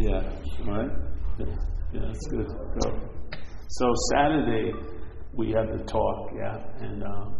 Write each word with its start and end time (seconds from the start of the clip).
Yeah, 0.00 0.24
right? 0.64 0.88
Yeah, 1.38 1.44
yeah, 1.92 2.00
that's 2.08 2.26
good. 2.28 2.48
Go. 2.48 2.88
So 3.68 3.92
Saturday, 4.14 4.72
we 5.34 5.52
had 5.52 5.68
the 5.76 5.84
talk, 5.84 6.30
yeah, 6.34 6.56
and, 6.80 7.04
um, 7.04 7.36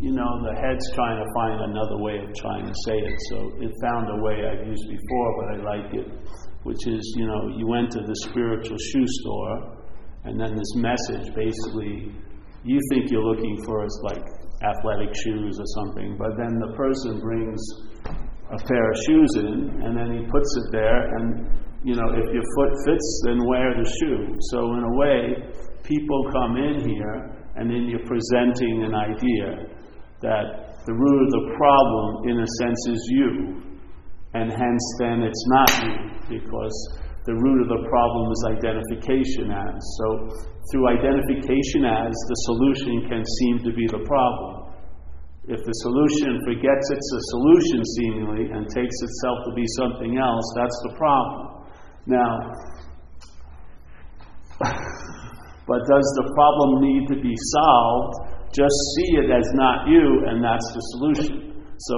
you 0.00 0.12
know, 0.12 0.30
the 0.40 0.56
head's 0.56 0.90
trying 0.94 1.20
to 1.20 1.28
find 1.36 1.60
another 1.60 1.98
way 2.00 2.16
of 2.16 2.32
trying 2.34 2.64
to 2.64 2.72
say 2.86 2.96
it. 2.96 3.18
So 3.28 3.36
it 3.60 3.70
found 3.84 4.08
a 4.08 4.22
way 4.24 4.40
I've 4.48 4.66
used 4.66 4.88
before, 4.88 5.28
but 5.36 5.46
I 5.52 5.76
like 5.76 5.94
it, 6.00 6.08
which 6.62 6.86
is, 6.86 7.04
you 7.18 7.26
know, 7.26 7.52
you 7.54 7.74
enter 7.74 8.06
the 8.06 8.16
spiritual 8.24 8.78
shoe 8.78 9.06
store, 9.20 9.76
and 10.24 10.40
then 10.40 10.56
this 10.56 10.74
message 10.76 11.28
basically, 11.34 12.10
you 12.64 12.80
think 12.90 13.10
you're 13.10 13.22
looking 13.22 13.62
for 13.66 13.84
is 13.84 14.00
like 14.04 14.24
athletic 14.64 15.14
shoes 15.14 15.60
or 15.60 15.66
something, 15.76 16.16
but 16.16 16.38
then 16.38 16.58
the 16.58 16.72
person 16.74 17.20
brings 17.20 17.60
a 18.50 18.58
pair 18.58 18.90
of 18.90 18.96
shoes 19.06 19.30
in, 19.36 19.82
and 19.82 19.96
then 19.96 20.10
he 20.18 20.30
puts 20.30 20.50
it 20.58 20.72
there, 20.72 21.14
and 21.16 21.46
you 21.82 21.94
know, 21.94 22.10
if 22.12 22.26
your 22.34 22.44
foot 22.56 22.72
fits, 22.84 23.22
then 23.24 23.46
wear 23.46 23.72
the 23.72 23.88
shoe. 24.00 24.36
So 24.52 24.74
in 24.74 24.84
a 24.84 24.94
way, 24.96 25.20
people 25.82 26.20
come 26.32 26.56
in 26.56 26.84
here, 26.84 27.40
and 27.56 27.70
then 27.70 27.88
you're 27.88 28.06
presenting 28.06 28.84
an 28.84 28.94
idea 28.94 29.70
that 30.20 30.76
the 30.84 30.92
root 30.92 31.20
of 31.24 31.30
the 31.30 31.44
problem, 31.56 32.28
in 32.28 32.40
a 32.40 32.48
sense, 32.60 32.80
is 32.88 33.00
you, 33.08 33.62
and 34.34 34.52
hence 34.52 34.84
then 34.98 35.22
it's 35.22 35.44
not 35.48 35.70
you, 35.84 36.38
because 36.38 36.74
the 37.24 37.34
root 37.34 37.62
of 37.62 37.68
the 37.68 37.88
problem 37.88 38.32
is 38.32 38.40
identification 38.60 39.52
as. 39.52 39.78
So 40.00 40.06
through 40.72 40.88
identification 40.88 41.84
as, 41.84 42.12
the 42.12 42.38
solution 42.44 43.08
can 43.08 43.24
seem 43.24 43.58
to 43.64 43.72
be 43.72 43.86
the 43.88 44.04
problem. 44.04 44.59
If 45.50 45.58
the 45.66 45.74
solution 45.82 46.38
forgets 46.46 46.86
it's 46.94 47.10
a 47.10 47.22
solution 47.34 47.82
seemingly 47.98 48.54
and 48.54 48.70
takes 48.70 48.94
itself 49.02 49.42
to 49.50 49.52
be 49.58 49.66
something 49.82 50.14
else, 50.14 50.46
that's 50.54 50.78
the 50.86 50.94
problem. 50.94 51.66
Now, 52.06 52.54
but 55.66 55.80
does 55.90 56.06
the 56.22 56.26
problem 56.38 56.86
need 56.86 57.10
to 57.10 57.18
be 57.18 57.34
solved? 57.34 58.30
Just 58.54 58.78
see 58.94 59.26
it 59.26 59.30
as 59.34 59.46
not 59.58 59.90
you, 59.90 60.22
and 60.30 60.38
that's 60.38 60.70
the 60.70 60.82
solution. 60.94 61.66
So 61.82 61.96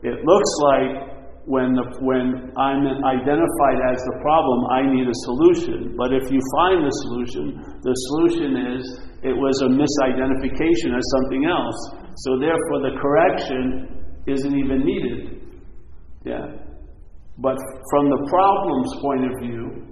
it 0.00 0.24
looks 0.24 0.52
like 0.72 1.12
when, 1.44 1.76
the, 1.76 1.84
when 2.00 2.56
I'm 2.56 2.88
identified 3.04 3.78
as 3.92 4.00
the 4.00 4.16
problem, 4.24 4.64
I 4.72 4.88
need 4.88 5.04
a 5.04 5.18
solution. 5.28 5.92
But 5.92 6.16
if 6.16 6.32
you 6.32 6.40
find 6.56 6.88
the 6.88 6.94
solution, 7.04 7.44
the 7.84 7.94
solution 8.12 8.80
is 8.80 8.80
it 9.28 9.36
was 9.36 9.60
a 9.60 9.68
misidentification 9.68 10.96
of 10.96 11.04
something 11.04 11.44
else. 11.44 11.97
So 12.24 12.38
therefore, 12.38 12.78
the 12.82 12.94
correction 12.98 14.02
isn't 14.26 14.54
even 14.58 14.84
needed. 14.84 15.38
Yeah. 16.24 16.46
But 17.38 17.56
from 17.90 18.10
the 18.10 18.26
problem's 18.26 18.92
point 19.00 19.24
of 19.30 19.34
view, 19.40 19.88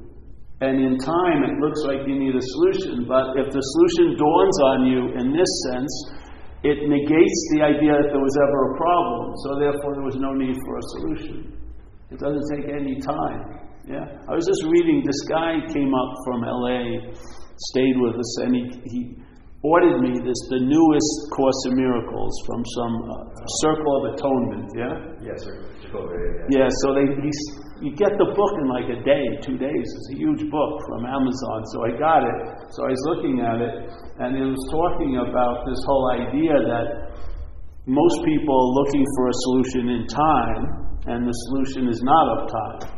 and 0.60 0.80
in 0.80 0.98
time 0.98 1.44
it 1.44 1.54
looks 1.60 1.80
like 1.84 2.08
you 2.08 2.18
need 2.18 2.34
a 2.34 2.42
solution, 2.42 3.06
but 3.06 3.36
if 3.38 3.52
the 3.52 3.60
solution 3.62 4.16
dawns 4.16 4.56
on 4.74 4.78
you 4.88 5.00
in 5.20 5.30
this 5.30 5.52
sense, 5.70 5.92
it 6.64 6.88
negates 6.88 7.40
the 7.54 7.62
idea 7.62 7.92
that 7.94 8.08
there 8.10 8.24
was 8.24 8.36
ever 8.42 8.58
a 8.72 8.74
problem, 8.74 9.22
so 9.44 9.48
therefore 9.60 9.94
there 9.94 10.02
was 10.08 10.16
no 10.16 10.32
need 10.32 10.56
for 10.66 10.74
a 10.74 10.84
solution. 10.96 11.36
It 12.10 12.18
doesn't 12.18 12.46
take 12.50 12.66
any 12.72 12.98
time. 12.98 13.62
Yeah, 13.86 14.02
I 14.26 14.34
was 14.34 14.46
just 14.48 14.64
reading. 14.66 15.04
This 15.06 15.22
guy 15.30 15.62
came 15.70 15.94
up 15.94 16.10
from 16.26 16.42
L.A., 16.42 17.14
stayed 17.70 17.96
with 18.02 18.18
us, 18.18 18.32
and 18.42 18.50
he, 18.56 18.62
he 18.82 19.00
ordered 19.66 19.98
me 20.00 20.18
this 20.22 20.38
the 20.48 20.62
newest 20.62 21.12
Course 21.34 21.60
in 21.70 21.74
Miracles 21.74 22.34
from 22.46 22.60
some 22.78 22.94
uh, 23.10 23.14
Circle 23.66 23.92
of 23.98 24.02
Atonement. 24.14 24.66
Yeah. 24.74 24.94
Yes, 25.22 25.42
sir. 25.42 25.54
Yeah. 26.50 26.68
So 26.82 26.94
they 26.94 27.06
he, 27.18 27.30
you 27.82 27.90
get 27.94 28.14
the 28.18 28.30
book 28.32 28.52
in 28.62 28.66
like 28.70 28.88
a 28.88 29.00
day, 29.02 29.24
two 29.42 29.58
days. 29.58 29.86
It's 29.96 30.10
a 30.14 30.18
huge 30.18 30.46
book 30.50 30.72
from 30.88 31.06
Amazon. 31.06 31.58
So 31.74 31.76
I 31.84 31.90
got 31.98 32.22
it. 32.22 32.38
So 32.72 32.86
I 32.86 32.90
was 32.94 33.04
looking 33.14 33.42
at 33.42 33.58
it, 33.60 33.74
and 34.22 34.36
it 34.38 34.46
was 34.46 34.62
talking 34.70 35.18
about 35.20 35.66
this 35.66 35.80
whole 35.86 36.06
idea 36.14 36.54
that 36.56 36.86
most 37.86 38.18
people 38.26 38.54
are 38.54 38.72
looking 38.82 39.04
for 39.14 39.24
a 39.28 39.36
solution 39.46 39.84
in 39.94 40.02
time, 40.06 40.62
and 41.06 41.26
the 41.26 41.36
solution 41.50 41.88
is 41.88 42.02
not 42.02 42.24
of 42.34 42.40
time. 42.50 42.96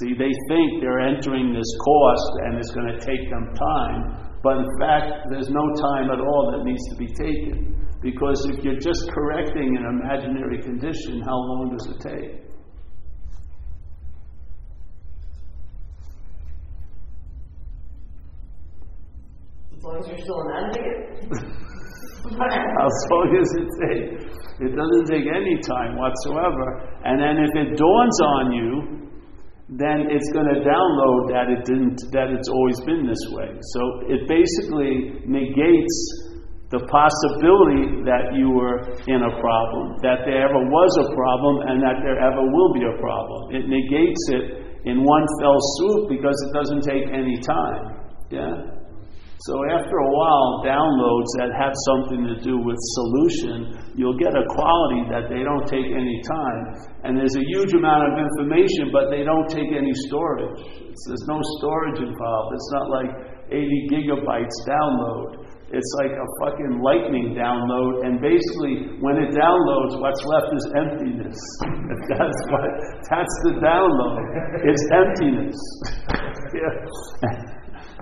See, 0.00 0.10
they 0.10 0.32
think 0.50 0.82
they're 0.82 1.06
entering 1.06 1.54
this 1.54 1.70
course 1.78 2.26
and 2.42 2.58
it's 2.58 2.72
going 2.74 2.90
to 2.90 2.98
take 2.98 3.30
them 3.30 3.54
time, 3.54 4.23
but 4.44 4.58
in 4.58 4.68
fact, 4.78 5.24
there's 5.30 5.48
no 5.48 5.72
time 5.80 6.10
at 6.12 6.20
all 6.20 6.52
that 6.52 6.64
needs 6.64 6.84
to 6.90 6.96
be 6.96 7.08
taken. 7.08 7.80
Because 8.02 8.46
if 8.52 8.62
you're 8.62 8.78
just 8.78 9.10
correcting 9.10 9.74
an 9.78 9.86
imaginary 9.86 10.60
condition, 10.62 11.22
how 11.24 11.32
long 11.32 11.74
does 11.74 11.86
it 11.88 12.00
take? 12.04 12.44
As 19.74 19.82
long 19.82 19.96
as 19.98 20.08
you're 20.08 20.18
still 20.18 20.40
imagining 20.44 20.92
it. 20.92 21.24
as 22.84 22.96
long 23.10 23.28
as 23.40 23.48
it 23.56 23.68
takes. 23.88 24.44
It 24.60 24.76
doesn't 24.76 25.06
take 25.08 25.24
any 25.24 25.56
time 25.66 25.96
whatsoever. 25.96 27.00
And 27.04 27.18
then 27.18 27.42
if 27.42 27.56
it 27.56 27.78
dawns 27.78 28.20
on 28.20 28.52
you 28.52 29.03
then 29.78 30.06
it's 30.06 30.30
going 30.30 30.46
to 30.46 30.62
download 30.62 31.34
that 31.34 31.50
it 31.50 31.66
didn't 31.66 31.98
that 32.14 32.30
it's 32.30 32.48
always 32.48 32.78
been 32.86 33.06
this 33.06 33.24
way. 33.34 33.50
So 33.74 33.80
it 34.06 34.28
basically 34.30 35.24
negates 35.26 35.96
the 36.70 36.82
possibility 36.90 38.02
that 38.06 38.34
you 38.34 38.50
were 38.50 38.82
in 39.06 39.20
a 39.22 39.32
problem, 39.38 39.94
that 40.02 40.26
there 40.26 40.42
ever 40.42 40.58
was 40.58 40.92
a 41.06 41.08
problem, 41.14 41.54
and 41.70 41.78
that 41.82 42.02
there 42.02 42.18
ever 42.18 42.42
will 42.42 42.72
be 42.74 42.82
a 42.82 42.96
problem. 42.98 43.40
It 43.54 43.64
negates 43.70 44.22
it 44.34 44.44
in 44.86 45.02
one 45.02 45.26
fell 45.40 45.58
swoop 45.78 46.10
because 46.10 46.34
it 46.48 46.50
doesn't 46.54 46.82
take 46.82 47.04
any 47.10 47.38
time. 47.42 47.98
Yeah. 48.30 48.83
So 49.42 49.54
after 49.66 49.96
a 49.98 50.10
while, 50.14 50.62
downloads 50.62 51.30
that 51.42 51.50
have 51.58 51.74
something 51.90 52.22
to 52.22 52.36
do 52.38 52.54
with 52.54 52.78
solution, 52.78 53.92
you'll 53.98 54.16
get 54.16 54.30
a 54.30 54.46
quality 54.54 55.10
that 55.10 55.26
they 55.26 55.42
don't 55.42 55.66
take 55.66 55.90
any 55.90 56.22
time. 56.22 56.62
And 57.02 57.18
there's 57.18 57.34
a 57.34 57.42
huge 57.42 57.74
amount 57.74 58.08
of 58.08 58.14
information, 58.14 58.94
but 58.94 59.10
they 59.10 59.26
don't 59.26 59.50
take 59.50 59.74
any 59.74 59.90
storage. 60.06 60.54
It's, 60.86 61.02
there's 61.10 61.26
no 61.26 61.42
storage 61.58 61.98
involved. 61.98 62.54
It's 62.54 62.70
not 62.78 62.86
like 62.94 63.10
80 63.50 63.90
gigabytes 63.90 64.54
download. 64.70 65.44
It's 65.74 65.92
like 65.98 66.14
a 66.14 66.28
fucking 66.38 66.78
lightning 66.78 67.34
download, 67.34 68.06
and 68.06 68.20
basically, 68.20 68.94
when 69.02 69.18
it 69.18 69.34
downloads, 69.34 69.98
what's 69.98 70.22
left 70.22 70.54
is 70.54 70.64
emptiness. 70.78 71.38
That's 72.14 72.40
what. 72.54 72.70
That's 73.10 73.34
the 73.42 73.58
download. 73.58 74.22
It's 74.62 74.84
emptiness. 74.94 75.58
yeah. 76.54 77.53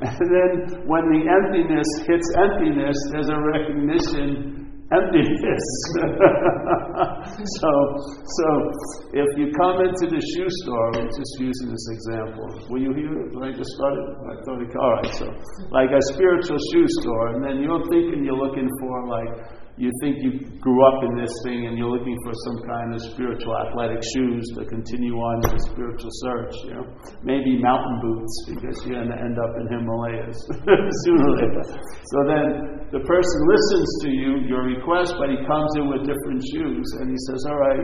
And 0.22 0.28
then 0.34 0.52
when 0.90 1.04
the 1.14 1.22
emptiness 1.30 1.86
hits 2.06 2.26
emptiness, 2.34 2.98
there's 3.12 3.30
a 3.30 3.38
recognition 3.38 4.62
emptiness. 4.90 5.66
so, 7.62 7.70
so 8.10 8.46
if 9.14 9.30
you 9.38 9.54
come 9.54 9.78
into 9.80 10.10
the 10.10 10.20
shoe 10.34 10.50
store, 10.66 10.98
I'm 10.98 11.06
just 11.06 11.34
using 11.38 11.70
this 11.70 11.86
example. 11.94 12.46
Were 12.68 12.82
you 12.82 12.92
here 12.92 13.14
when 13.30 13.48
I 13.48 13.52
just 13.56 13.70
started? 13.78 14.04
I 14.26 14.34
thought, 14.44 14.58
all 14.58 14.92
right. 14.98 15.14
So, 15.14 15.26
like 15.70 15.90
a 15.94 16.02
spiritual 16.12 16.58
shoe 16.72 16.88
store, 17.00 17.38
and 17.38 17.40
then 17.44 17.62
you're 17.62 17.82
thinking 17.88 18.26
you're 18.26 18.36
looking 18.36 18.68
for 18.80 18.94
like 19.06 19.61
you 19.82 19.90
think 19.98 20.22
you 20.22 20.38
grew 20.62 20.78
up 20.86 21.02
in 21.02 21.18
this 21.18 21.34
thing 21.42 21.66
and 21.66 21.74
you're 21.74 21.90
looking 21.90 22.14
for 22.22 22.30
some 22.46 22.58
kind 22.70 22.94
of 22.94 23.02
spiritual 23.02 23.50
athletic 23.66 23.98
shoes 24.14 24.46
to 24.54 24.62
continue 24.70 25.18
on 25.18 25.42
your 25.50 25.58
spiritual 25.58 26.12
search, 26.22 26.54
you 26.70 26.74
know. 26.78 26.86
Maybe 27.26 27.58
mountain 27.58 27.98
boots 27.98 28.30
because 28.46 28.78
you're 28.86 29.02
going 29.02 29.10
to 29.10 29.18
end 29.18 29.34
up 29.42 29.50
in 29.58 29.66
Himalayas 29.74 30.38
sooner 31.02 31.26
or 31.26 31.34
later. 31.34 31.64
So 32.14 32.18
then 32.30 32.46
the 32.94 33.02
person 33.02 33.38
listens 33.50 33.88
to 34.06 34.08
you, 34.14 34.30
your 34.46 34.70
request, 34.70 35.18
but 35.18 35.34
he 35.34 35.42
comes 35.50 35.74
in 35.74 35.90
with 35.90 36.06
different 36.06 36.46
shoes 36.54 36.86
and 37.02 37.10
he 37.10 37.18
says, 37.26 37.42
All 37.50 37.58
right, 37.58 37.82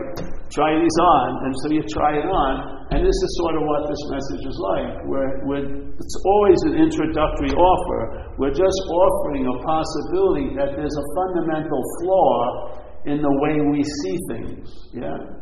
try 0.55 0.79
these 0.79 0.99
on. 1.03 1.27
And 1.49 1.51
so 1.59 1.65
you 1.75 1.83
try 1.83 2.15
it 2.15 2.31
on. 2.31 2.79
And 2.95 3.03
this 3.05 3.13
is 3.13 3.29
sort 3.43 3.53
of 3.59 3.67
what 3.67 3.91
this 3.91 4.01
message 4.07 4.43
is 4.47 4.57
like. 4.71 4.89
Where, 5.05 5.31
where 5.45 5.65
it's 5.65 6.17
always 6.25 6.59
an 6.63 6.75
introductory 6.79 7.53
offer. 7.53 8.01
We're 8.39 8.55
just 8.55 8.79
offering 8.87 9.45
a 9.51 9.55
possibility 9.61 10.55
that 10.55 10.73
there's 10.73 10.97
a 10.97 11.05
fundamental 11.17 11.81
flaw 12.01 12.79
in 13.05 13.21
the 13.21 13.33
way 13.41 13.55
we 13.71 13.81
see 13.83 14.17
things. 14.29 14.67
Yeah? 14.93 15.39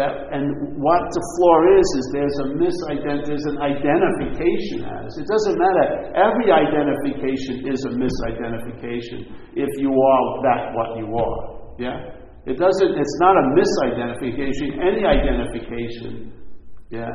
That, 0.00 0.08
and 0.32 0.80
what 0.80 1.04
the 1.12 1.22
flaw 1.36 1.56
is, 1.76 1.86
is 2.00 2.04
there's 2.16 2.38
a 2.40 2.48
misident, 2.56 3.28
there's 3.28 3.44
an 3.44 3.60
identification 3.60 4.88
as. 4.88 5.12
It 5.20 5.28
doesn't 5.28 5.58
matter. 5.60 6.16
Every 6.16 6.48
identification 6.48 7.68
is 7.68 7.84
a 7.84 7.92
misidentification 7.92 9.36
if 9.52 9.68
you 9.76 9.92
are 9.92 10.24
that 10.48 10.72
what 10.72 10.96
you 10.96 11.12
are. 11.12 11.76
Yeah? 11.76 12.08
It 12.48 12.56
doesn't, 12.56 12.92
it's 12.96 13.16
not 13.20 13.36
a 13.36 13.44
misidentification, 13.52 14.80
any 14.80 15.04
identification. 15.04 16.40
Yeah? 16.88 17.12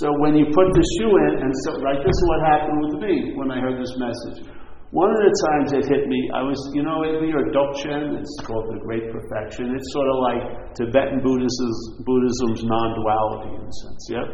So 0.00 0.12
when 0.20 0.34
you 0.36 0.46
put 0.48 0.68
the 0.72 0.84
shoe 0.96 1.12
in, 1.28 1.44
and 1.44 1.52
so, 1.64 1.70
like 1.80 2.00
this 2.04 2.12
is 2.12 2.24
what 2.24 2.40
happened 2.48 2.78
with 2.84 2.94
me 3.04 3.32
when 3.36 3.50
I 3.50 3.60
heard 3.60 3.80
this 3.80 3.92
message. 3.96 4.48
One 4.96 5.12
of 5.12 5.20
the 5.20 5.34
times 5.52 5.76
it 5.76 5.84
hit 5.92 6.08
me, 6.08 6.32
I 6.32 6.40
was, 6.40 6.56
you 6.72 6.80
know, 6.80 7.04
in 7.04 7.28
your 7.28 7.52
Dzogchen, 7.52 8.16
it's 8.16 8.32
called 8.48 8.64
the 8.72 8.80
Great 8.80 9.04
Perfection. 9.12 9.76
It's 9.76 9.92
sort 9.92 10.08
of 10.08 10.16
like 10.24 10.72
Tibetan 10.72 11.20
Buddhism's, 11.20 12.00
Buddhism's 12.00 12.64
non-duality 12.64 13.60
in 13.60 13.64
a 13.68 13.74
sense, 13.76 14.02
yeah? 14.08 14.24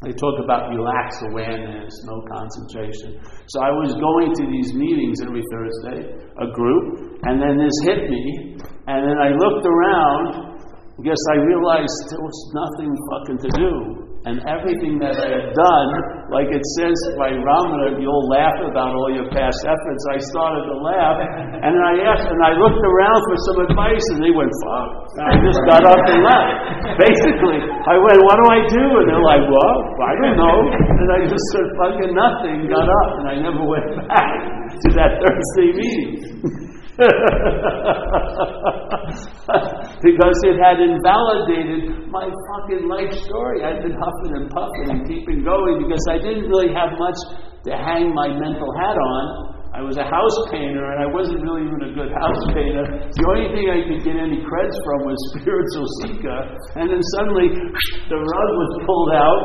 They 0.00 0.16
talk 0.16 0.40
about 0.40 0.72
relaxed 0.72 1.20
awareness, 1.28 1.92
no 2.08 2.24
concentration. 2.24 3.20
So 3.52 3.60
I 3.60 3.68
was 3.68 3.92
going 4.00 4.32
to 4.32 4.44
these 4.48 4.72
meetings 4.72 5.20
every 5.20 5.44
Thursday, 5.52 6.08
a 6.24 6.48
group, 6.56 7.20
and 7.28 7.36
then 7.36 7.60
this 7.60 7.76
hit 7.84 8.08
me, 8.08 8.56
and 8.88 9.04
then 9.04 9.18
I 9.20 9.36
looked 9.36 9.68
around, 9.68 10.56
because 10.96 11.20
I 11.36 11.44
realized 11.44 12.16
there 12.16 12.24
was 12.24 12.38
nothing 12.56 12.96
fucking 13.12 13.38
to 13.44 13.50
do. 13.60 14.05
And 14.26 14.42
everything 14.50 14.98
that 14.98 15.14
I 15.22 15.38
had 15.38 15.54
done, 15.54 15.88
like 16.34 16.50
it 16.50 16.66
says 16.74 16.98
by 17.14 17.30
Ramana, 17.30 17.94
you'll 18.02 18.26
laugh 18.26 18.58
about 18.58 18.90
all 18.90 19.06
your 19.06 19.30
past 19.30 19.62
efforts. 19.62 20.02
I 20.10 20.18
started 20.34 20.66
to 20.66 20.82
laugh, 20.82 21.14
and 21.62 21.78
I 21.78 22.10
asked, 22.10 22.26
and 22.26 22.42
I 22.42 22.58
looked 22.58 22.82
around 22.82 23.20
for 23.22 23.36
some 23.46 23.58
advice, 23.70 24.02
and 24.10 24.26
they 24.26 24.34
went, 24.34 24.50
fuck. 24.66 24.90
I 25.30 25.38
just 25.46 25.62
got 25.70 25.86
up 25.86 26.02
and 26.10 26.26
left. 26.26 26.98
Basically, 26.98 27.70
I 27.86 28.02
went, 28.02 28.18
what 28.26 28.42
do 28.42 28.46
I 28.50 28.66
do? 28.66 28.98
And 28.98 29.14
they're 29.14 29.22
like, 29.22 29.46
well, 29.46 29.78
I 30.02 30.18
don't 30.18 30.34
know. 30.42 30.58
And 30.74 31.06
I 31.06 31.22
just 31.30 31.46
said 31.54 31.70
fucking 31.78 32.10
nothing, 32.10 32.66
got 32.66 32.82
up, 32.82 33.22
and 33.22 33.30
I 33.30 33.38
never 33.38 33.62
went 33.62 33.94
back 34.10 34.74
to 34.74 34.88
that 34.98 35.22
Thursday 35.22 35.70
meeting. 35.70 36.66
because 40.04 40.36
it 40.44 40.60
had 40.60 40.76
invalidated 40.80 42.08
my 42.12 42.28
fucking 42.28 42.84
life 42.84 43.12
story. 43.24 43.64
I'd 43.64 43.80
been 43.80 43.96
huffing 43.96 44.32
and 44.36 44.46
puffing 44.52 44.86
and 44.92 45.00
keeping 45.08 45.40
going 45.40 45.84
because 45.84 46.04
I 46.12 46.20
didn't 46.20 46.48
really 46.48 46.72
have 46.76 46.96
much 47.00 47.16
to 47.64 47.72
hang 47.72 48.12
my 48.12 48.28
mental 48.28 48.68
hat 48.76 48.96
on. 48.96 49.56
I 49.76 49.84
was 49.84 50.00
a 50.00 50.08
house 50.08 50.38
painter 50.48 50.88
and 50.88 51.04
I 51.04 51.08
wasn't 51.12 51.44
really 51.44 51.68
even 51.68 51.80
a 51.84 51.92
good 51.92 52.08
house 52.08 52.42
painter. 52.56 52.80
The 53.12 53.24
only 53.28 53.52
thing 53.52 53.68
I 53.68 53.84
could 53.84 54.08
get 54.08 54.16
any 54.16 54.40
creds 54.40 54.76
from 54.88 55.04
was 55.04 55.20
spiritual 55.36 55.84
seeker. 56.00 56.40
And 56.80 56.88
then 56.88 57.02
suddenly 57.20 57.52
the 58.12 58.16
rug 58.16 58.50
was 58.56 58.72
pulled 58.88 59.12
out. 59.12 59.42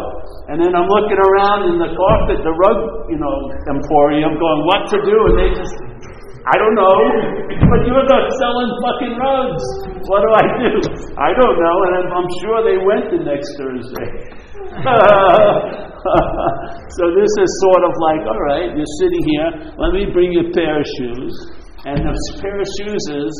And 0.48 0.63
then 0.63 0.71
I'm 0.71 0.88
looking 0.88 1.19
around 1.19 1.75
in 1.75 1.83
the 1.83 1.92
carpet, 1.92 2.48
the 2.48 2.56
rug, 2.56 2.80
you 3.12 3.19
know, 3.19 3.36
emporium, 3.75 4.39
going, 4.39 4.62
what 4.71 4.88
to 4.95 4.98
do? 5.03 5.15
And 5.19 5.36
they 5.36 5.50
just 5.51 5.75
I 6.41 6.57
don't 6.57 6.73
know, 6.73 6.97
but 7.69 7.85
you're 7.85 8.01
not 8.01 8.25
selling 8.41 8.71
fucking 8.81 9.13
rugs. 9.13 9.61
What 10.09 10.25
do 10.25 10.29
I 10.33 10.45
do? 10.57 10.73
I 11.13 11.29
don't 11.38 11.53
know, 11.53 11.77
and 11.85 11.93
I'm, 12.01 12.09
I'm 12.17 12.29
sure 12.41 12.65
they 12.65 12.81
went 12.81 13.13
the 13.13 13.21
next 13.21 13.53
Thursday. 13.61 14.09
so 16.97 17.03
this 17.13 17.29
is 17.38 17.49
sort 17.61 17.83
of 17.85 17.93
like, 18.01 18.25
all 18.25 18.41
right, 18.49 18.73
you're 18.73 18.95
sitting 18.97 19.21
here, 19.29 19.69
let 19.77 19.93
me 19.93 20.09
bring 20.09 20.33
you 20.33 20.49
a 20.49 20.51
pair 20.53 20.81
of 20.81 20.88
shoes. 20.97 21.33
And 21.85 22.01
the 22.09 22.13
pair 22.41 22.57
of 22.57 22.65
shoes 22.81 23.05
is, 23.05 23.33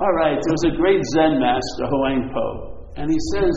all 0.00 0.14
right, 0.16 0.40
there's 0.40 0.64
a 0.72 0.76
great 0.80 1.04
Zen 1.12 1.44
master, 1.44 1.92
Huang 1.92 2.32
Po, 2.32 2.88
and 2.96 3.12
he 3.12 3.20
says, 3.36 3.52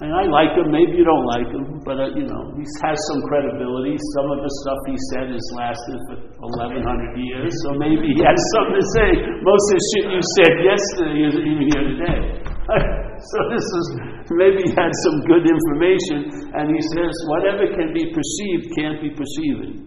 and 0.00 0.16
I 0.16 0.24
like 0.32 0.56
him, 0.56 0.72
maybe 0.72 0.96
you 0.96 1.04
don't 1.04 1.28
like 1.28 1.44
him, 1.52 1.84
but 1.84 2.00
uh, 2.00 2.08
you 2.16 2.24
know, 2.24 2.56
he 2.56 2.64
has 2.64 2.96
some 3.12 3.20
credibility. 3.28 4.00
Some 4.16 4.32
of 4.32 4.40
the 4.40 4.52
stuff 4.64 4.80
he 4.88 4.96
said 5.12 5.28
has 5.28 5.46
lasted 5.52 6.00
for 6.08 6.16
1100 6.40 7.20
years, 7.20 7.52
so 7.68 7.76
maybe 7.76 8.16
he 8.16 8.24
has 8.24 8.40
something 8.56 8.80
to 8.80 8.86
say. 8.96 9.08
Most 9.44 9.64
of 9.68 9.74
the 9.76 9.84
shit 9.92 10.04
you 10.08 10.22
said 10.40 10.52
yesterday 10.64 11.20
isn't 11.28 11.44
even 11.44 11.64
here 11.68 11.84
today. 11.84 12.20
so 13.28 13.38
this 13.52 13.60
is, 13.60 13.86
maybe 14.32 14.64
he 14.64 14.72
had 14.72 14.88
some 15.04 15.20
good 15.28 15.44
information, 15.44 16.48
and 16.56 16.72
he 16.72 16.80
says, 16.96 17.12
whatever 17.28 17.68
can 17.68 17.92
be 17.92 18.08
perceived 18.08 18.72
can't 18.80 19.04
be 19.04 19.12
perceiving. 19.12 19.84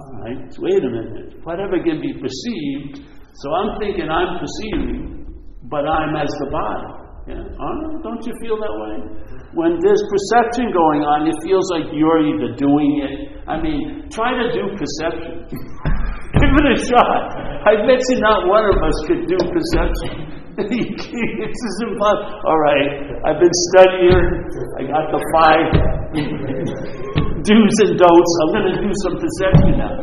All 0.00 0.12
right, 0.24 0.48
wait 0.64 0.80
a 0.80 0.88
minute. 0.96 1.44
Whatever 1.44 1.76
can 1.84 2.00
be 2.00 2.16
perceived, 2.16 3.04
so 3.04 3.52
I'm 3.52 3.76
thinking 3.84 4.08
I'm 4.08 4.40
perceiving, 4.40 5.28
but 5.68 5.84
I'm 5.84 6.16
as 6.16 6.32
the 6.40 6.48
body. 6.48 7.05
Yeah. 7.26 7.42
Oh, 7.42 7.74
don't 8.06 8.22
you 8.22 8.30
feel 8.38 8.54
that 8.54 8.70
way? 8.70 8.94
When 9.50 9.82
there's 9.82 10.02
perception 10.06 10.70
going 10.70 11.02
on, 11.02 11.26
it 11.26 11.34
feels 11.42 11.66
like 11.74 11.90
you're 11.90 12.22
either 12.22 12.54
doing 12.54 13.02
it. 13.02 13.42
I 13.50 13.58
mean, 13.58 14.06
try 14.14 14.30
to 14.30 14.46
do 14.54 14.70
perception. 14.78 15.42
Give 16.38 16.54
it 16.54 16.66
a 16.70 16.78
shot. 16.86 17.18
I 17.66 17.82
bet 17.82 17.98
you 17.98 18.22
not 18.22 18.46
one 18.46 18.62
of 18.70 18.78
us 18.78 18.94
could 19.10 19.26
do 19.26 19.38
perception. 19.42 20.38
it's 20.70 21.62
as 21.66 21.76
impossible. 21.82 22.46
All 22.46 22.60
right, 22.62 22.88
I've 23.26 23.42
been 23.42 23.56
studying. 23.74 24.22
I 24.78 24.82
got 24.86 25.10
the 25.10 25.20
five 25.34 25.66
do's 27.42 27.76
and 27.82 27.98
don'ts. 27.98 28.32
I'm 28.38 28.50
going 28.54 28.70
to 28.70 28.76
do 28.86 28.92
some 29.02 29.16
perception 29.18 29.72
now. 29.82 29.98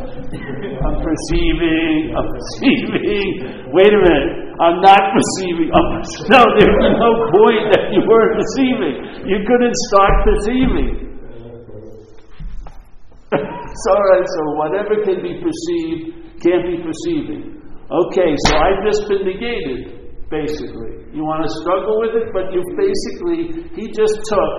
I'm 0.91 0.97
perceiving. 0.99 2.19
I'm 2.19 2.27
perceiving. 2.35 3.71
Wait 3.71 3.95
a 3.95 4.01
minute. 4.11 4.42
I'm 4.61 4.85
not 4.85 5.01
perceiving. 5.17 5.73
Oh, 5.73 5.81
I'm, 5.81 6.05
no, 6.29 6.41
there's 6.61 6.77
no 6.93 7.11
point 7.33 7.73
that 7.73 7.89
you 7.89 8.05
weren't 8.05 8.37
perceiving. 8.37 8.95
You 9.25 9.41
couldn't 9.49 9.77
start 9.89 10.13
perceiving. 10.29 10.89
so, 13.33 13.87
all 13.89 14.05
right, 14.13 14.27
so 14.29 14.41
whatever 14.61 14.93
can 15.01 15.25
be 15.25 15.41
perceived 15.41 16.37
can't 16.45 16.69
be 16.69 16.77
perceiving. 16.85 17.65
Okay, 17.89 18.37
so 18.45 18.51
I've 18.61 18.81
just 18.85 19.09
been 19.09 19.25
negated, 19.25 20.21
basically. 20.29 21.01
You 21.09 21.25
want 21.25 21.41
to 21.49 21.51
struggle 21.65 21.97
with 22.05 22.13
it, 22.13 22.29
but 22.29 22.53
you 22.53 22.61
basically, 22.77 23.73
he 23.73 23.89
just 23.89 24.21
took, 24.29 24.53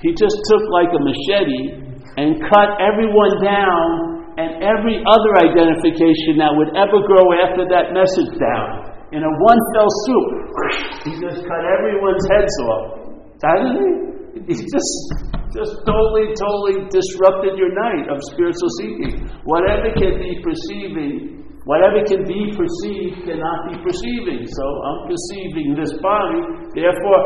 he 0.00 0.16
just 0.16 0.40
took 0.48 0.64
like 0.72 0.88
a 0.88 1.00
machete 1.04 1.84
and 2.16 2.40
cut 2.48 2.80
everyone 2.80 3.44
down 3.44 4.24
and 4.40 4.64
every 4.64 5.04
other 5.04 5.32
identification 5.36 6.40
that 6.40 6.48
would 6.56 6.72
ever 6.72 7.04
grow 7.04 7.28
after 7.44 7.68
that 7.68 7.92
message 7.92 8.32
down 8.40 8.81
in 9.12 9.20
a 9.20 9.32
one 9.44 9.60
fell 9.76 9.90
swoop. 10.04 10.28
He 11.04 11.12
just 11.20 11.44
cut 11.44 11.62
everyone's 11.68 12.24
heads 12.32 12.56
off. 12.64 12.84
Hasn't 13.44 13.76
he? 13.76 13.90
He 14.48 14.54
just, 14.56 14.92
just 15.52 15.72
totally, 15.84 16.32
totally 16.32 16.88
disrupted 16.88 17.60
your 17.60 17.72
night 17.76 18.08
of 18.08 18.16
spiritual 18.32 18.72
seeking. 18.80 19.28
Whatever 19.44 19.92
can 19.92 20.16
be 20.16 20.40
perceiving, 20.40 21.44
whatever 21.68 22.00
can 22.08 22.24
be 22.24 22.56
perceived 22.56 23.28
cannot 23.28 23.58
be 23.68 23.76
perceiving. 23.84 24.48
So 24.48 24.64
I'm 24.64 25.00
perceiving 25.12 25.76
this 25.76 25.92
body, 26.00 26.40
therefore 26.72 27.20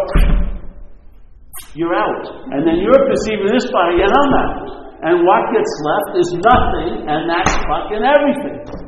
you're 1.79 1.95
out. 1.95 2.27
And 2.51 2.67
then 2.67 2.83
you're 2.83 3.05
perceiving 3.07 3.49
this 3.55 3.71
body, 3.71 4.03
and 4.03 4.11
I'm 4.11 4.33
out. 4.35 4.87
And 5.07 5.23
what 5.23 5.55
gets 5.55 5.73
left 5.87 6.11
is 6.19 6.29
nothing, 6.43 7.07
and 7.07 7.31
that's 7.31 7.55
fucking 7.69 8.03
everything. 8.03 8.86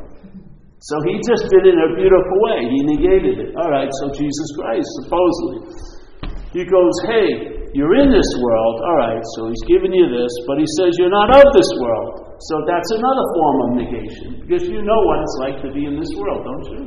So 0.89 0.97
he 1.05 1.21
just 1.21 1.45
did 1.53 1.69
it 1.69 1.77
in 1.77 1.83
a 1.85 1.93
beautiful 2.01 2.37
way. 2.49 2.65
He 2.65 2.81
negated 2.97 3.37
it. 3.45 3.51
All 3.61 3.69
right, 3.69 3.93
so 4.01 4.09
Jesus 4.09 4.49
Christ, 4.57 4.89
supposedly. 5.05 5.61
He 6.57 6.65
goes, 6.65 6.95
hey, 7.13 7.29
you're 7.77 8.01
in 8.01 8.09
this 8.09 8.31
world. 8.41 8.75
All 8.81 8.97
right, 8.97 9.21
so 9.37 9.53
he's 9.53 9.65
giving 9.69 9.93
you 9.93 10.09
this, 10.09 10.33
but 10.49 10.57
he 10.57 10.65
says 10.81 10.97
you're 10.97 11.13
not 11.13 11.29
of 11.29 11.45
this 11.53 11.69
world. 11.77 12.41
So 12.41 12.65
that's 12.65 12.89
another 12.97 13.27
form 13.37 13.57
of 13.61 13.69
negation, 13.85 14.41
because 14.41 14.65
you 14.65 14.81
know 14.81 15.01
what 15.05 15.19
it's 15.21 15.37
like 15.45 15.57
to 15.67 15.71
be 15.77 15.85
in 15.85 16.01
this 16.01 16.09
world, 16.17 16.41
don't 16.49 16.67
you? 16.73 16.83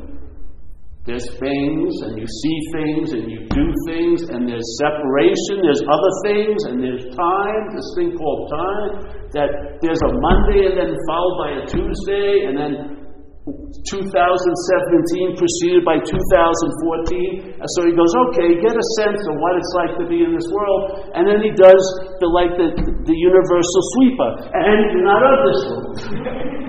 There's 1.06 1.30
things, 1.38 1.92
and 2.02 2.18
you 2.18 2.26
see 2.26 2.58
things, 2.74 3.14
and 3.14 3.30
you 3.30 3.46
do 3.54 3.66
things, 3.86 4.26
and 4.34 4.50
there's 4.50 4.66
separation, 4.82 5.62
there's 5.62 5.86
other 5.86 6.14
things, 6.26 6.58
and 6.66 6.82
there's 6.82 7.06
time, 7.14 7.64
this 7.74 7.90
thing 7.94 8.18
called 8.18 8.50
time, 8.50 9.30
that 9.38 9.78
there's 9.82 10.02
a 10.02 10.12
Monday 10.14 10.74
and 10.74 10.78
then 10.78 10.94
followed 11.06 11.38
by 11.38 11.50
a 11.58 11.64
Tuesday, 11.70 12.50
and 12.50 12.58
then 12.58 13.01
2017 13.42 15.34
preceded 15.34 15.82
by 15.82 15.98
2014. 15.98 17.58
And 17.58 17.70
so 17.74 17.90
he 17.90 17.94
goes, 17.98 18.14
okay, 18.30 18.62
get 18.62 18.70
a 18.70 18.88
sense 19.02 19.18
of 19.26 19.42
what 19.42 19.58
it's 19.58 19.74
like 19.82 19.98
to 19.98 20.06
be 20.06 20.22
in 20.22 20.38
this 20.38 20.46
world. 20.54 21.10
And 21.18 21.26
then 21.26 21.42
he 21.42 21.50
does 21.50 21.82
the 22.22 22.30
like 22.30 22.54
the, 22.54 22.70
the 22.78 23.18
universal 23.18 23.82
sweeper. 23.98 24.30
And 24.54 24.78
you're 24.94 25.10
not 25.10 25.26
of 25.26 25.38
this 25.42 25.62
world. 25.74 25.90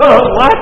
what? 0.41 0.61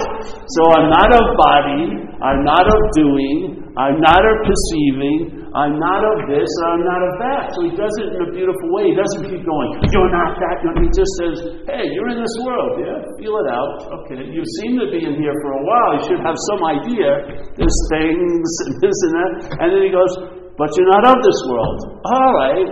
So 0.50 0.60
I'm 0.74 0.90
not 0.90 1.14
of 1.14 1.26
body, 1.38 1.82
I'm 2.18 2.42
not 2.42 2.66
of 2.66 2.80
doing, 2.98 3.59
I'm 3.78 4.02
not 4.02 4.18
of 4.18 4.36
perceiving, 4.42 5.46
I'm 5.54 5.78
not 5.78 6.02
of 6.02 6.26
this, 6.26 6.46
or 6.46 6.66
I'm 6.74 6.84
not 6.86 7.02
of 7.06 7.14
that. 7.22 7.44
So 7.54 7.58
he 7.66 7.72
does 7.74 7.94
it 8.02 8.08
in 8.14 8.20
a 8.26 8.30
beautiful 8.34 8.68
way. 8.74 8.90
He 8.90 8.96
doesn't 8.98 9.30
keep 9.30 9.42
going, 9.46 9.70
you're 9.94 10.10
not 10.10 10.34
that. 10.38 10.56
He 10.82 10.90
just 10.90 11.12
says, 11.22 11.36
hey, 11.70 11.86
you're 11.94 12.10
in 12.10 12.18
this 12.18 12.36
world. 12.42 12.82
Yeah, 12.82 12.98
feel 13.22 13.38
it 13.38 13.48
out. 13.50 13.86
Okay, 14.02 14.26
you 14.26 14.42
seem 14.62 14.78
to 14.82 14.90
be 14.90 15.06
in 15.06 15.14
here 15.18 15.36
for 15.42 15.50
a 15.54 15.62
while. 15.62 15.90
You 15.98 16.02
should 16.10 16.22
have 16.26 16.38
some 16.50 16.60
idea. 16.66 17.10
There's 17.54 17.78
things 17.94 18.48
and 18.66 18.72
this 18.82 18.96
and 19.06 19.12
that. 19.14 19.30
And 19.62 19.68
then 19.70 19.82
he 19.86 19.92
goes, 19.94 20.12
but 20.58 20.68
you're 20.76 20.90
not 20.92 21.06
of 21.06 21.18
this 21.24 21.40
world. 21.48 21.78
All 22.04 22.32
right. 22.36 22.70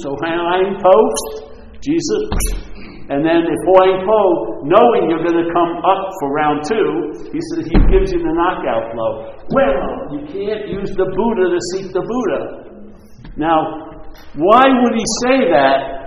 So 0.00 0.16
I'm 0.22 0.78
post. 0.80 1.54
Jesus 1.78 2.22
and 3.08 3.24
then 3.24 3.48
if 3.48 3.60
Huang 3.64 4.04
Po, 4.04 4.20
knowing 4.68 5.08
you're 5.08 5.24
going 5.24 5.40
to 5.40 5.48
come 5.48 5.72
up 5.80 6.02
for 6.20 6.28
round 6.32 6.60
two, 6.68 6.88
he 7.32 7.40
says 7.52 7.64
he 7.64 7.80
gives 7.88 8.12
you 8.12 8.20
the 8.20 8.34
knockout 8.36 8.92
blow. 8.92 9.32
Well, 9.48 10.12
you 10.12 10.20
can't 10.28 10.68
use 10.68 10.92
the 10.92 11.08
Buddha 11.08 11.44
to 11.48 11.60
seek 11.72 11.92
the 11.96 12.04
Buddha. 12.04 12.40
Now, 13.40 13.96
why 14.36 14.64
would 14.68 14.94
he 14.94 15.06
say 15.24 15.48
that? 15.56 15.98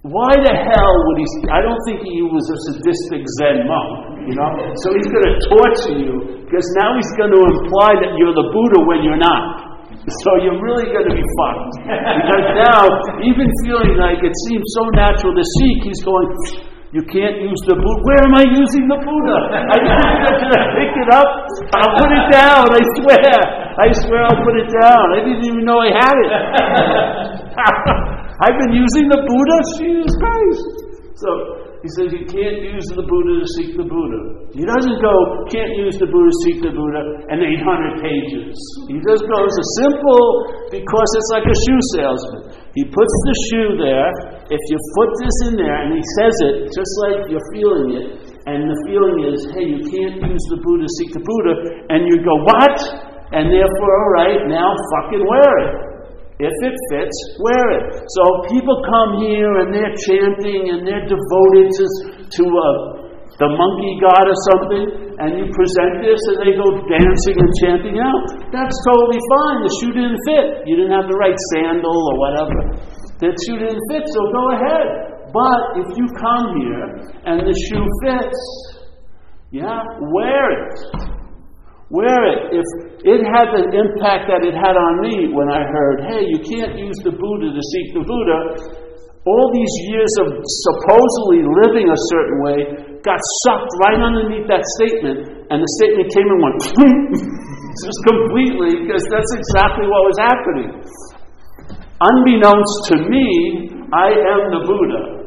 why 0.00 0.32
the 0.32 0.54
hell 0.56 0.94
would 1.12 1.18
he? 1.20 1.26
I 1.52 1.60
don't 1.60 1.76
think 1.84 2.00
he 2.08 2.24
was 2.24 2.48
a 2.48 2.56
sadistic 2.72 3.20
Zen 3.36 3.68
monk, 3.68 4.24
you 4.24 4.32
know. 4.32 4.48
So 4.80 4.96
he's 4.96 5.12
going 5.12 5.28
to 5.28 5.36
torture 5.44 5.96
you 6.00 6.14
because 6.40 6.64
now 6.80 6.96
he's 6.96 7.12
going 7.20 7.36
to 7.36 7.42
imply 7.44 8.00
that 8.00 8.16
you're 8.16 8.32
the 8.32 8.48
Buddha 8.48 8.80
when 8.88 9.04
you're 9.04 9.20
not. 9.20 9.69
So 10.08 10.30
you're 10.40 10.56
really 10.56 10.88
going 10.88 11.04
to 11.04 11.12
be 11.12 11.20
fucked 11.36 11.74
because 12.24 12.46
now, 12.56 12.88
even 13.20 13.44
feeling 13.68 14.00
like 14.00 14.24
it 14.24 14.32
seems 14.48 14.64
so 14.72 14.88
natural 14.96 15.36
to 15.36 15.44
seek, 15.60 15.84
he's 15.84 16.00
going. 16.00 16.32
You 16.90 17.06
can't 17.06 17.38
use 17.38 17.62
the 17.70 17.78
Buddha. 17.78 18.02
Where 18.02 18.18
am 18.26 18.34
I 18.34 18.50
using 18.50 18.90
the 18.90 18.98
Buddha? 18.98 19.38
I 19.54 19.78
didn't 19.86 20.74
pick 20.74 20.90
it 20.90 21.06
up. 21.14 21.30
I'll 21.78 21.94
put 22.02 22.10
it 22.10 22.26
down. 22.34 22.66
I 22.66 22.82
swear. 22.98 23.30
I 23.78 23.86
swear 23.94 24.26
I'll 24.26 24.42
put 24.42 24.58
it 24.58 24.74
down. 24.74 25.06
I 25.14 25.22
didn't 25.22 25.46
even 25.46 25.62
know 25.62 25.78
I 25.78 25.94
had 25.94 26.18
it. 26.18 26.32
I've 28.42 28.58
been 28.58 28.74
using 28.74 29.06
the 29.06 29.22
Buddha? 29.22 29.56
Jesus 29.78 30.10
Christ. 30.18 30.66
So 31.14 31.59
he 31.80 31.88
says 31.96 32.12
you 32.12 32.28
can't 32.28 32.60
use 32.60 32.84
the 32.92 33.04
Buddha 33.08 33.40
to 33.40 33.48
seek 33.56 33.72
the 33.72 33.88
Buddha. 33.88 34.52
He 34.52 34.68
doesn't 34.68 34.98
go, 35.00 35.14
can't 35.48 35.72
use 35.80 35.96
the 35.96 36.04
Buddha 36.12 36.28
to 36.28 36.38
seek 36.44 36.58
the 36.60 36.76
Buddha, 36.76 37.24
and 37.32 37.40
800 37.40 38.04
pages. 38.04 38.52
He 38.92 39.00
just 39.00 39.24
goes 39.24 39.52
a 39.56 39.66
simple, 39.80 40.24
because 40.68 41.08
it's 41.16 41.30
like 41.32 41.46
a 41.48 41.56
shoe 41.56 41.82
salesman. 41.96 42.42
He 42.76 42.84
puts 42.84 43.14
the 43.24 43.36
shoe 43.48 43.70
there. 43.80 44.08
If 44.52 44.62
you 44.68 44.76
put 44.92 45.10
this 45.24 45.36
in 45.48 45.52
there, 45.56 45.78
and 45.80 45.96
he 45.96 46.04
says 46.20 46.34
it 46.52 46.54
just 46.76 46.92
like 47.08 47.32
you're 47.32 47.48
feeling 47.56 47.88
it, 47.96 48.06
and 48.44 48.68
the 48.68 48.78
feeling 48.84 49.16
is, 49.32 49.40
hey, 49.56 49.64
you 49.64 49.80
can't 49.88 50.20
use 50.20 50.44
the 50.52 50.60
Buddha 50.60 50.84
to 50.84 50.92
seek 51.00 51.16
the 51.16 51.24
Buddha, 51.24 51.54
and 51.96 52.04
you 52.12 52.20
go, 52.20 52.34
what? 52.44 52.76
And 53.32 53.48
therefore, 53.48 53.92
all 54.04 54.12
right, 54.20 54.40
now 54.52 54.68
fucking 55.00 55.24
wear 55.24 55.52
it. 55.64 55.89
If 56.40 56.56
it 56.64 56.76
fits, 56.88 57.16
wear 57.36 57.64
it. 57.76 57.84
So 58.16 58.22
people 58.48 58.80
come 58.88 59.20
here 59.20 59.60
and 59.60 59.68
they're 59.76 59.92
chanting 59.92 60.72
and 60.72 60.88
they're 60.88 61.04
devoted 61.04 61.68
to, 61.68 61.84
to 62.16 62.44
uh, 62.48 63.00
the 63.36 63.48
monkey 63.52 64.00
god 64.00 64.24
or 64.24 64.38
something, 64.52 64.84
and 65.20 65.36
you 65.36 65.44
present 65.52 66.00
this 66.00 66.20
and 66.32 66.40
they 66.40 66.56
go 66.56 66.68
dancing 66.88 67.36
and 67.36 67.50
chanting 67.60 67.96
out. 68.00 68.24
That's 68.52 68.76
totally 68.88 69.20
fine. 69.20 69.58
The 69.68 69.72
shoe 69.80 69.92
didn't 69.92 70.20
fit. 70.24 70.64
You 70.64 70.80
didn't 70.80 70.96
have 70.96 71.08
the 71.12 71.16
right 71.20 71.36
sandal 71.52 71.92
or 71.92 72.16
whatever. 72.16 72.56
The 73.20 73.36
shoe 73.44 73.60
didn't 73.60 73.84
fit, 73.92 74.04
so 74.08 74.20
go 74.32 74.44
ahead. 74.56 74.86
But 75.32 75.60
if 75.84 75.88
you 75.96 76.08
come 76.16 76.56
here 76.56 76.88
and 77.28 77.44
the 77.44 77.56
shoe 77.68 77.84
fits, 78.00 78.40
yeah, 79.52 79.84
wear 80.08 80.44
it. 80.56 81.19
Wear 81.90 82.22
it. 82.22 82.54
If 82.54 82.66
it 83.02 83.20
had 83.26 83.50
the 83.50 83.66
impact 83.74 84.30
that 84.30 84.46
it 84.46 84.54
had 84.54 84.78
on 84.78 85.02
me 85.02 85.34
when 85.34 85.50
I 85.50 85.66
heard, 85.66 86.06
hey, 86.06 86.22
you 86.22 86.38
can't 86.38 86.78
use 86.78 86.94
the 87.02 87.10
Buddha 87.10 87.50
to 87.50 87.62
seek 87.74 87.86
the 87.98 88.06
Buddha, 88.06 88.38
all 89.26 89.50
these 89.50 89.74
years 89.90 90.12
of 90.22 90.38
supposedly 90.38 91.42
living 91.66 91.90
a 91.90 91.98
certain 92.14 92.38
way 92.46 92.58
got 93.02 93.18
sucked 93.42 93.74
right 93.82 93.98
underneath 93.98 94.46
that 94.46 94.62
statement, 94.78 95.50
and 95.50 95.58
the 95.58 95.70
statement 95.82 96.06
came 96.14 96.30
and 96.30 96.40
went 96.40 96.58
just 97.82 98.00
completely, 98.06 98.86
because 98.86 99.02
that's 99.10 99.32
exactly 99.34 99.90
what 99.90 100.00
was 100.06 100.18
happening. 100.22 100.70
Unbeknownst 102.00 102.76
to 102.94 102.96
me, 103.10 103.26
I 103.90 104.14
am 104.14 104.40
the 104.54 104.62
Buddha. 104.62 105.19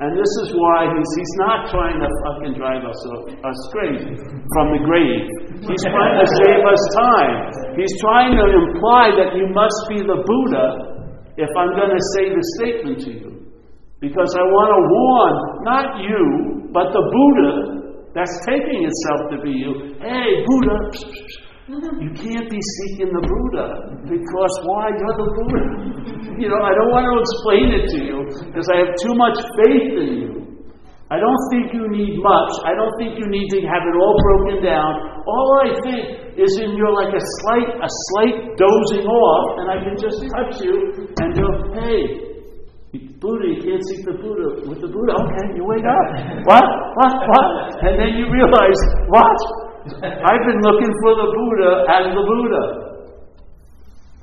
And 0.00 0.16
this 0.16 0.32
is 0.48 0.56
why 0.56 0.88
he's, 0.96 1.10
he's 1.12 1.34
not 1.44 1.68
trying 1.68 2.00
to 2.00 2.08
fucking 2.24 2.56
drive 2.56 2.80
us, 2.88 2.96
us 3.44 3.60
crazy 3.68 4.16
from 4.56 4.72
the 4.72 4.80
grave. 4.80 5.28
He's 5.60 5.84
trying 5.84 6.16
to 6.16 6.26
save 6.40 6.62
us 6.64 6.82
time. 6.96 7.36
He's 7.76 7.92
trying 8.00 8.32
to 8.32 8.46
imply 8.48 9.12
that 9.20 9.36
you 9.36 9.44
must 9.52 9.80
be 9.92 10.00
the 10.00 10.24
Buddha 10.24 10.66
if 11.36 11.52
I'm 11.52 11.76
going 11.76 11.92
to 11.92 12.02
say 12.16 12.32
the 12.32 12.44
statement 12.56 12.98
to 13.04 13.10
you. 13.12 13.30
Because 14.00 14.32
I 14.32 14.44
want 14.48 14.70
to 14.72 14.80
warn, 14.88 15.34
not 15.68 15.86
you, 16.00 16.24
but 16.72 16.88
the 16.96 17.04
Buddha 17.04 17.52
that's 18.16 18.32
taking 18.48 18.88
itself 18.88 19.20
to 19.30 19.36
be 19.44 19.52
you. 19.52 20.00
Hey, 20.00 20.40
Buddha, 20.48 20.76
you 21.70 22.10
can't 22.18 22.48
be 22.50 22.58
seeking 22.58 23.14
the 23.14 23.22
Buddha 23.22 23.94
because 24.02 24.54
why? 24.66 24.90
You're 24.90 25.18
the 25.22 25.30
Buddha. 25.38 25.62
You 26.34 26.50
know, 26.50 26.58
I 26.58 26.72
don't 26.74 26.90
want 26.90 27.06
to 27.06 27.14
explain 27.22 27.66
it 27.70 27.84
to 27.94 27.98
you 28.02 28.18
because 28.50 28.66
I 28.74 28.82
have 28.82 28.92
too 28.98 29.14
much 29.14 29.38
faith 29.62 29.90
in 29.94 30.10
you. 30.18 30.32
I 31.10 31.18
don't 31.18 31.42
think 31.50 31.74
you 31.74 31.86
need 31.90 32.18
much. 32.22 32.52
I 32.66 32.74
don't 32.74 32.94
think 32.98 33.18
you 33.18 33.26
need 33.26 33.50
to 33.54 33.58
have 33.66 33.82
it 33.86 33.94
all 33.98 34.14
broken 34.18 34.62
down. 34.66 35.22
All 35.26 35.48
I 35.62 35.68
think 35.82 36.02
is 36.38 36.58
in 36.58 36.74
your 36.74 36.90
like 36.90 37.14
a 37.14 37.22
slight 37.42 37.70
a 37.70 37.90
slight 38.10 38.36
dozing 38.58 39.06
off, 39.06 39.46
and 39.62 39.66
I 39.70 39.78
can 39.82 39.94
just 39.94 40.18
touch 40.26 40.62
you 40.62 40.74
and 41.22 41.28
go, 41.38 41.46
hey, 41.82 42.30
Buddha, 43.22 43.46
you 43.46 43.58
can't 43.62 43.84
seek 43.94 44.02
the 44.06 44.18
Buddha 44.18 44.66
with 44.66 44.82
the 44.82 44.90
Buddha. 44.90 45.12
Okay, 45.22 45.46
you 45.54 45.62
wake 45.62 45.86
up. 45.86 46.06
What? 46.50 46.66
What? 46.98 47.14
What? 47.30 47.46
And 47.86 47.94
then 47.94 48.18
you 48.18 48.26
realize, 48.26 48.80
what? 49.06 49.38
I've 50.28 50.44
been 50.44 50.60
looking 50.60 50.92
for 51.00 51.12
the 51.16 51.28
Buddha 51.32 51.72
as 51.88 52.04
the 52.12 52.20
Buddha. 52.20 52.64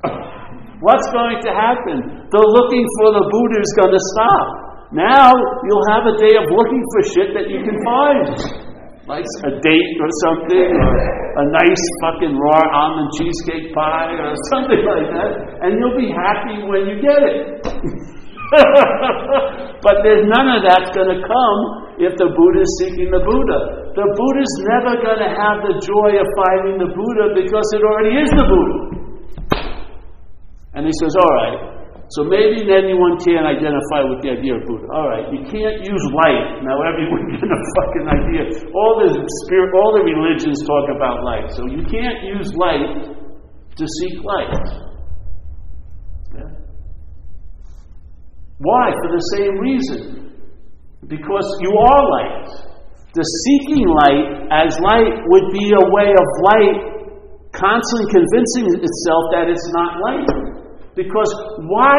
What's 0.86 1.08
going 1.10 1.42
to 1.42 1.50
happen? 1.50 1.98
The 2.30 2.38
looking 2.38 2.86
for 3.02 3.08
the 3.18 3.26
Buddha 3.26 3.58
is 3.58 3.72
going 3.74 3.90
to 3.90 4.02
stop. 4.14 4.46
Now 4.94 5.34
you'll 5.66 5.88
have 5.90 6.06
a 6.06 6.14
day 6.14 6.38
of 6.38 6.46
looking 6.46 6.78
for 6.94 7.00
shit 7.10 7.34
that 7.34 7.50
you 7.50 7.58
can 7.66 7.74
find. 7.82 8.38
Like 9.10 9.24
a 9.24 9.52
date 9.58 9.96
or 9.98 10.10
something, 10.22 10.68
or 10.68 10.94
a 11.42 11.44
nice 11.50 11.84
fucking 12.04 12.36
raw 12.36 12.62
almond 12.76 13.08
cheesecake 13.16 13.72
pie 13.74 14.14
or 14.14 14.36
something 14.52 14.84
like 14.84 15.08
that, 15.10 15.64
and 15.64 15.80
you'll 15.80 15.96
be 15.96 16.12
happy 16.12 16.60
when 16.68 16.86
you 16.86 17.00
get 17.00 17.20
it. 17.24 18.14
but 19.84 20.00
there's 20.00 20.24
none 20.24 20.48
of 20.56 20.64
that's 20.64 20.88
going 20.96 21.12
to 21.12 21.20
come 21.20 21.58
if 22.00 22.16
the 22.16 22.32
Buddha 22.32 22.64
is 22.64 22.72
seeking 22.80 23.12
the 23.12 23.20
Buddha. 23.20 23.92
The 23.92 24.06
Buddha's 24.16 24.54
never 24.64 24.92
going 25.04 25.20
to 25.20 25.30
have 25.36 25.58
the 25.68 25.76
joy 25.84 26.16
of 26.16 26.26
finding 26.32 26.80
the 26.80 26.88
Buddha 26.88 27.36
because 27.36 27.66
it 27.76 27.82
already 27.84 28.14
is 28.24 28.30
the 28.32 28.46
Buddha. 28.48 28.78
And 30.72 30.86
he 30.88 30.94
says, 30.96 31.12
all 31.18 31.34
right, 31.34 31.58
so 32.16 32.24
maybe 32.24 32.64
anyone 32.72 33.20
can 33.20 33.44
identify 33.44 34.00
with 34.08 34.24
the 34.24 34.32
idea 34.32 34.56
of 34.56 34.64
Buddha. 34.64 34.88
All 34.96 35.12
right, 35.12 35.28
you 35.28 35.44
can't 35.44 35.84
use 35.84 36.04
light. 36.16 36.64
Now 36.64 36.80
everyone 36.80 37.28
can 37.36 37.52
a 37.52 37.60
fucking 37.76 38.06
idea. 38.08 38.42
All 38.72 38.96
the 38.96 39.12
spirit, 39.44 39.76
all 39.76 39.92
the 39.92 40.04
religions 40.08 40.64
talk 40.64 40.88
about 40.88 41.20
light. 41.20 41.52
So 41.52 41.68
you 41.68 41.84
can't 41.84 42.24
use 42.24 42.48
light 42.56 43.12
to 43.12 43.84
seek 44.00 44.24
light. 44.24 44.88
Why? 48.58 48.90
For 48.90 49.08
the 49.14 49.24
same 49.38 49.54
reason. 49.58 50.34
Because 51.06 51.46
you 51.62 51.72
are 51.72 52.02
light. 52.10 52.48
The 53.14 53.24
seeking 53.24 53.86
light 53.86 54.50
as 54.52 54.76
light 54.82 55.14
would 55.30 55.46
be 55.54 55.72
a 55.72 55.84
way 55.94 56.10
of 56.12 56.28
light 56.44 56.98
constantly 57.54 58.12
convincing 58.12 58.66
itself 58.82 59.22
that 59.32 59.46
it's 59.48 59.66
not 59.72 59.98
light. 60.02 60.28
Because 60.94 61.30
why, 61.70 61.96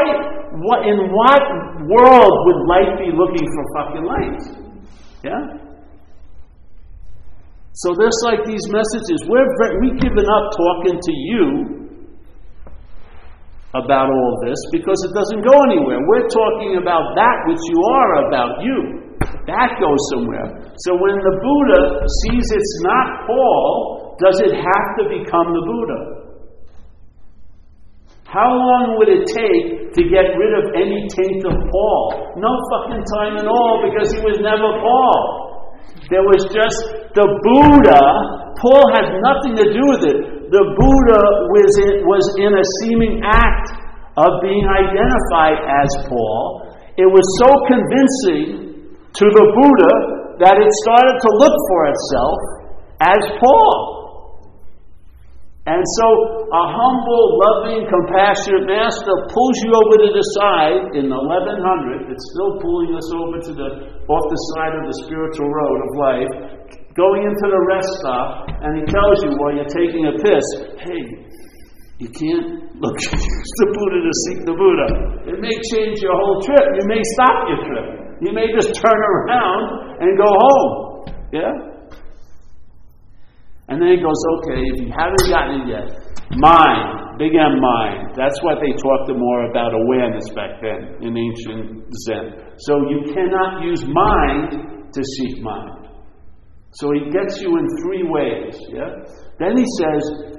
what, 0.61 0.85
in 0.85 0.99
what 1.09 1.43
world 1.87 2.33
would 2.45 2.59
light 2.67 2.91
be 2.99 3.09
looking 3.15 3.47
for 3.47 3.63
fucking 3.79 4.05
light? 4.05 4.39
Yeah? 5.23 5.59
So 7.73 7.95
there's 7.95 8.19
like 8.27 8.43
these 8.43 8.67
messages. 8.67 9.23
We're, 9.25 9.47
we've 9.79 9.99
given 9.99 10.27
up 10.27 10.45
talking 10.51 10.99
to 10.99 11.13
you 11.15 11.78
about 13.77 14.09
all 14.09 14.33
this 14.41 14.57
because 14.73 14.97
it 15.05 15.13
doesn't 15.13 15.45
go 15.45 15.53
anywhere. 15.69 16.01
We're 16.01 16.29
talking 16.29 16.81
about 16.81 17.13
that 17.13 17.37
which 17.45 17.61
you 17.69 17.79
are 17.85 18.11
about 18.25 18.53
you. 18.65 18.79
That 19.45 19.77
goes 19.77 20.01
somewhere. 20.09 20.73
So 20.85 20.97
when 20.97 21.21
the 21.21 21.35
Buddha 21.37 21.81
sees 22.25 22.45
it's 22.49 22.75
not 22.81 23.29
Paul, 23.29 24.15
does 24.17 24.41
it 24.41 24.57
have 24.57 24.87
to 24.97 25.03
become 25.05 25.53
the 25.53 25.63
Buddha? 25.65 26.01
How 28.25 28.45
long 28.45 28.97
would 28.97 29.09
it 29.09 29.25
take 29.25 29.93
to 29.93 30.01
get 30.05 30.37
rid 30.37 30.53
of 30.61 30.73
any 30.77 31.05
taint 31.09 31.41
of 31.45 31.53
Paul? 31.69 32.33
No 32.37 32.53
fucking 32.73 33.01
time 33.17 33.41
at 33.41 33.45
all 33.49 33.85
because 33.85 34.13
he 34.13 34.21
was 34.21 34.37
never 34.41 34.69
Paul. 34.81 35.21
There 36.09 36.25
was 36.25 36.45
just 36.53 37.09
the 37.13 37.25
Buddha. 37.25 38.01
Paul 38.57 38.85
had 38.93 39.17
nothing 39.21 39.57
to 39.57 39.65
do 39.73 39.83
with 39.93 40.03
it 40.09 40.38
the 40.49 40.65
Buddha 40.65 41.23
was 41.53 41.71
in, 41.77 41.93
was 42.09 42.25
in 42.41 42.51
a 42.57 42.65
seeming 42.81 43.21
act 43.21 43.69
of 44.17 44.41
being 44.41 44.65
identified 44.65 45.61
as 45.61 45.89
Paul. 46.09 46.73
It 46.97 47.05
was 47.05 47.23
so 47.37 47.49
convincing 47.69 48.81
to 49.13 49.25
the 49.29 49.45
Buddha 49.53 49.93
that 50.41 50.57
it 50.57 50.71
started 50.83 51.15
to 51.21 51.29
look 51.37 51.55
for 51.69 51.81
itself 51.93 52.39
as 52.99 53.21
Paul. 53.37 53.99
And 55.69 55.85
so 56.01 56.07
a 56.49 56.63
humble, 56.65 57.25
loving, 57.45 57.85
compassionate 57.85 58.65
master 58.65 59.13
pulls 59.29 59.57
you 59.61 59.69
over 59.69 59.95
to 60.01 60.09
the 60.17 60.25
side 60.41 60.97
in 60.97 61.13
1100. 61.13 62.09
It's 62.09 62.25
still 62.33 62.57
pulling 62.57 62.97
us 62.97 63.05
over 63.13 63.37
to 63.37 63.51
the 63.53 63.69
off 64.09 64.25
the 64.33 64.41
side 64.57 64.73
of 64.81 64.89
the 64.89 64.95
spiritual 65.05 65.45
road 65.45 65.77
of 65.85 65.89
life 65.93 66.33
going 66.95 67.21
into 67.23 67.45
the 67.49 67.61
rest 67.69 67.89
stop, 68.01 68.49
and 68.65 68.81
he 68.81 68.83
tells 68.89 69.17
you 69.23 69.31
while 69.37 69.53
you're 69.53 69.69
taking 69.69 70.09
a 70.09 70.15
piss, 70.17 70.45
hey, 70.81 71.29
You 71.99 72.07
can't 72.07 72.47
look 72.79 72.95
use 73.11 73.53
the 73.59 73.69
Buddha 73.75 73.99
to 73.99 74.13
seek 74.23 74.39
the 74.47 74.55
Buddha. 74.55 74.87
It 75.27 75.37
may 75.43 75.51
change 75.67 75.99
your 75.99 76.15
whole 76.15 76.39
trip. 76.47 76.63
You 76.79 76.87
may 76.87 77.03
stop 77.19 77.37
your 77.51 77.61
trip. 77.67 77.87
You 78.23 78.31
may 78.31 78.47
just 78.55 78.71
turn 78.79 78.95
around 78.95 79.99
and 79.99 80.17
go 80.17 80.29
home. 80.31 80.71
Yeah? 81.35 81.51
And 83.67 83.81
then 83.83 83.89
he 83.95 83.99
goes, 83.99 84.15
okay, 84.39 84.63
if 84.73 84.75
you 84.79 84.89
haven't 84.95 85.27
gotten 85.27 85.61
it 85.61 85.67
yet, 85.75 85.87
mind, 86.39 87.19
big 87.19 87.35
M 87.35 87.59
mind. 87.59 88.15
That's 88.15 88.39
what 88.47 88.63
they 88.63 88.71
talked 88.79 89.11
more 89.11 89.51
about 89.51 89.75
awareness 89.75 90.27
back 90.31 90.63
then 90.63 91.03
in 91.03 91.19
ancient 91.19 91.83
Zen. 92.07 92.55
So 92.63 92.79
you 92.89 93.11
cannot 93.13 93.63
use 93.63 93.83
mind 93.85 94.89
to 94.91 95.01
seek 95.03 95.43
mind. 95.43 95.78
So 96.71 96.91
he 96.93 97.09
gets 97.09 97.41
you 97.41 97.57
in 97.57 97.65
three 97.81 98.03
ways. 98.05 98.53
Yeah? 98.69 98.93
Then 99.39 99.57
he 99.57 99.65
says, 99.81 100.29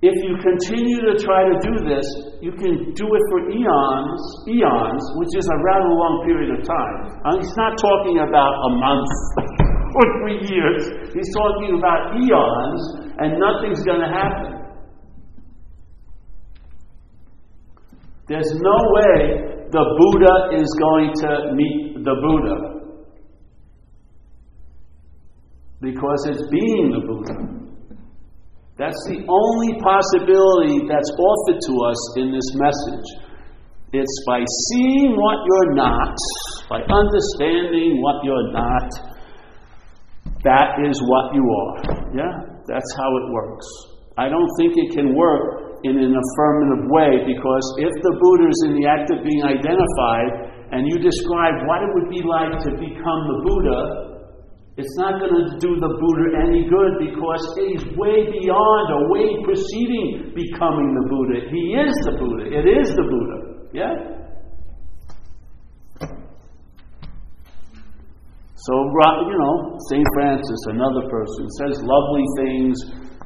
if 0.00 0.14
you 0.22 0.38
continue 0.38 1.00
to 1.10 1.18
try 1.18 1.42
to 1.42 1.56
do 1.58 1.74
this, 1.82 2.06
you 2.38 2.52
can 2.54 2.94
do 2.94 3.06
it 3.10 3.24
for 3.34 3.50
eons, 3.50 4.22
eons, 4.46 5.02
which 5.18 5.34
is 5.34 5.42
a 5.50 5.58
rather 5.58 5.90
long 5.90 6.22
period 6.22 6.54
of 6.54 6.62
time. 6.62 7.18
And 7.24 7.42
he's 7.42 7.56
not 7.58 7.74
talking 7.74 8.22
about 8.22 8.52
a 8.54 8.70
month 8.78 9.10
or 9.98 10.04
three 10.22 10.38
years. 10.46 11.10
He's 11.10 11.34
talking 11.34 11.74
about 11.82 12.14
eons, 12.14 12.80
and 13.18 13.42
nothing's 13.42 13.82
going 13.82 13.98
to 13.98 14.06
happen. 14.06 14.54
There's 18.28 18.54
no 18.54 18.78
way 18.94 19.66
the 19.72 19.82
Buddha 19.82 20.62
is 20.62 20.68
going 20.78 21.10
to 21.26 21.54
meet 21.58 22.04
the 22.04 22.14
Buddha 22.22 22.67
because 25.80 26.20
it's 26.26 26.42
being 26.50 26.90
the 26.90 27.02
Buddha. 27.06 27.58
That's 28.78 28.98
the 29.10 29.26
only 29.26 29.74
possibility 29.82 30.86
that's 30.86 31.10
offered 31.18 31.58
to 31.58 31.72
us 31.90 32.00
in 32.18 32.30
this 32.30 32.48
message. 32.54 33.06
It's 33.90 34.16
by 34.26 34.38
seeing 34.70 35.18
what 35.18 35.38
you're 35.42 35.74
not, 35.74 36.14
by 36.70 36.82
understanding 36.86 37.98
what 38.02 38.22
you're 38.22 38.52
not, 38.52 38.86
that 40.46 40.78
is 40.86 40.98
what 41.10 41.34
you 41.34 41.42
are. 41.42 41.74
Yeah? 42.14 42.32
That's 42.70 42.90
how 42.94 43.10
it 43.18 43.26
works. 43.34 43.66
I 44.18 44.28
don't 44.28 44.50
think 44.58 44.74
it 44.76 44.94
can 44.94 45.14
work 45.14 45.78
in 45.82 45.98
an 45.98 46.14
affirmative 46.14 46.90
way 46.90 47.22
because 47.26 47.64
if 47.78 47.90
the 48.02 48.14
Buddha 48.18 48.46
is 48.46 48.60
in 48.66 48.72
the 48.78 48.86
act 48.86 49.10
of 49.10 49.22
being 49.26 49.42
identified 49.42 50.54
and 50.70 50.86
you 50.86 50.98
describe 50.98 51.66
what 51.66 51.82
it 51.82 51.90
would 51.94 52.10
be 52.10 52.22
like 52.22 52.54
to 52.66 52.70
become 52.78 53.20
the 53.26 53.38
Buddha, 53.46 54.07
it's 54.78 54.94
not 54.94 55.18
going 55.18 55.34
to 55.34 55.58
do 55.58 55.74
the 55.74 55.90
Buddha 55.98 56.38
any 56.38 56.62
good 56.70 57.02
because 57.02 57.42
he's 57.58 57.82
way 57.98 58.30
beyond 58.30 58.86
or 58.94 59.10
way 59.10 59.34
preceding 59.42 60.30
becoming 60.38 60.94
the 60.94 61.04
Buddha. 61.10 61.50
He 61.50 61.74
is 61.74 61.90
the 62.06 62.14
Buddha. 62.14 62.46
It 62.46 62.62
is 62.62 62.94
the 62.94 63.02
Buddha. 63.02 63.38
Yeah? 63.74 63.90
So, 68.54 68.74
you 69.26 69.34
know, 69.34 69.78
St. 69.90 70.06
Francis, 70.14 70.60
another 70.70 71.10
person, 71.10 71.50
says 71.58 71.82
lovely 71.82 72.26
things. 72.38 72.78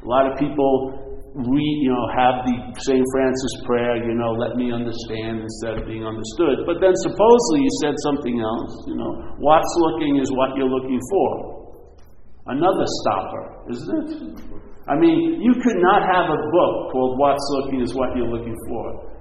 A 0.03 0.09
lot 0.09 0.33
of 0.33 0.39
people 0.39 1.02
read, 1.33 1.77
you 1.81 1.89
know, 1.89 2.07
have 2.13 2.45
the 2.45 2.57
St. 2.85 3.01
Francis 3.17 3.55
prayer, 3.65 3.97
you 4.05 4.13
know, 4.13 4.37
let 4.37 4.53
me 4.61 4.69
understand 4.69 5.41
instead 5.41 5.81
of 5.81 5.89
being 5.89 6.05
understood. 6.05 6.69
But 6.69 6.85
then 6.85 6.93
supposedly 7.01 7.65
you 7.65 7.73
said 7.81 7.97
something 8.05 8.37
else, 8.37 8.73
you 8.85 8.97
know, 9.01 9.11
what's 9.41 9.73
looking 9.81 10.21
is 10.21 10.29
what 10.37 10.53
you're 10.61 10.69
looking 10.69 11.01
for. 11.09 11.31
Another 12.53 12.85
stopper, 13.01 13.45
isn't 13.71 13.89
it? 13.97 14.11
I 14.91 14.99
mean, 14.99 15.41
you 15.41 15.55
could 15.63 15.79
not 15.79 16.03
have 16.11 16.27
a 16.27 16.41
book 16.51 16.75
called 16.91 17.15
What's 17.17 17.47
Looking 17.55 17.81
is 17.87 17.95
What 17.95 18.19
You're 18.19 18.29
Looking 18.29 18.59
For. 18.67 19.15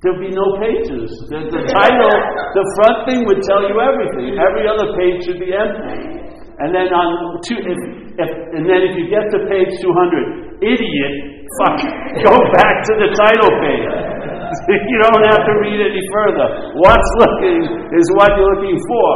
There'd 0.00 0.22
be 0.22 0.32
no 0.32 0.56
pages. 0.56 1.12
The, 1.28 1.44
the 1.44 1.62
title, 1.68 2.14
the 2.56 2.66
front 2.80 2.98
thing 3.04 3.28
would 3.28 3.44
tell 3.44 3.68
you 3.68 3.76
everything. 3.76 4.40
Every 4.40 4.64
other 4.64 4.96
page 4.96 5.28
should 5.28 5.42
be 5.42 5.52
empty. 5.52 6.24
And 6.64 6.72
then 6.72 6.88
on 6.88 7.36
two, 7.44 7.60
if, 7.60 7.78
if, 8.16 8.30
and 8.56 8.64
then 8.64 8.80
if 8.80 8.96
you 8.96 9.12
get 9.12 9.28
to 9.28 9.44
page 9.44 9.68
200, 9.84 10.47
idiot, 10.62 11.14
fuck, 11.62 11.78
go 12.22 12.34
back 12.54 12.74
to 12.86 12.92
the 12.98 13.08
title 13.14 13.52
page. 13.62 14.18
you 14.90 14.98
don't 15.04 15.24
have 15.28 15.44
to 15.44 15.54
read 15.60 15.78
any 15.80 16.02
further. 16.12 16.46
What's 16.80 17.10
looking 17.20 17.92
is 17.92 18.06
what 18.16 18.32
you're 18.36 18.54
looking 18.56 18.78
for. 18.88 19.10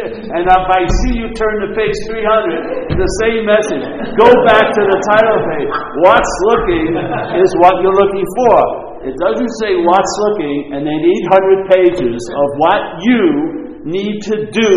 and 0.34 0.44
if 0.48 0.66
I 0.72 0.82
see 1.04 1.20
you 1.20 1.28
turn 1.36 1.54
to 1.64 1.68
page 1.76 1.96
300, 2.08 2.96
the 2.96 3.10
same 3.20 3.44
message. 3.44 3.84
Go 4.16 4.30
back 4.48 4.72
to 4.72 4.82
the 4.88 4.98
title 5.12 5.40
page. 5.52 5.72
What's 6.04 6.34
looking 6.52 6.96
is 7.38 7.50
what 7.60 7.80
you're 7.84 7.96
looking 7.96 8.26
for. 8.40 8.56
It 9.04 9.16
doesn't 9.16 9.52
say 9.60 9.80
what's 9.80 10.14
looking 10.28 10.76
and 10.76 10.84
then 10.84 11.00
800 11.00 11.72
pages 11.72 12.20
of 12.20 12.48
what 12.60 12.80
you 13.00 13.80
need 13.84 14.20
to 14.28 14.36
do 14.52 14.72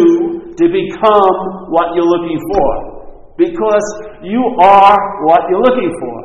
to 0.55 0.65
become 0.71 1.35
what 1.71 1.91
you're 1.95 2.07
looking 2.07 2.39
for 2.39 2.92
because 3.37 3.85
you 4.21 4.41
are 4.61 4.97
what 5.25 5.41
you're 5.49 5.63
looking 5.63 5.91
for 6.01 6.15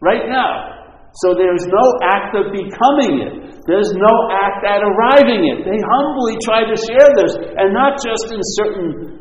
right 0.00 0.28
now. 0.28 0.74
So 1.22 1.32
there's 1.32 1.64
no 1.64 1.84
act 2.04 2.36
of 2.36 2.52
becoming 2.52 3.24
it. 3.24 3.64
There's 3.64 3.92
no 3.96 4.14
act 4.36 4.66
at 4.68 4.84
arriving 4.84 5.48
it. 5.48 5.64
They 5.64 5.80
humbly 5.80 6.36
try 6.44 6.68
to 6.68 6.76
share 6.76 7.08
this, 7.16 7.32
and 7.56 7.72
not 7.72 7.96
just 7.96 8.28
in 8.30 8.40
certain 8.60 9.16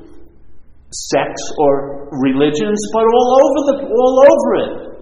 sects 0.92 1.44
or 1.58 2.10
religions, 2.22 2.80
but 2.92 3.06
all 3.08 3.30
over 3.40 3.60
the 3.72 3.76
all 3.88 4.16
over 4.22 4.50
it. 4.60 4.95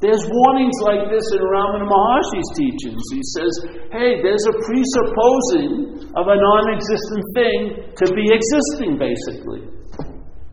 There's 0.00 0.24
warnings 0.24 0.80
like 0.80 1.12
this 1.12 1.28
in 1.36 1.44
Ramana 1.44 1.84
Maharshi's 1.84 2.50
teachings. 2.56 3.04
He 3.12 3.20
says, 3.36 3.52
hey, 3.92 4.24
there's 4.24 4.46
a 4.48 4.56
presupposing 4.64 6.08
of 6.16 6.24
a 6.24 6.36
non 6.40 6.64
existent 6.72 7.24
thing 7.36 7.60
to 8.00 8.06
be 8.16 8.24
existing, 8.32 8.96
basically. 8.96 9.68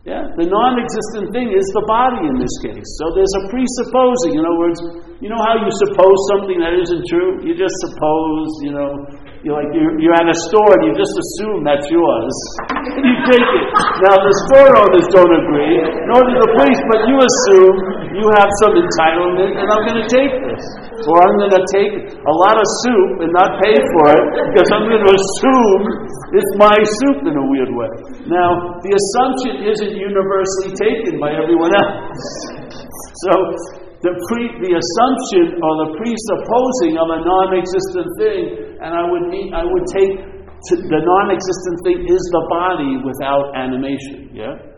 Yeah, 0.04 0.24
the 0.36 0.48
non 0.48 0.76
existent 0.76 1.32
thing 1.32 1.48
is 1.52 1.64
the 1.72 1.84
body 1.88 2.28
in 2.28 2.36
this 2.36 2.52
case. 2.60 2.88
So 3.00 3.12
there's 3.16 3.34
a 3.40 3.42
presupposing. 3.48 4.36
In 4.36 4.44
other 4.44 4.60
words, 4.60 4.80
you 5.20 5.32
know 5.32 5.40
how 5.40 5.56
you 5.56 5.72
suppose 5.84 6.18
something 6.36 6.60
that 6.60 6.76
isn't 6.76 7.04
true? 7.08 7.40
You 7.40 7.56
just 7.56 7.76
suppose, 7.88 8.48
you 8.68 8.72
know, 8.76 8.88
you're 9.44 9.56
like 9.56 9.72
you're, 9.72 9.96
you're 10.00 10.16
at 10.16 10.28
a 10.28 10.38
store 10.48 10.72
and 10.80 10.82
you 10.88 10.94
just 10.96 11.12
assume 11.12 11.64
that's 11.64 11.88
yours. 11.88 12.36
you 13.00 13.14
take 13.32 13.48
it. 13.48 13.66
Now 14.08 14.16
the 14.16 14.34
store 14.48 14.72
owners 14.76 15.08
don't 15.12 15.34
agree, 15.44 15.76
nor 16.08 16.20
do 16.24 16.34
the 16.36 16.50
police, 16.56 16.80
but 16.88 17.00
you 17.08 17.16
assume 17.16 17.76
you 18.16 18.26
have 18.38 18.50
some 18.64 18.74
entitlement, 18.78 19.58
and 19.58 19.66
I'm 19.68 19.84
going 19.84 20.00
to 20.00 20.08
take 20.08 20.32
this. 20.44 20.62
Or 21.06 21.16
I'm 21.22 21.36
going 21.38 21.54
to 21.54 21.64
take 21.70 21.92
a 22.16 22.34
lot 22.42 22.56
of 22.58 22.66
soup 22.84 23.26
and 23.26 23.30
not 23.32 23.60
pay 23.62 23.76
for 23.76 24.04
it 24.12 24.24
because 24.50 24.68
I'm 24.72 24.86
going 24.88 25.04
to 25.04 25.12
assume 25.14 25.80
it's 26.34 26.52
my 26.58 26.76
soup 27.02 27.28
in 27.28 27.34
a 27.36 27.46
weird 27.48 27.72
way. 27.72 27.90
Now, 28.28 28.80
the 28.82 28.92
assumption 28.92 29.66
isn't 29.68 29.92
universally 29.94 30.72
taken 30.74 31.20
by 31.22 31.36
everyone 31.36 31.72
else. 31.72 32.22
So, 33.26 33.32
the, 34.02 34.12
pre, 34.30 34.42
the 34.62 34.72
assumption 34.78 35.58
or 35.58 35.72
the 35.86 35.88
presupposing 35.98 36.94
of 36.98 37.08
a 37.10 37.18
non-existent 37.22 38.08
thing, 38.18 38.42
and 38.78 38.90
I 38.94 39.02
would 39.10 39.26
mean, 39.26 39.50
I 39.54 39.66
would 39.66 39.86
take 39.90 40.38
the 40.66 41.00
non-existent 41.02 41.76
thing 41.86 41.98
is 42.10 42.22
the 42.34 42.44
body 42.50 42.98
without 43.06 43.54
animation. 43.54 44.34
Yeah. 44.34 44.77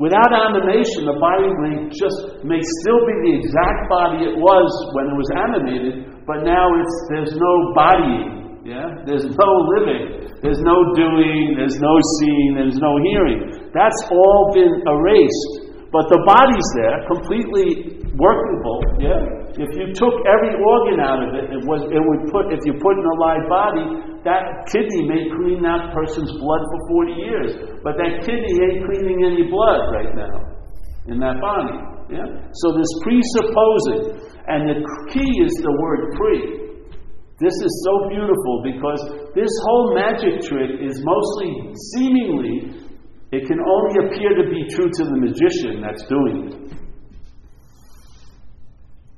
Without 0.00 0.32
animation, 0.32 1.04
the 1.04 1.20
body 1.20 1.52
may 1.60 1.92
just 1.92 2.40
may 2.40 2.56
still 2.80 3.00
be 3.04 3.14
the 3.20 3.32
exact 3.36 3.84
body 3.92 4.32
it 4.32 4.36
was 4.40 4.68
when 4.96 5.12
it 5.12 5.16
was 5.20 5.28
animated, 5.36 6.24
but 6.24 6.40
now 6.40 6.64
it's 6.80 6.96
there's 7.12 7.36
no 7.36 7.52
bodying. 7.76 8.64
Yeah? 8.64 9.04
There's 9.04 9.28
no 9.28 9.50
living. 9.76 10.24
There's 10.40 10.64
no 10.64 10.96
doing, 10.96 11.52
there's 11.52 11.76
no 11.76 11.94
seeing, 12.16 12.56
there's 12.56 12.80
no 12.80 12.96
hearing. 13.12 13.68
That's 13.76 14.00
all 14.08 14.48
been 14.56 14.72
erased. 14.88 15.68
But 15.92 16.08
the 16.08 16.24
body's 16.24 16.68
there, 16.80 17.04
completely 17.04 18.00
workable, 18.16 18.80
yeah? 19.04 19.20
If 19.52 19.68
you 19.76 19.92
took 19.92 20.16
every 20.24 20.56
organ 20.56 20.96
out 21.02 21.28
of 21.28 21.30
it, 21.34 21.52
it 21.60 21.62
was 21.68 21.84
it 21.92 22.00
would 22.00 22.30
put 22.32 22.48
if 22.54 22.64
you 22.64 22.72
put 22.80 22.96
in 22.96 23.04
a 23.04 23.16
live 23.20 23.44
body, 23.52 23.84
that 24.24 24.68
kidney 24.68 25.08
may 25.08 25.28
clean 25.32 25.62
that 25.64 25.96
person's 25.96 26.32
blood 26.36 26.62
for 26.68 26.80
40 27.08 27.12
years. 27.16 27.50
But 27.82 27.96
that 27.96 28.24
kidney 28.24 28.54
ain't 28.60 28.84
cleaning 28.84 29.24
any 29.24 29.48
blood 29.48 29.88
right 29.92 30.12
now 30.12 30.60
in 31.08 31.18
that 31.20 31.40
body. 31.40 31.76
Yeah? 32.12 32.28
So 32.52 32.76
this 32.76 32.90
presupposing, 33.00 34.20
and 34.48 34.68
the 34.68 34.78
key 35.12 35.30
is 35.40 35.54
the 35.64 35.72
word 35.72 36.12
pre. 36.18 36.36
This 37.40 37.56
is 37.56 37.72
so 37.88 38.08
beautiful 38.12 38.60
because 38.60 39.00
this 39.32 39.48
whole 39.64 39.94
magic 39.96 40.44
trick 40.44 40.76
is 40.84 41.00
mostly 41.00 41.72
seemingly 41.96 42.80
it 43.32 43.46
can 43.46 43.60
only 43.60 44.06
appear 44.06 44.34
to 44.42 44.50
be 44.50 44.68
true 44.68 44.90
to 44.90 45.04
the 45.04 45.16
magician 45.16 45.80
that's 45.80 46.04
doing 46.04 46.50
it. 46.50 46.76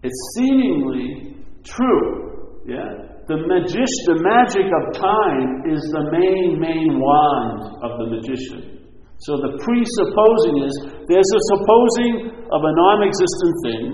It's 0.04 0.34
seemingly 0.36 1.36
true. 1.64 2.62
Yeah? 2.68 3.11
The, 3.32 3.40
magic, 3.48 3.88
the 4.12 4.18
magic 4.20 4.68
of 4.68 4.84
time 5.00 5.64
is 5.64 5.80
the 5.88 6.04
main, 6.12 6.60
main 6.60 7.00
wand 7.00 7.80
of 7.80 7.96
the 7.96 8.06
magician. 8.12 8.84
So 9.24 9.40
the 9.40 9.56
presupposing 9.56 10.56
is 10.68 10.74
there's 11.08 11.32
a 11.32 11.42
supposing 11.56 12.28
of 12.52 12.60
a 12.60 12.72
non 12.76 13.08
existent 13.08 13.54
thing, 13.64 13.84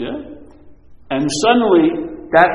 yeah? 0.00 0.16
And 1.12 1.20
suddenly 1.44 2.00
that 2.32 2.48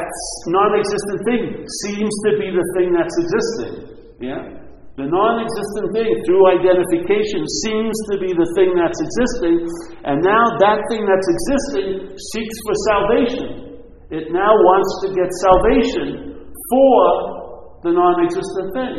non 0.49 0.73
existent 0.73 1.19
thing 1.29 1.43
seems 1.85 2.13
to 2.25 2.41
be 2.41 2.49
the 2.49 2.65
thing 2.81 2.97
that's 2.97 3.13
existing, 3.13 3.73
yeah? 4.17 4.57
The 4.97 5.05
non 5.05 5.37
existent 5.37 5.93
thing, 5.93 6.17
through 6.25 6.49
identification, 6.49 7.45
seems 7.61 7.93
to 8.09 8.17
be 8.17 8.33
the 8.33 8.49
thing 8.57 8.73
that's 8.73 8.97
existing, 8.97 9.69
and 10.01 10.17
now 10.25 10.57
that 10.65 10.81
thing 10.89 11.05
that's 11.05 11.29
existing 11.29 12.17
seeks 12.17 12.57
for 12.65 12.75
salvation. 12.89 13.72
It 14.13 14.29
now 14.29 14.53
wants 14.53 14.91
to 15.01 15.07
get 15.17 15.25
salvation 15.41 16.45
for 16.69 17.01
the 17.81 17.89
non 17.97 18.21
existent 18.21 18.69
thing. 18.77 18.95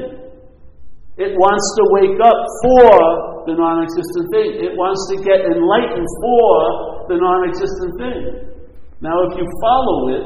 It 1.23 1.39
wants 1.39 1.67
to 1.79 1.83
wake 1.95 2.19
up 2.19 2.41
for 2.67 3.47
the 3.47 3.55
non 3.55 3.87
existent 3.87 4.27
thing. 4.35 4.59
It 4.59 4.75
wants 4.75 5.07
to 5.15 5.23
get 5.23 5.47
enlightened 5.47 6.11
for 6.19 6.51
the 7.07 7.17
non 7.23 7.47
existent 7.47 7.95
thing. 8.03 8.23
Now, 9.07 9.23
if 9.31 9.39
you 9.39 9.47
follow 9.63 9.99
it, 10.19 10.25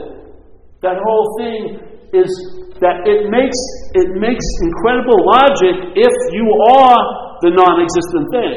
that 0.80 0.96
whole 1.04 1.28
thing 1.36 1.84
is 2.16 2.32
that 2.80 3.04
it 3.04 3.28
makes, 3.28 3.60
it 3.92 4.16
makes 4.16 4.46
incredible 4.64 5.20
logic 5.20 6.00
if 6.00 6.14
you 6.32 6.48
are 6.80 7.00
the 7.44 7.52
non 7.52 7.76
existent 7.84 8.24
thing, 8.32 8.56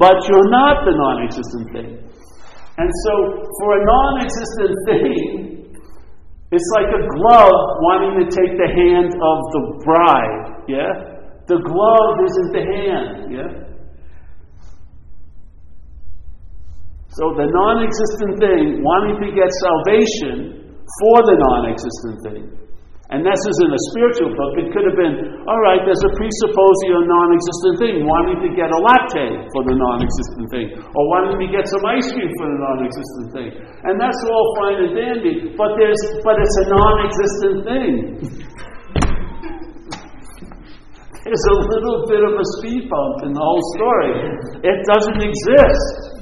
but 0.00 0.24
you're 0.24 0.48
not 0.48 0.88
the 0.88 0.96
non 0.96 1.20
existent 1.20 1.68
thing. 1.76 1.90
And 2.80 2.88
so, 3.04 3.12
for 3.60 3.68
a 3.76 3.82
non 3.84 4.12
existent 4.24 4.72
thing, 4.88 5.55
it's 6.52 6.70
like 6.78 6.90
a 6.94 7.02
glove 7.18 7.60
wanting 7.82 8.22
to 8.22 8.26
take 8.30 8.54
the 8.54 8.70
hand 8.70 9.10
of 9.18 9.38
the 9.50 9.62
bride, 9.82 10.62
yeah? 10.68 11.16
The 11.46 11.58
glove 11.58 12.14
isn't 12.22 12.50
the 12.54 12.64
hand, 12.64 13.16
yeah? 13.34 13.66
So 17.16 17.32
the 17.32 17.48
non 17.48 17.82
existent 17.82 18.38
thing 18.38 18.84
wanting 18.84 19.16
to 19.24 19.30
get 19.32 19.48
salvation 19.64 20.76
for 21.00 21.16
the 21.24 21.36
non 21.40 21.72
existent 21.72 22.16
thing. 22.28 22.65
And 23.06 23.22
this 23.22 23.38
is 23.38 23.56
in 23.62 23.70
a 23.70 23.78
spiritual 23.94 24.34
book. 24.34 24.58
It 24.58 24.74
could 24.74 24.82
have 24.82 24.98
been, 24.98 25.38
all 25.46 25.62
right, 25.62 25.78
there's 25.86 26.02
a 26.02 26.10
presupposing 26.10 26.90
a 26.90 27.06
non 27.06 27.38
existent 27.38 27.78
thing, 27.78 28.02
wanting 28.02 28.42
to 28.42 28.50
get 28.50 28.66
a 28.66 28.80
latte 28.82 29.46
for 29.54 29.62
the 29.62 29.78
non 29.78 30.02
existent 30.02 30.50
thing, 30.50 30.74
or 30.82 31.02
wanting 31.14 31.38
to 31.38 31.46
get 31.54 31.70
some 31.70 31.86
ice 31.86 32.10
cream 32.10 32.26
for 32.34 32.50
the 32.50 32.58
non 32.58 32.82
existent 32.82 33.30
thing. 33.30 33.54
And 33.86 34.02
that's 34.02 34.18
all 34.26 34.46
fine 34.58 34.90
and 34.90 34.98
dandy, 34.98 35.54
but, 35.54 35.78
there's, 35.78 36.02
but 36.26 36.34
it's 36.42 36.58
a 36.58 36.66
non 36.66 37.06
existent 37.06 37.62
thing. 37.62 38.26
there's 41.30 41.46
a 41.46 41.56
little 41.62 42.10
bit 42.10 42.26
of 42.26 42.34
a 42.34 42.46
speed 42.58 42.90
bump 42.90 43.22
in 43.22 43.30
the 43.30 43.38
whole 43.38 43.62
story. 43.78 44.34
It 44.66 44.82
doesn't 44.82 45.22
exist. 45.22 46.15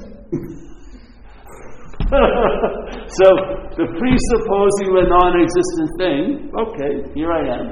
so 3.19 3.27
the 3.75 3.87
presupposing 3.97 4.89
a 4.93 5.05
non-existent 5.09 5.89
thing, 5.97 6.53
okay, 6.53 6.93
here 7.17 7.33
I 7.33 7.43
am. 7.49 7.65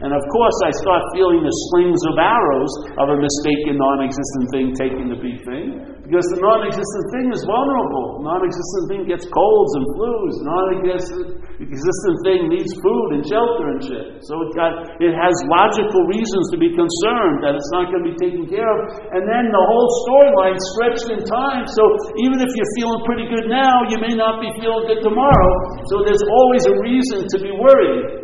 And 0.00 0.10
of 0.14 0.22
course 0.30 0.58
I 0.64 0.70
start 0.70 1.02
feeling 1.14 1.42
the 1.42 1.54
slings 1.70 2.00
of 2.06 2.14
arrows 2.16 2.72
of 2.96 3.06
a 3.10 3.16
mistaken 3.18 3.76
non-existent 3.76 4.46
thing 4.54 4.66
taking 4.78 5.06
the 5.10 5.18
big 5.18 5.42
thing. 5.44 5.91
Because 6.12 6.28
the 6.28 6.44
non-existent 6.44 7.04
thing 7.16 7.32
is 7.32 7.40
vulnerable. 7.48 8.20
Non-existent 8.20 8.84
thing 8.92 9.08
gets 9.08 9.24
colds 9.32 9.72
and 9.80 9.84
flus. 9.96 10.34
Non-existent 10.44 12.16
thing 12.20 12.52
needs 12.52 12.68
food 12.84 13.16
and 13.16 13.24
shelter 13.24 13.64
and 13.72 13.80
shit. 13.80 14.20
So 14.20 14.44
it 14.44 14.52
got 14.52 14.92
it 15.00 15.16
has 15.16 15.32
logical 15.48 16.04
reasons 16.12 16.52
to 16.52 16.60
be 16.60 16.68
concerned 16.76 17.40
that 17.48 17.56
it's 17.56 17.72
not 17.72 17.88
going 17.88 18.04
to 18.04 18.08
be 18.12 18.18
taken 18.20 18.44
care 18.44 18.60
of. 18.60 19.08
And 19.08 19.24
then 19.24 19.56
the 19.56 19.64
whole 19.64 19.88
storyline 20.04 20.60
stretched 20.76 21.08
in 21.16 21.24
time. 21.24 21.64
So 21.64 21.80
even 22.20 22.44
if 22.44 22.52
you're 22.60 22.72
feeling 22.76 23.00
pretty 23.08 23.32
good 23.32 23.48
now, 23.48 23.88
you 23.88 23.96
may 23.96 24.12
not 24.12 24.44
be 24.44 24.52
feeling 24.60 24.84
good 24.84 25.00
tomorrow. 25.00 25.52
So 25.88 26.04
there's 26.04 26.28
always 26.28 26.68
a 26.68 26.76
reason 26.76 27.24
to 27.24 27.36
be 27.40 27.56
worried 27.56 28.21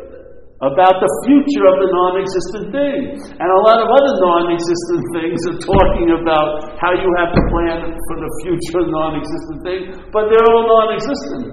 about 0.58 0.98
the 0.98 1.10
future 1.22 1.64
of 1.70 1.76
the 1.78 1.88
non 1.94 2.12
existent 2.18 2.66
thing. 2.74 3.14
And 3.38 3.46
a 3.46 3.60
lot 3.62 3.78
of 3.78 3.86
other 3.86 4.14
non 4.26 4.50
existent 4.50 5.02
things 5.14 5.38
are 5.54 5.58
talking 5.62 6.10
about 6.18 6.74
how 6.82 6.98
you 6.98 7.10
have 7.22 7.30
to 7.30 7.42
plan 7.54 7.94
for 7.94 8.16
the 8.18 8.30
future 8.42 8.82
non 8.90 9.22
existent 9.22 9.58
thing, 9.62 9.82
but 10.10 10.26
they're 10.26 10.48
all 10.50 10.66
non 10.66 10.88
existent. 10.98 11.44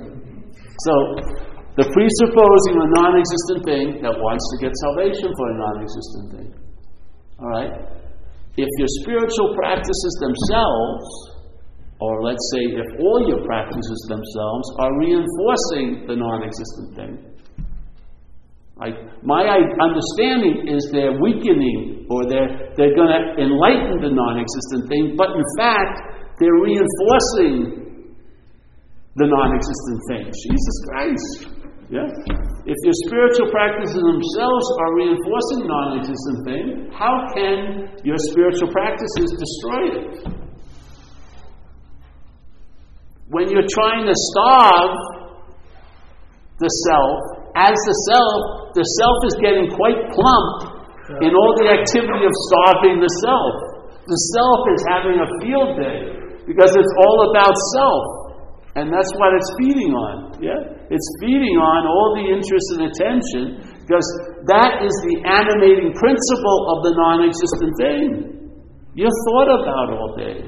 So, 0.89 0.93
the 1.77 1.85
presupposing 1.85 2.75
a 2.81 2.87
non 2.97 3.13
existent 3.21 3.61
thing 3.61 3.85
that 4.01 4.15
wants 4.17 4.41
to 4.41 4.55
get 4.65 4.73
salvation 4.73 5.29
for 5.37 5.45
a 5.53 5.55
non 5.61 5.75
existent 5.85 6.25
thing. 6.33 6.49
All 7.37 7.51
right? 7.53 7.73
If 8.57 8.69
your 8.81 8.91
spiritual 9.05 9.53
practices 9.53 10.13
themselves, 10.17 11.05
or 12.01 12.25
let's 12.25 12.41
say 12.57 12.73
if 12.73 12.87
all 13.05 13.21
your 13.29 13.45
practices 13.45 13.99
themselves 14.09 14.65
are 14.81 14.91
reinforcing 14.97 16.09
the 16.09 16.17
non 16.17 16.41
existent 16.41 16.89
thing, 16.97 17.34
like 18.77 18.95
my 19.23 19.47
understanding 19.79 20.67
is 20.67 20.89
they're 20.91 21.15
weakening 21.15 22.07
or 22.09 22.27
they're, 22.27 22.75
they're 22.75 22.95
going 22.95 23.07
to 23.07 23.39
enlighten 23.39 24.03
the 24.03 24.11
non 24.11 24.35
existent 24.35 24.91
thing, 24.91 25.15
but 25.15 25.31
in 25.31 25.45
fact, 25.57 26.35
they're 26.39 26.59
reinforcing 26.59 28.03
the 29.15 29.27
non 29.31 29.55
existent 29.55 29.99
thing. 30.11 30.25
Jesus 30.27 30.77
Christ. 30.91 31.55
Yeah? 31.87 32.03
If 32.67 32.75
your 32.83 32.97
spiritual 33.07 33.47
practices 33.51 33.95
themselves 33.95 34.65
are 34.83 34.91
reinforcing 34.95 35.61
non 35.63 35.99
existent 35.99 36.37
thing, 36.43 36.91
how 36.91 37.31
can 37.31 37.95
your 38.03 38.17
spiritual 38.27 38.71
practices 38.75 39.31
destroy 39.39 39.83
it? 40.03 40.27
When 43.29 43.49
you're 43.49 43.69
trying 43.71 44.05
to 44.05 44.13
starve 44.35 44.97
the 46.59 46.67
self, 46.67 47.34
as 47.55 47.71
the 47.71 47.95
self, 48.11 48.75
the 48.75 48.85
self 48.99 49.17
is 49.31 49.35
getting 49.39 49.71
quite 49.71 49.99
plump 50.11 50.75
in 51.23 51.31
all 51.31 51.53
the 51.55 51.71
activity 51.71 52.23
of 52.27 52.35
starving 52.51 52.99
the 52.99 53.11
self. 53.23 53.53
The 54.05 54.19
self 54.35 54.61
is 54.75 54.81
having 54.91 55.17
a 55.23 55.27
field 55.39 55.71
day 55.79 55.99
because 56.43 56.75
it's 56.75 56.93
all 57.07 57.31
about 57.31 57.55
self. 57.73 58.25
And 58.75 58.91
that's 58.91 59.07
what 59.15 59.31
it's 59.39 59.51
feeding 59.55 59.95
on. 59.95 60.35
Yeah? 60.43 60.59
It's 60.91 61.09
feeding 61.23 61.55
on 61.55 61.87
all 61.87 62.19
the 62.19 62.27
interest 62.27 62.67
and 62.75 62.91
attention 62.91 63.43
because 63.87 64.03
that 64.51 64.83
is 64.83 64.91
the 65.07 65.23
animating 65.23 65.95
principle 65.95 66.59
of 66.75 66.77
the 66.83 66.91
non 66.91 67.23
existent 67.23 67.71
thing. 67.79 68.03
You're 68.99 69.15
thought 69.31 69.49
about 69.63 69.87
all 69.95 70.11
day. 70.19 70.43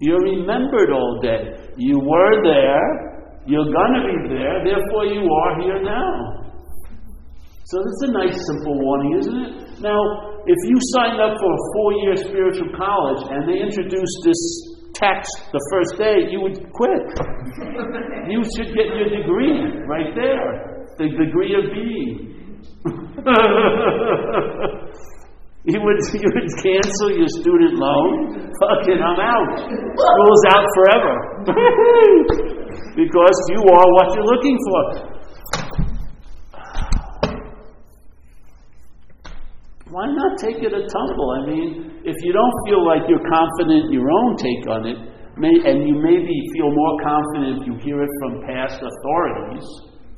You're 0.00 0.26
remembered 0.26 0.90
all 0.90 1.22
day. 1.22 1.70
You 1.78 2.02
were 2.02 2.42
there, 2.42 3.13
you're 3.46 3.68
going 3.68 3.94
to 3.96 4.02
be 4.08 4.16
there, 4.36 4.64
therefore 4.64 5.04
you 5.06 5.22
are 5.24 5.52
here 5.60 5.80
now. 5.82 6.44
So 7.64 7.80
that's 7.80 8.02
a 8.08 8.12
nice, 8.12 8.36
simple 8.36 8.76
warning, 8.76 9.18
isn't 9.20 9.40
it? 9.40 9.52
Now, 9.80 10.00
if 10.44 10.60
you 10.68 10.76
signed 10.92 11.20
up 11.20 11.32
for 11.40 11.50
a 11.52 11.60
four 11.72 11.90
year 12.04 12.16
spiritual 12.16 12.68
college 12.76 13.24
and 13.32 13.48
they 13.48 13.56
introduced 13.56 14.18
this 14.24 14.40
text 14.92 15.32
the 15.52 15.60
first 15.72 15.96
day, 15.96 16.28
you 16.28 16.40
would 16.44 16.60
quit. 16.72 17.04
you 18.28 18.44
should 18.56 18.68
get 18.76 18.92
your 18.92 19.08
degree 19.08 19.80
right 19.88 20.12
there 20.14 20.74
the 20.98 21.08
degree 21.08 21.54
of 21.58 21.72
being. 21.74 22.30
you 25.64 25.80
would, 25.80 26.00
you 26.14 26.30
would 26.34 26.50
cancel 26.62 27.10
your 27.16 27.28
student 27.40 27.74
loan. 27.74 28.52
Fucking, 28.60 29.00
I'm 29.02 29.18
out. 29.18 29.58
School's 29.58 30.44
out 30.52 30.66
forever. 30.76 31.14
because 32.96 33.36
you 33.52 33.60
are 33.62 33.88
what 33.94 34.14
you're 34.14 34.30
looking 34.30 34.58
for. 34.68 35.14
Why 39.94 40.06
not 40.10 40.38
take 40.38 40.58
it 40.58 40.72
a 40.74 40.82
tumble? 40.90 41.30
I 41.38 41.46
mean, 41.46 42.02
if 42.04 42.16
you 42.26 42.32
don't 42.32 42.56
feel 42.66 42.84
like 42.84 43.06
you're 43.08 43.22
confident 43.30 43.86
in 43.86 43.92
your 43.92 44.10
own 44.10 44.36
take 44.36 44.66
on 44.66 44.86
it, 44.86 44.98
may, 45.38 45.54
and 45.70 45.86
you 45.86 45.94
maybe 46.02 46.34
feel 46.54 46.70
more 46.74 46.94
confident 46.98 47.62
if 47.62 47.66
you 47.66 47.74
hear 47.78 48.02
it 48.02 48.10
from 48.18 48.42
past 48.42 48.82
authorities 48.82 49.66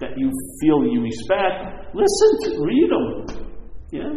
that 0.01 0.17
you 0.17 0.31
feel 0.61 0.85
you 0.85 1.03
respect, 1.03 1.93
listen 1.95 2.31
to, 2.45 2.65
read 2.65 2.89
them. 2.89 3.07
Yeah? 3.93 4.13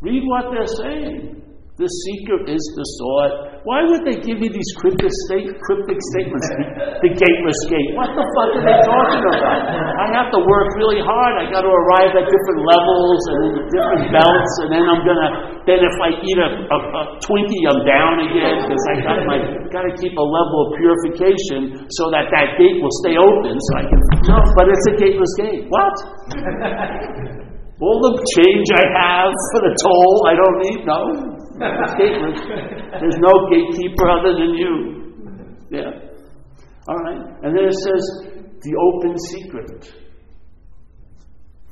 Read 0.00 0.22
what 0.26 0.54
they're 0.54 0.66
saying. 0.66 1.42
The 1.78 1.88
seeker 1.88 2.42
is 2.46 2.62
the 2.76 2.84
sought. 2.98 3.51
Why 3.62 3.86
would 3.86 4.02
they 4.02 4.18
give 4.18 4.42
you 4.42 4.50
these 4.50 4.70
cryptic, 4.82 5.14
state, 5.30 5.46
cryptic 5.62 5.94
statements? 6.10 6.42
The, 6.50 6.98
the 6.98 7.10
gateless 7.14 7.60
gate. 7.70 7.94
What 7.94 8.10
the 8.10 8.26
fuck 8.34 8.50
are 8.58 8.64
they 8.66 8.74
talking 8.82 9.22
about? 9.22 9.62
I 10.02 10.06
have 10.18 10.34
to 10.34 10.40
work 10.42 10.74
really 10.82 10.98
hard. 10.98 11.38
I 11.38 11.46
got 11.46 11.62
to 11.62 11.70
arrive 11.70 12.10
at 12.10 12.26
different 12.26 12.60
levels 12.66 13.20
and 13.30 13.42
different 13.70 14.10
belts, 14.10 14.52
and 14.66 14.68
then 14.74 14.82
I'm 14.82 15.06
gonna. 15.06 15.62
Then 15.62 15.78
if 15.78 15.94
I 16.02 16.10
eat 16.10 16.38
a, 16.42 16.50
a, 16.58 16.78
a 16.90 17.02
Twinkie, 17.22 17.62
I'm 17.70 17.86
down 17.86 18.14
again 18.26 18.66
because 18.66 18.82
I 18.82 18.94
got 18.98 19.16
my 19.30 19.38
got 19.70 19.86
to 19.86 19.94
keep 19.94 20.18
a 20.18 20.26
level 20.26 20.58
of 20.66 20.68
purification 20.82 21.86
so 22.02 22.10
that 22.10 22.34
that 22.34 22.58
gate 22.58 22.82
will 22.82 22.96
stay 23.06 23.14
open. 23.14 23.54
So 23.54 23.70
I 23.78 23.84
can. 23.86 24.00
No, 24.26 24.42
but 24.58 24.74
it's 24.74 24.86
a 24.90 24.94
gateless 24.98 25.34
gate. 25.38 25.70
What? 25.70 25.94
All 27.78 27.98
the 28.10 28.14
change 28.34 28.66
I 28.74 28.84
have 29.06 29.30
for 29.54 29.60
the 29.70 29.74
toll, 29.78 30.14
I 30.26 30.34
don't 30.34 30.58
need. 30.66 30.78
No. 30.82 31.41
Gateless. 31.58 32.40
There's 33.00 33.20
no 33.20 33.34
gatekeeper 33.50 34.08
other 34.08 34.32
than 34.34 34.54
you. 34.54 34.74
Yeah. 35.70 35.90
All 36.88 36.96
right. 36.96 37.20
And 37.42 37.56
then 37.56 37.64
it 37.64 37.74
says 37.74 38.04
the 38.60 38.74
open 38.76 39.14
secret. 39.30 39.92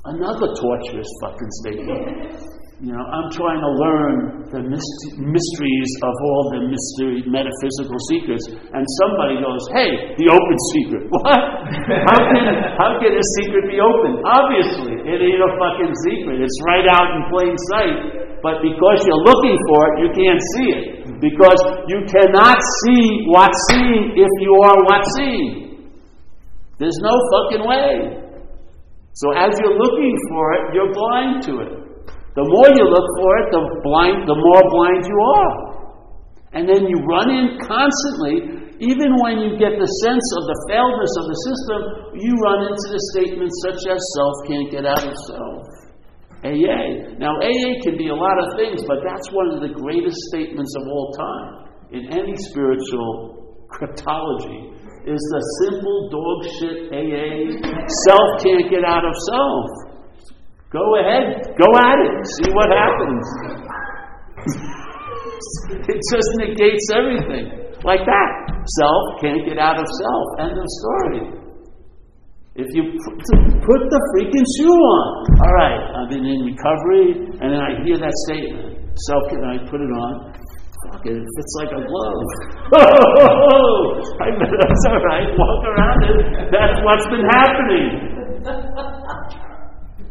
Another 0.05 0.49
torturous 0.57 1.09
fucking 1.21 1.53
statement. 1.61 2.41
You 2.81 2.97
know, 2.97 3.05
I'm 3.05 3.29
trying 3.37 3.61
to 3.61 3.73
learn 3.77 4.17
the 4.49 4.65
mysteries 4.65 5.91
of 6.01 6.15
all 6.17 6.43
the 6.57 6.61
mystery, 6.73 7.21
metaphysical 7.29 8.01
secrets, 8.09 8.49
and 8.49 8.81
somebody 9.05 9.37
goes, 9.37 9.61
"Hey, 9.77 10.17
the 10.17 10.33
open 10.33 10.57
secret." 10.73 11.05
What? 11.13 11.29
How 11.29 12.19
can 12.33 12.45
how 12.81 12.91
can 13.05 13.13
a 13.13 13.27
secret 13.37 13.69
be 13.69 13.85
open? 13.85 14.25
Obviously, 14.25 14.97
it 15.05 15.21
ain't 15.21 15.45
a 15.45 15.53
fucking 15.61 15.93
secret. 16.09 16.41
It's 16.41 16.57
right 16.65 16.89
out 16.89 17.09
in 17.21 17.23
plain 17.29 17.55
sight. 17.69 18.01
But 18.43 18.65
because 18.65 18.99
you're 19.05 19.25
looking 19.25 19.57
for 19.69 19.81
it, 19.85 19.95
you 20.01 20.09
can't 20.17 20.43
see 20.57 20.69
it. 20.73 20.85
Because 21.21 21.61
you 21.93 22.01
cannot 22.09 22.57
see 22.85 23.29
what's 23.29 23.61
seen 23.69 24.17
if 24.17 24.33
you 24.41 24.53
are 24.65 24.79
what's 24.89 25.11
seen. 25.17 25.93
There's 26.81 26.97
no 27.05 27.13
fucking 27.13 27.65
way. 27.69 28.21
So 29.13 29.37
as 29.37 29.53
you're 29.61 29.77
looking 29.77 30.17
for 30.33 30.45
it, 30.57 30.63
you're 30.73 30.93
blind 30.97 31.43
to 31.45 31.53
it. 31.61 31.73
The 32.33 32.47
more 32.49 32.69
you 32.73 32.87
look 32.89 33.09
for 33.21 33.31
it, 33.43 33.47
the 33.53 33.63
blind, 33.85 34.25
the 34.25 34.39
more 34.39 34.65
blind 34.73 35.05
you 35.05 35.19
are. 35.19 35.55
And 36.57 36.65
then 36.65 36.89
you 36.89 36.97
run 37.05 37.29
in 37.29 37.61
constantly, 37.61 38.71
even 38.81 39.13
when 39.21 39.45
you 39.45 39.61
get 39.61 39.77
the 39.77 39.91
sense 40.01 40.27
of 40.41 40.43
the 40.49 40.59
failedness 40.73 41.15
of 41.21 41.25
the 41.29 41.39
system, 41.45 41.81
you 42.17 42.33
run 42.41 42.65
into 42.65 42.87
the 42.97 43.03
statements 43.13 43.55
such 43.61 43.83
as 43.93 44.01
self 44.17 44.35
can't 44.49 44.71
get 44.73 44.89
out 44.89 45.05
of 45.05 45.15
self. 45.29 45.80
AA. 46.45 47.17
Now, 47.21 47.37
AA 47.37 47.83
can 47.85 47.97
be 47.99 48.09
a 48.09 48.15
lot 48.17 48.39
of 48.41 48.57
things, 48.57 48.83
but 48.89 49.05
that's 49.05 49.29
one 49.33 49.53
of 49.53 49.61
the 49.61 49.73
greatest 49.77 50.17
statements 50.33 50.73
of 50.77 50.89
all 50.89 51.13
time 51.13 51.71
in 51.93 52.13
any 52.13 52.35
spiritual 52.37 53.67
cryptology 53.69 54.73
is 55.07 55.23
the 55.33 55.43
simple 55.65 56.09
dog 56.13 56.39
shit 56.61 56.93
AA 56.93 57.57
self 58.07 58.29
can't 58.43 58.69
get 58.71 58.85
out 58.85 59.05
of 59.05 59.15
self. 59.29 59.65
Go 60.71 60.85
ahead, 61.01 61.57
go 61.59 61.67
at 61.77 61.99
it, 61.99 62.15
see 62.39 62.51
what 62.53 62.71
happens. 62.71 63.27
it 65.89 66.01
just 66.13 66.31
negates 66.39 66.87
everything. 66.95 67.61
Like 67.83 68.05
that. 68.05 68.31
Self 68.77 69.21
can't 69.23 69.45
get 69.49 69.59
out 69.59 69.81
of 69.81 69.87
self. 69.89 70.27
End 70.39 70.59
of 70.59 70.69
story. 70.69 71.40
If 72.61 72.69
you 72.77 72.85
put 72.93 73.81
the 73.89 74.01
freaking 74.13 74.47
shoe 74.61 74.69
on, 74.69 75.09
all 75.41 75.55
right, 75.57 75.81
I've 75.97 76.13
been 76.13 76.29
in 76.29 76.45
recovery, 76.45 77.17
and 77.41 77.49
then 77.49 77.57
I 77.57 77.81
hear 77.81 77.97
that 77.97 78.13
statement. 78.29 78.85
Self, 79.09 79.33
can 79.33 79.41
I 79.49 79.57
put 79.65 79.81
it 79.81 79.89
on? 79.89 80.37
Fuck 80.93 81.09
it, 81.09 81.17
it 81.17 81.25
fits 81.25 81.55
like 81.57 81.73
a 81.73 81.81
glove. 81.81 82.29
Oh, 82.77 83.97
I 84.21 84.29
that's 84.37 84.85
all 84.93 85.01
right. 85.09 85.29
Walk 85.41 85.63
around 85.73 86.01
it. 86.05 86.21
That's 86.53 86.77
what's 86.85 87.09
been 87.09 87.25
happening. 87.33 87.89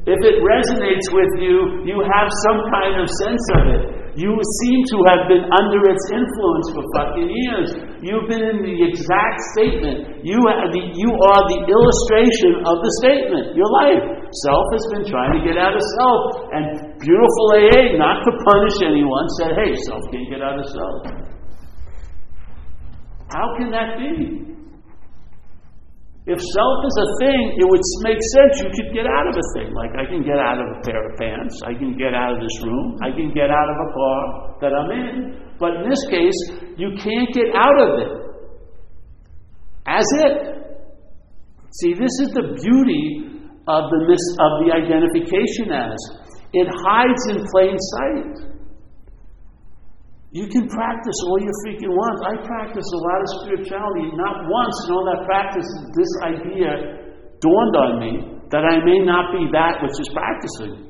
If 0.09 0.17
it 0.25 0.41
resonates 0.41 1.05
with 1.13 1.33
you, 1.37 1.85
you 1.85 2.01
have 2.01 2.33
some 2.49 2.65
kind 2.73 2.97
of 2.97 3.05
sense 3.21 3.45
of 3.61 3.63
it. 3.77 3.98
You 4.19 4.35
seem 4.35 4.79
to 4.91 4.97
have 5.07 5.31
been 5.31 5.47
under 5.47 5.79
its 5.87 6.03
influence 6.11 6.67
for 6.75 6.83
fucking 6.91 7.31
years. 7.31 7.71
You've 8.03 8.27
been 8.27 8.43
in 8.43 8.59
the 8.67 8.75
exact 8.83 9.39
statement. 9.55 10.27
You, 10.27 10.35
the, 10.75 10.83
you 10.91 11.07
are 11.07 11.43
the 11.47 11.63
illustration 11.63 12.59
of 12.67 12.83
the 12.83 12.91
statement, 12.99 13.55
your 13.55 13.71
life. 13.79 14.03
Self 14.43 14.65
has 14.75 14.83
been 14.91 15.05
trying 15.07 15.39
to 15.39 15.41
get 15.47 15.55
out 15.55 15.71
of 15.71 15.79
self. 16.03 16.51
And 16.51 16.99
beautiful 16.99 17.45
AA, 17.63 17.95
not 17.95 18.19
to 18.27 18.31
punish 18.43 18.83
anyone, 18.83 19.23
said, 19.39 19.55
hey, 19.55 19.71
self 19.87 20.03
can't 20.11 20.27
get 20.27 20.43
out 20.43 20.59
of 20.59 20.67
self. 20.67 20.99
How 23.31 23.55
can 23.55 23.71
that 23.71 23.95
be? 24.03 24.58
If 26.29 26.37
self 26.37 26.77
is 26.85 26.97
a 27.01 27.09
thing, 27.25 27.57
it 27.57 27.65
would 27.65 27.81
make 28.05 28.21
sense 28.37 28.61
you 28.61 28.69
could 28.69 28.93
get 28.93 29.09
out 29.09 29.25
of 29.25 29.33
a 29.33 29.45
thing. 29.57 29.73
Like 29.73 29.97
I 29.97 30.05
can 30.05 30.21
get 30.21 30.37
out 30.37 30.61
of 30.61 30.77
a 30.77 30.79
pair 30.85 31.01
of 31.09 31.17
pants, 31.17 31.57
I 31.65 31.73
can 31.73 31.97
get 31.97 32.13
out 32.13 32.37
of 32.37 32.39
this 32.45 32.53
room, 32.61 33.01
I 33.01 33.09
can 33.09 33.33
get 33.33 33.49
out 33.49 33.65
of 33.65 33.77
a 33.81 33.89
car 33.97 34.21
that 34.61 34.71
I'm 34.77 34.91
in. 34.93 35.15
But 35.57 35.81
in 35.81 35.89
this 35.89 36.05
case, 36.05 36.37
you 36.77 36.93
can't 37.01 37.33
get 37.33 37.49
out 37.57 37.77
of 37.81 37.89
it. 37.97 38.11
As 39.89 40.05
it. 40.21 40.37
See, 41.81 41.93
this 41.97 42.13
is 42.21 42.29
the 42.37 42.53
beauty 42.61 43.49
of 43.65 43.89
the, 43.89 44.05
mis- 44.05 44.35
of 44.37 44.51
the 44.61 44.69
identification 44.69 45.73
as. 45.73 45.97
It 46.53 46.69
hides 46.69 47.23
in 47.29 47.45
plain 47.49 47.73
sight. 47.73 48.48
You 50.29 50.45
can 50.45 50.69
practice 50.69 51.17
all 51.25 51.41
you 51.41 51.49
freaking 51.65 51.89
want. 51.89 52.21
I 52.21 52.37
practice 52.45 52.85
a 52.85 53.01
lot 53.01 53.17
of 53.17 53.29
spirituality. 53.41 54.13
Not 54.13 54.45
once 54.45 54.75
in 54.85 54.93
all 54.93 55.05
that 55.09 55.25
practice, 55.25 55.65
this 55.97 56.11
idea 56.21 56.69
dawned 57.41 57.75
on 57.75 57.91
me 57.97 58.13
that 58.53 58.61
I 58.61 58.77
may 58.85 59.01
not 59.01 59.33
be 59.33 59.49
that 59.57 59.81
which 59.81 59.97
is 59.97 60.09
practicing. 60.13 60.85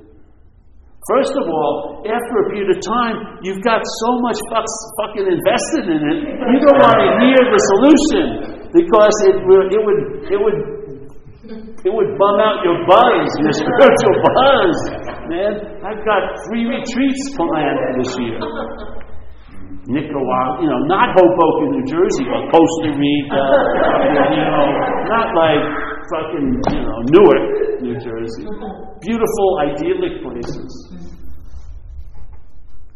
First 1.08 1.32
of 1.40 1.48
all, 1.48 2.04
after 2.04 2.36
a 2.44 2.46
period 2.52 2.76
of 2.76 2.84
time, 2.84 3.40
you've 3.40 3.64
got 3.64 3.80
so 4.04 4.20
much 4.20 4.36
fucking 4.52 5.24
invested 5.24 5.88
in 5.88 6.02
it, 6.04 6.20
you 6.36 6.60
don't 6.60 6.80
want 6.84 7.00
to 7.00 7.10
hear 7.24 7.40
the 7.40 7.62
solution 7.80 8.26
because 8.76 9.16
it 9.24 9.40
would, 9.48 9.68
it 9.72 9.80
would, 9.80 10.02
it 10.36 10.40
would, 10.40 10.58
it 11.88 11.92
would 11.96 12.12
bum 12.20 12.38
out 12.44 12.60
your 12.68 12.84
buzz, 12.84 13.24
your 13.40 13.56
spiritual 13.64 14.16
buzz, 14.36 14.76
man. 15.32 15.80
I've 15.80 16.04
got 16.04 16.36
three 16.52 16.68
retreats 16.68 17.24
planned 17.40 18.04
this 18.04 18.12
year. 18.20 18.44
Nicaragua, 19.90 20.62
you 20.62 20.70
know, 20.70 20.86
not 20.86 21.18
Hoboken, 21.18 21.82
New 21.82 21.86
Jersey, 21.90 22.22
but 22.30 22.46
Costa 22.54 22.94
Rica, 22.94 23.42
you 24.38 24.46
know, 24.46 24.66
not 25.10 25.34
like 25.34 25.66
fucking, 26.14 26.48
you 26.78 26.84
know, 26.86 27.00
Newark, 27.10 27.82
New 27.82 27.98
Jersey. 27.98 28.46
Beautiful, 29.02 29.48
idyllic 29.66 30.22
places. 30.22 30.72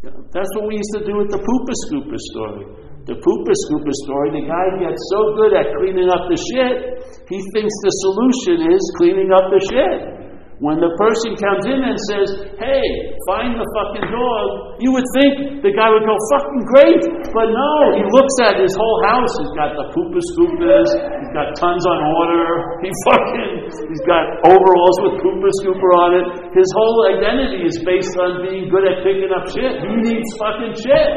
that's 0.05 0.51
what 0.53 0.69
we 0.69 0.77
used 0.77 0.93
to 0.93 1.01
do 1.01 1.17
with 1.17 1.33
the 1.33 1.41
Pooper 1.41 1.75
Scooper 1.89 2.19
story. 2.29 2.65
The 3.09 3.17
Pooper 3.17 3.55
Scooper 3.65 3.95
story, 4.05 4.29
the 4.37 4.45
guy 4.45 4.67
gets 4.77 5.01
so 5.09 5.33
good 5.33 5.57
at 5.57 5.73
cleaning 5.73 6.13
up 6.13 6.29
the 6.29 6.37
shit, 6.37 6.77
he 7.25 7.41
thinks 7.57 7.73
the 7.81 7.93
solution 8.05 8.69
is 8.69 8.83
cleaning 9.01 9.33
up 9.33 9.49
the 9.49 9.61
shit. 9.65 10.22
When 10.61 10.77
the 10.77 10.93
person 11.01 11.33
comes 11.33 11.65
in 11.65 11.81
and 11.81 11.97
says, 12.13 12.29
hey, 12.61 12.85
find 13.25 13.57
the 13.57 13.65
fucking 13.73 14.05
dog, 14.13 14.77
you 14.77 14.93
would 14.93 15.07
think 15.17 15.65
the 15.65 15.73
guy 15.73 15.89
would 15.89 16.05
go, 16.05 16.13
fucking 16.29 16.63
great. 16.69 17.01
But 17.33 17.49
no, 17.49 17.73
he 17.97 18.05
looks 18.13 18.35
at 18.45 18.61
his 18.61 18.69
whole 18.77 18.99
house. 19.09 19.33
He's 19.41 19.53
got 19.57 19.73
the 19.73 19.89
pooper 19.97 20.21
scoopers, 20.21 20.89
he's 20.93 21.33
got 21.33 21.57
tons 21.57 21.83
on 21.89 21.99
order, 22.05 22.79
he 22.85 22.89
fucking, 23.09 23.51
he's 23.89 24.05
got 24.05 24.23
overalls 24.45 24.97
with 25.01 25.25
pooper 25.25 25.51
scooper 25.65 25.91
on 26.05 26.09
it. 26.21 26.25
His 26.53 26.69
whole 26.77 27.01
identity 27.17 27.65
is 27.65 27.81
based 27.81 28.13
on 28.21 28.45
being 28.45 28.69
good 28.69 28.85
at 28.85 29.01
picking 29.01 29.33
up 29.33 29.49
shit. 29.49 29.73
He 29.81 29.93
needs 30.05 30.29
fucking 30.37 30.77
shit. 30.77 31.09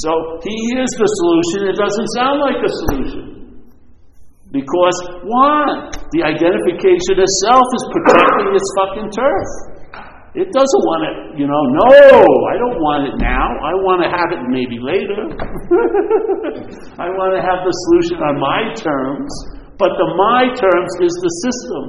So 0.00 0.10
he 0.40 0.54
hears 0.72 0.90
the 0.96 1.08
solution, 1.20 1.68
it 1.68 1.76
doesn't 1.76 2.08
sound 2.16 2.40
like 2.40 2.58
a 2.64 2.72
solution. 2.88 3.43
Because 4.54 4.94
why? 5.26 5.90
The 6.14 6.22
identification 6.22 7.18
of 7.18 7.26
self 7.42 7.66
is 7.74 7.84
protecting 7.90 8.54
its 8.54 8.70
fucking 8.78 9.10
turf. 9.10 9.50
It 10.38 10.50
doesn't 10.54 10.82
want 10.86 11.02
it, 11.10 11.42
you 11.42 11.46
know, 11.46 11.62
no, 11.74 11.90
I 11.90 12.54
don't 12.58 12.78
want 12.78 13.06
it 13.10 13.14
now. 13.22 13.46
I 13.50 13.74
want 13.82 14.02
to 14.02 14.10
have 14.10 14.30
it 14.34 14.42
maybe 14.50 14.78
later. 14.82 15.30
I 17.02 17.06
want 17.06 17.38
to 17.38 17.42
have 17.42 17.62
the 17.66 17.74
solution 17.86 18.18
on 18.22 18.34
my 18.38 18.74
terms. 18.78 19.30
But 19.74 19.94
the 19.98 20.06
my 20.14 20.50
terms 20.54 20.92
is 21.02 21.14
the 21.18 21.32
system. 21.50 21.84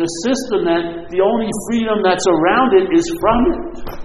The 0.00 0.08
system 0.24 0.64
that 0.64 1.12
the 1.12 1.20
only 1.20 1.52
freedom 1.68 2.00
that's 2.00 2.24
around 2.24 2.72
it 2.72 2.88
is 2.88 3.04
from 3.20 3.40
it. 3.52 4.01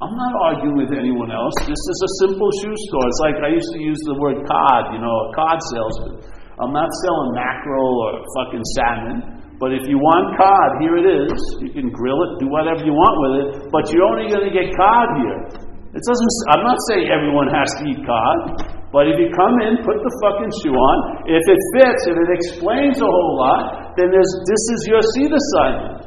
I'm 0.00 0.16
not 0.16 0.32
arguing 0.48 0.80
with 0.80 0.96
anyone 0.96 1.28
else. 1.28 1.52
This 1.68 1.76
is 1.76 1.98
a 2.00 2.10
simple 2.24 2.48
shoe 2.64 2.72
store. 2.88 3.04
It's 3.04 3.20
like 3.20 3.36
I 3.44 3.52
used 3.52 3.68
to 3.76 3.80
use 3.84 4.00
the 4.08 4.16
word 4.16 4.40
cod, 4.48 4.96
you 4.96 5.00
know, 5.04 5.12
a 5.12 5.28
cod 5.36 5.60
salesman. 5.76 6.24
I'm 6.56 6.72
not 6.72 6.88
selling 7.04 7.36
mackerel 7.36 7.92
or 8.08 8.24
fucking 8.40 8.64
salmon, 8.80 9.16
but 9.60 9.76
if 9.76 9.84
you 9.84 10.00
want 10.00 10.40
cod, 10.40 10.80
here 10.80 10.96
it 11.04 11.04
is. 11.04 11.36
You 11.60 11.68
can 11.76 11.92
grill 11.92 12.16
it, 12.16 12.40
do 12.40 12.48
whatever 12.48 12.80
you 12.80 12.96
want 12.96 13.16
with 13.20 13.34
it, 13.44 13.48
but 13.68 13.92
you're 13.92 14.08
only 14.08 14.32
going 14.32 14.48
to 14.48 14.54
get 14.56 14.72
cod 14.72 15.20
here. 15.20 15.68
It 15.92 16.00
doesn't. 16.00 16.32
I'm 16.48 16.64
not 16.64 16.80
saying 16.88 17.12
everyone 17.12 17.52
has 17.52 17.68
to 17.76 17.82
eat 17.84 18.00
cod, 18.00 18.72
but 18.96 19.04
if 19.04 19.20
you 19.20 19.28
come 19.36 19.60
in, 19.68 19.84
put 19.84 20.00
the 20.00 20.12
fucking 20.24 20.52
shoe 20.64 20.80
on. 20.80 21.28
If 21.28 21.44
it 21.44 21.60
fits, 21.76 22.08
if 22.08 22.16
it 22.16 22.30
explains 22.40 22.96
a 23.04 23.10
whole 23.10 23.36
lot, 23.36 23.92
then 24.00 24.08
there's, 24.08 24.32
this 24.48 24.64
is 24.64 24.80
your 24.88 25.04
seat 25.12 25.28
assignment. 25.28 25.99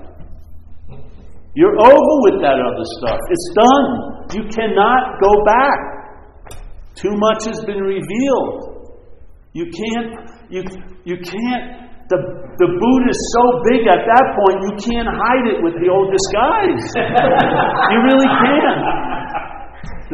You're 1.55 1.77
over 1.77 2.13
with 2.25 2.41
that 2.41 2.57
other 2.57 2.87
stuff. 2.97 3.19
It's 3.29 3.49
done. 3.53 3.87
You 4.33 4.43
cannot 4.49 5.21
go 5.21 5.31
back. 5.45 5.79
Too 6.95 7.13
much 7.13 7.45
has 7.45 7.63
been 7.65 7.81
revealed. 7.81 8.73
You 9.53 9.69
can't, 9.69 10.29
you, 10.49 10.63
you 11.05 11.17
can't 11.21 11.83
The, 12.09 12.19
the 12.57 12.69
boot 12.69 13.03
is 13.07 13.19
so 13.37 13.43
big 13.69 13.85
at 13.85 14.01
that 14.01 14.25
point, 14.35 14.57
you 14.65 14.73
can't 14.81 15.09
hide 15.09 15.45
it 15.49 15.61
with 15.61 15.77
the 15.77 15.89
old 15.93 16.09
disguise. 16.09 16.83
you 17.93 17.97
really 18.01 18.29
can't. 18.43 18.81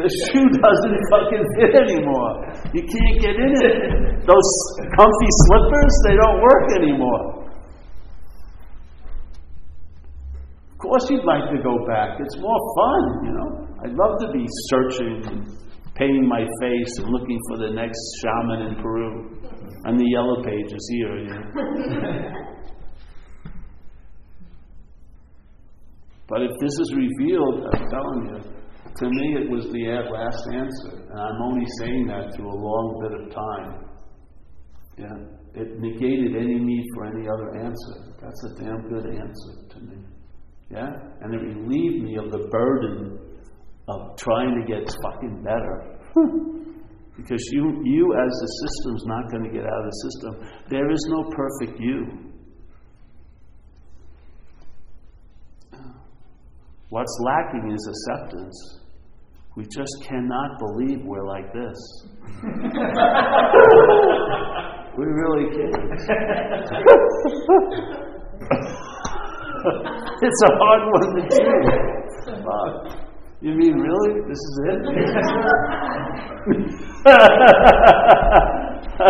The 0.00 0.08
shoe 0.08 0.48
doesn't 0.48 0.98
fucking 1.12 1.44
fit 1.58 1.72
anymore. 1.76 2.46
You 2.72 2.84
can't 2.88 3.16
get 3.20 3.36
in 3.36 3.52
it. 3.64 3.76
Those 4.24 4.50
comfy 4.96 5.30
slippers, 5.44 5.92
they 6.06 6.16
don't 6.16 6.40
work 6.40 6.66
anymore. 6.78 7.40
Of 10.69 10.69
course, 10.80 11.08
you'd 11.10 11.24
like 11.24 11.50
to 11.50 11.62
go 11.62 11.76
back. 11.86 12.18
It's 12.18 12.38
more 12.38 12.60
fun, 12.76 13.24
you 13.24 13.32
know. 13.32 13.68
I'd 13.84 13.94
love 13.94 14.18
to 14.20 14.28
be 14.32 14.46
searching 14.68 15.22
and 15.26 15.46
painting 15.94 16.26
my 16.28 16.44
face 16.60 16.98
and 16.98 17.08
looking 17.08 17.38
for 17.48 17.58
the 17.58 17.70
next 17.70 18.00
shaman 18.20 18.62
in 18.68 18.76
Peru 18.82 19.38
and 19.84 19.98
the 19.98 20.04
yellow 20.10 20.42
pages 20.44 20.88
here. 20.92 21.18
You 21.18 21.28
know. 21.28 21.42
but 26.28 26.42
if 26.42 26.50
this 26.60 26.78
is 26.80 26.94
revealed, 26.94 27.66
I'm 27.72 27.88
telling 27.90 28.28
you, 28.28 28.40
to 28.96 29.06
me 29.08 29.36
it 29.40 29.50
was 29.50 29.64
the 29.72 29.84
last 30.12 30.44
answer. 30.52 30.92
And 31.10 31.20
I'm 31.20 31.42
only 31.42 31.66
saying 31.80 32.06
that 32.08 32.34
through 32.34 32.48
a 32.48 32.58
long 32.58 33.00
bit 33.02 33.12
of 33.20 33.30
time. 33.34 33.84
Yeah. 34.98 35.16
It 35.52 35.80
negated 35.80 36.36
any 36.36 36.60
need 36.60 36.86
for 36.94 37.06
any 37.06 37.26
other 37.26 37.58
answer. 37.58 38.14
That's 38.22 38.44
a 38.44 38.54
damn 38.62 38.88
good 38.88 39.06
answer. 39.06 39.59
Yeah? 40.70 40.88
And 41.20 41.34
it 41.34 41.38
relieved 41.38 42.04
me 42.04 42.16
of 42.16 42.30
the 42.30 42.48
burden 42.50 43.18
of 43.88 44.16
trying 44.16 44.60
to 44.60 44.66
get 44.72 44.88
fucking 45.02 45.42
better. 45.42 45.98
because 47.16 47.42
you, 47.52 47.82
you 47.84 48.14
as 48.14 48.30
the 48.30 48.48
system's 48.66 49.04
not 49.06 49.30
going 49.30 49.44
to 49.44 49.50
get 49.50 49.64
out 49.64 49.78
of 49.78 49.84
the 49.84 49.96
system. 50.10 50.32
There 50.68 50.90
is 50.90 51.06
no 51.08 51.24
perfect 51.30 51.80
you. 51.80 52.06
What's 56.90 57.18
lacking 57.22 57.72
is 57.72 57.88
acceptance. 57.88 58.80
We 59.56 59.64
just 59.64 60.04
cannot 60.08 60.58
believe 60.58 61.04
we're 61.04 61.26
like 61.26 61.52
this. 61.52 62.06
we 64.96 65.04
really 65.04 65.50
can't. 65.56 65.90
it's 70.26 70.42
a 70.42 70.50
hard 70.56 70.82
one 70.92 71.08
to 71.16 71.22
do. 71.28 71.40
You 73.42 73.52
mean 73.56 73.74
really? 73.80 74.20
This 74.28 74.38
is 74.38 74.60
it? 74.68 74.80
Oh, 79.02 79.06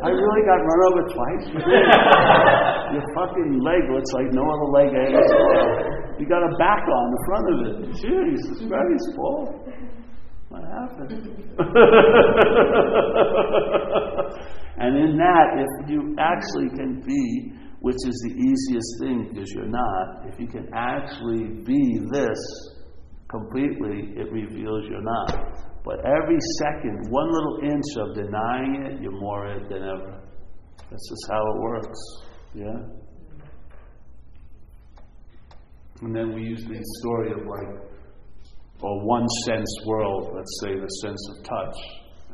I 0.00 0.10
really 0.10 0.42
got 0.46 0.62
run 0.62 0.80
over 0.86 1.02
twice. 1.10 1.44
Your 2.94 3.02
fucking 3.14 3.60
leg 3.60 3.82
looks 3.90 4.12
like 4.14 4.30
no 4.30 4.46
other 4.46 4.70
leg 4.70 4.94
I 4.94 5.10
ever 5.10 5.26
saw. 5.26 6.20
You 6.20 6.26
got 6.28 6.42
a 6.42 6.54
back 6.58 6.86
on 6.86 7.10
the 7.10 7.18
front 7.26 7.46
of 7.50 7.58
it. 7.66 7.74
Jesus 7.98 8.62
Christ, 8.68 9.06
Paul. 9.16 9.58
What 10.48 10.62
happened? 10.62 11.26
and 14.78 14.96
in 14.96 15.16
that, 15.18 15.58
if 15.58 15.90
you 15.90 16.14
actually 16.18 16.70
can 16.78 17.02
be, 17.04 17.57
which 17.80 17.96
is 18.06 18.26
the 18.26 18.34
easiest 18.34 18.90
thing 19.00 19.28
because 19.32 19.50
you're 19.52 19.68
not, 19.68 20.26
if 20.26 20.38
you 20.40 20.46
can 20.48 20.68
actually 20.74 21.62
be 21.64 22.00
this 22.10 22.38
completely, 23.30 24.14
it 24.16 24.32
reveals 24.32 24.84
you're 24.88 25.02
not. 25.02 25.68
But 25.84 26.00
every 26.00 26.38
second, 26.58 27.06
one 27.10 27.28
little 27.32 27.58
inch 27.62 27.96
of 27.98 28.14
denying 28.14 28.86
it, 28.86 29.00
you're 29.00 29.20
more 29.20 29.46
it 29.46 29.68
than 29.68 29.82
ever. 29.82 30.20
That's 30.90 31.08
just 31.08 31.30
how 31.30 31.40
it 31.40 31.60
works. 31.60 31.98
Yeah? 32.54 32.98
And 36.02 36.14
then 36.14 36.34
we 36.34 36.42
use 36.42 36.64
the 36.64 36.80
story 37.00 37.32
of 37.32 37.46
like 37.46 37.88
a 38.82 39.04
one 39.04 39.26
sense 39.44 39.68
world, 39.86 40.32
let's 40.34 40.60
say 40.62 40.74
the 40.74 40.88
sense 41.02 41.28
of 41.36 41.44
touch. 41.44 41.76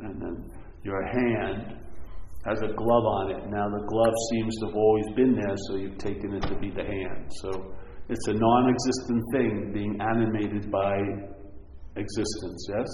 And 0.03 0.21
then 0.21 0.51
your 0.83 1.03
hand 1.07 1.84
has 2.45 2.61
a 2.61 2.73
glove 2.73 3.07
on 3.09 3.31
it. 3.31 3.43
Now 3.49 3.67
the 3.69 3.85
glove 3.89 4.15
seems 4.31 4.55
to 4.61 4.67
have 4.67 4.77
always 4.77 5.09
been 5.17 5.35
there, 5.35 5.57
so 5.69 5.77
you've 5.77 5.99
taken 5.99 6.35
it 6.35 6.43
to 6.49 6.57
be 6.57 6.71
the 6.71 6.85
hand. 6.85 7.33
So 7.41 7.73
it's 8.09 8.29
a 8.29 8.35
non 8.35 8.69
existent 8.69 9.23
thing 9.33 9.73
being 9.73 9.99
animated 10.01 10.71
by 10.71 10.93
existence, 11.97 12.69
yes? 12.69 12.89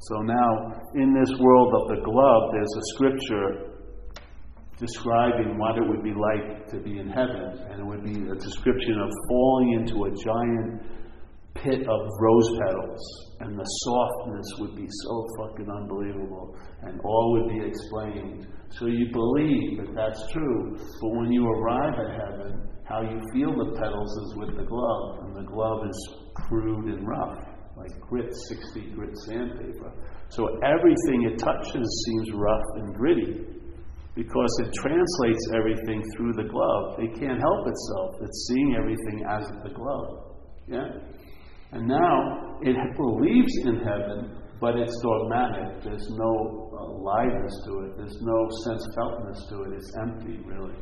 So 0.00 0.22
now, 0.22 0.80
in 0.94 1.12
this 1.12 1.38
world 1.38 1.74
of 1.74 1.88
the 1.88 2.02
glove, 2.02 2.50
there's 2.52 2.74
a 2.76 2.84
scripture 2.94 3.70
describing 4.78 5.58
what 5.58 5.76
it 5.76 5.86
would 5.86 6.02
be 6.02 6.14
like 6.16 6.66
to 6.68 6.80
be 6.80 6.98
in 6.98 7.08
heaven. 7.08 7.68
And 7.68 7.80
it 7.80 7.84
would 7.84 8.02
be 8.02 8.16
a 8.16 8.34
description 8.34 8.98
of 8.98 9.10
falling 9.28 9.72
into 9.80 10.04
a 10.04 10.10
giant 10.24 10.80
pit 11.54 11.80
of 11.86 12.00
rose 12.20 12.50
petals. 12.66 13.02
And 13.40 13.58
the 13.58 13.64
softness 13.64 14.46
would 14.58 14.76
be 14.76 14.86
so 14.88 15.26
fucking 15.38 15.68
unbelievable. 15.70 16.56
And 16.82 17.00
all 17.00 17.32
would 17.32 17.58
be 17.58 17.66
explained. 17.66 18.46
So 18.70 18.86
you 18.86 19.10
believe 19.12 19.78
that 19.78 19.94
that's 19.94 20.32
true. 20.32 20.76
But 20.76 21.10
when 21.18 21.32
you 21.32 21.46
arrive 21.46 21.94
at 21.94 22.20
heaven, 22.20 22.68
how 22.84 23.02
you 23.02 23.20
feel 23.32 23.50
the 23.50 23.78
petals 23.78 24.12
is 24.26 24.34
with 24.36 24.56
the 24.56 24.64
glove. 24.64 25.24
And 25.24 25.36
the 25.36 25.50
glove 25.50 25.86
is 25.88 26.14
crude 26.34 26.94
and 26.94 27.06
rough 27.06 27.38
like 27.80 28.00
grit, 28.00 28.30
60 28.48 28.92
grit 28.94 29.16
sandpaper. 29.26 29.92
So 30.28 30.46
everything 30.62 31.32
it 31.32 31.38
touches 31.38 32.04
seems 32.06 32.32
rough 32.34 32.68
and 32.76 32.94
gritty 32.94 33.46
because 34.14 34.60
it 34.60 34.72
translates 34.74 35.44
everything 35.56 36.02
through 36.16 36.32
the 36.34 36.48
glove. 36.48 36.98
It 36.98 37.18
can't 37.18 37.40
help 37.40 37.66
itself. 37.66 38.14
It's 38.22 38.48
seeing 38.48 38.76
everything 38.76 39.24
as 39.30 39.46
the 39.64 39.70
glove. 39.70 40.36
Yeah? 40.68 40.88
And 41.72 41.86
now 41.86 42.58
it 42.62 42.76
believes 42.96 43.52
in 43.64 43.76
heaven, 43.78 44.36
but 44.60 44.76
it's 44.76 44.94
dogmatic. 45.02 45.82
There's 45.84 46.08
no 46.10 46.70
uh, 46.74 46.98
liveness 46.98 47.56
to 47.66 47.72
it. 47.86 47.96
There's 47.96 48.18
no 48.20 48.48
sense 48.64 48.86
feltness 48.96 49.46
to 49.50 49.62
it. 49.62 49.72
It's 49.76 49.92
empty, 50.02 50.38
really. 50.44 50.74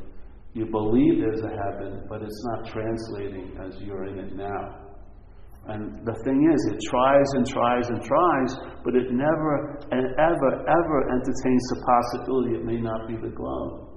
You 0.55 0.66
believe 0.66 1.20
there's 1.20 1.42
a 1.44 1.55
heaven, 1.55 2.07
but 2.09 2.22
it's 2.22 2.44
not 2.51 2.66
translating 2.66 3.57
as 3.62 3.81
you're 3.81 4.07
in 4.07 4.18
it 4.18 4.35
now. 4.35 4.88
And 5.68 6.01
the 6.07 6.16
thing 6.24 6.40
is, 6.48 6.61
it 6.72 6.81
tries 6.88 7.29
and 7.37 7.46
tries 7.46 7.87
and 7.88 8.01
tries, 8.03 8.57
but 8.83 8.96
it 8.96 9.12
never 9.12 9.85
and 9.92 10.07
ever, 10.16 10.51
ever 10.64 10.98
entertains 11.12 11.64
the 11.68 11.85
possibility 11.85 12.57
it 12.57 12.64
may 12.64 12.81
not 12.81 13.07
be 13.07 13.16
the 13.16 13.29
glove. 13.29 13.88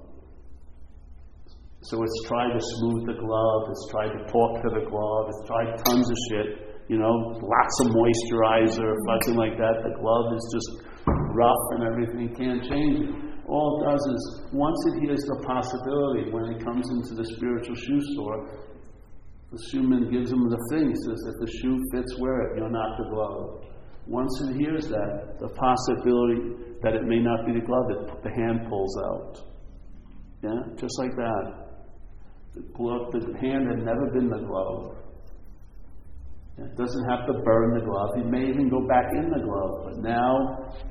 So 1.80 2.02
it's 2.02 2.28
tried 2.28 2.52
to 2.52 2.60
smooth 2.60 3.06
the 3.06 3.18
glove, 3.18 3.62
it's 3.70 3.88
tried 3.90 4.12
to 4.12 4.22
talk 4.30 4.62
to 4.62 4.68
the 4.68 4.84
glove, 4.86 5.24
it's 5.32 5.48
tried 5.48 5.72
tons 5.82 6.10
of 6.10 6.16
shit, 6.30 6.71
you 6.92 7.00
know, 7.00 7.40
lots 7.40 7.76
of 7.80 7.96
moisturizer, 7.96 8.92
something 9.08 9.40
like 9.40 9.56
that. 9.56 9.80
The 9.80 9.96
glove 9.96 10.28
is 10.36 10.44
just 10.52 10.70
rough 11.32 11.64
and 11.72 11.88
everything, 11.88 12.36
can't 12.36 12.60
change. 12.68 13.08
All 13.48 13.80
it 13.80 13.88
does 13.88 14.04
is, 14.12 14.22
once 14.52 14.76
it 14.92 15.00
hears 15.00 15.24
the 15.24 15.40
possibility, 15.40 16.28
when 16.28 16.52
it 16.52 16.62
comes 16.62 16.84
into 16.92 17.16
the 17.16 17.24
spiritual 17.32 17.74
shoe 17.74 18.00
store, 18.12 18.44
the 19.52 19.60
shoeman 19.72 20.12
gives 20.12 20.32
him 20.32 20.44
the 20.52 20.60
thing, 20.68 20.92
says 20.92 21.16
that 21.16 21.36
the 21.40 21.50
shoe 21.64 21.80
fits, 21.92 22.12
wear 22.20 22.52
it, 22.52 22.58
you're 22.58 22.68
not 22.68 22.98
the 23.00 23.08
glove. 23.08 23.64
Once 24.06 24.32
it 24.44 24.60
hears 24.60 24.88
that, 24.88 25.40
the 25.40 25.48
possibility 25.48 26.76
that 26.82 26.92
it 26.92 27.04
may 27.04 27.20
not 27.20 27.46
be 27.46 27.52
the 27.56 27.64
glove, 27.64 27.88
it, 27.88 28.22
the 28.22 28.30
hand 28.36 28.68
pulls 28.68 28.96
out. 29.08 29.40
Yeah, 30.44 30.60
just 30.76 30.98
like 30.98 31.16
that. 31.16 31.72
The, 32.54 32.60
glove, 32.76 33.12
the 33.12 33.32
hand 33.40 33.64
had 33.68 33.80
never 33.80 34.10
been 34.12 34.28
the 34.28 34.44
glove. 34.44 35.01
It 36.58 36.76
doesn't 36.76 37.08
have 37.08 37.26
to 37.26 37.34
burn 37.44 37.74
the 37.78 37.84
glove. 37.84 38.10
It 38.18 38.26
may 38.26 38.44
even 38.48 38.68
go 38.68 38.86
back 38.86 39.06
in 39.16 39.30
the 39.30 39.40
glove, 39.40 39.88
but 39.88 39.96
now 40.04 40.36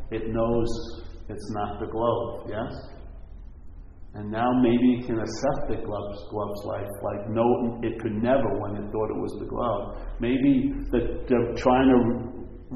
it 0.10 0.34
knows 0.34 0.67
it's 1.30 1.52
not 1.52 1.80
the 1.80 1.88
glove. 1.88 2.50
Yes? 2.50 2.74
And 4.13 4.30
now 4.30 4.50
maybe 4.60 5.00
it 5.00 5.06
can 5.08 5.19
accept 5.19 5.62
the 5.69 5.80
glove's, 5.86 6.19
glove's 6.30 6.63
life 6.65 6.89
like 7.04 7.30
no, 7.30 7.80
it 7.82 7.95
could 8.02 8.21
never 8.21 8.60
when 8.60 8.76
it 8.76 8.91
thought 8.91 9.08
it 9.08 9.21
was 9.21 9.34
the 9.39 9.47
glove. 9.47 10.04
Maybe 10.19 10.74
the, 10.91 11.24
they're 11.30 11.54
trying 11.56 11.88
to 11.88 12.00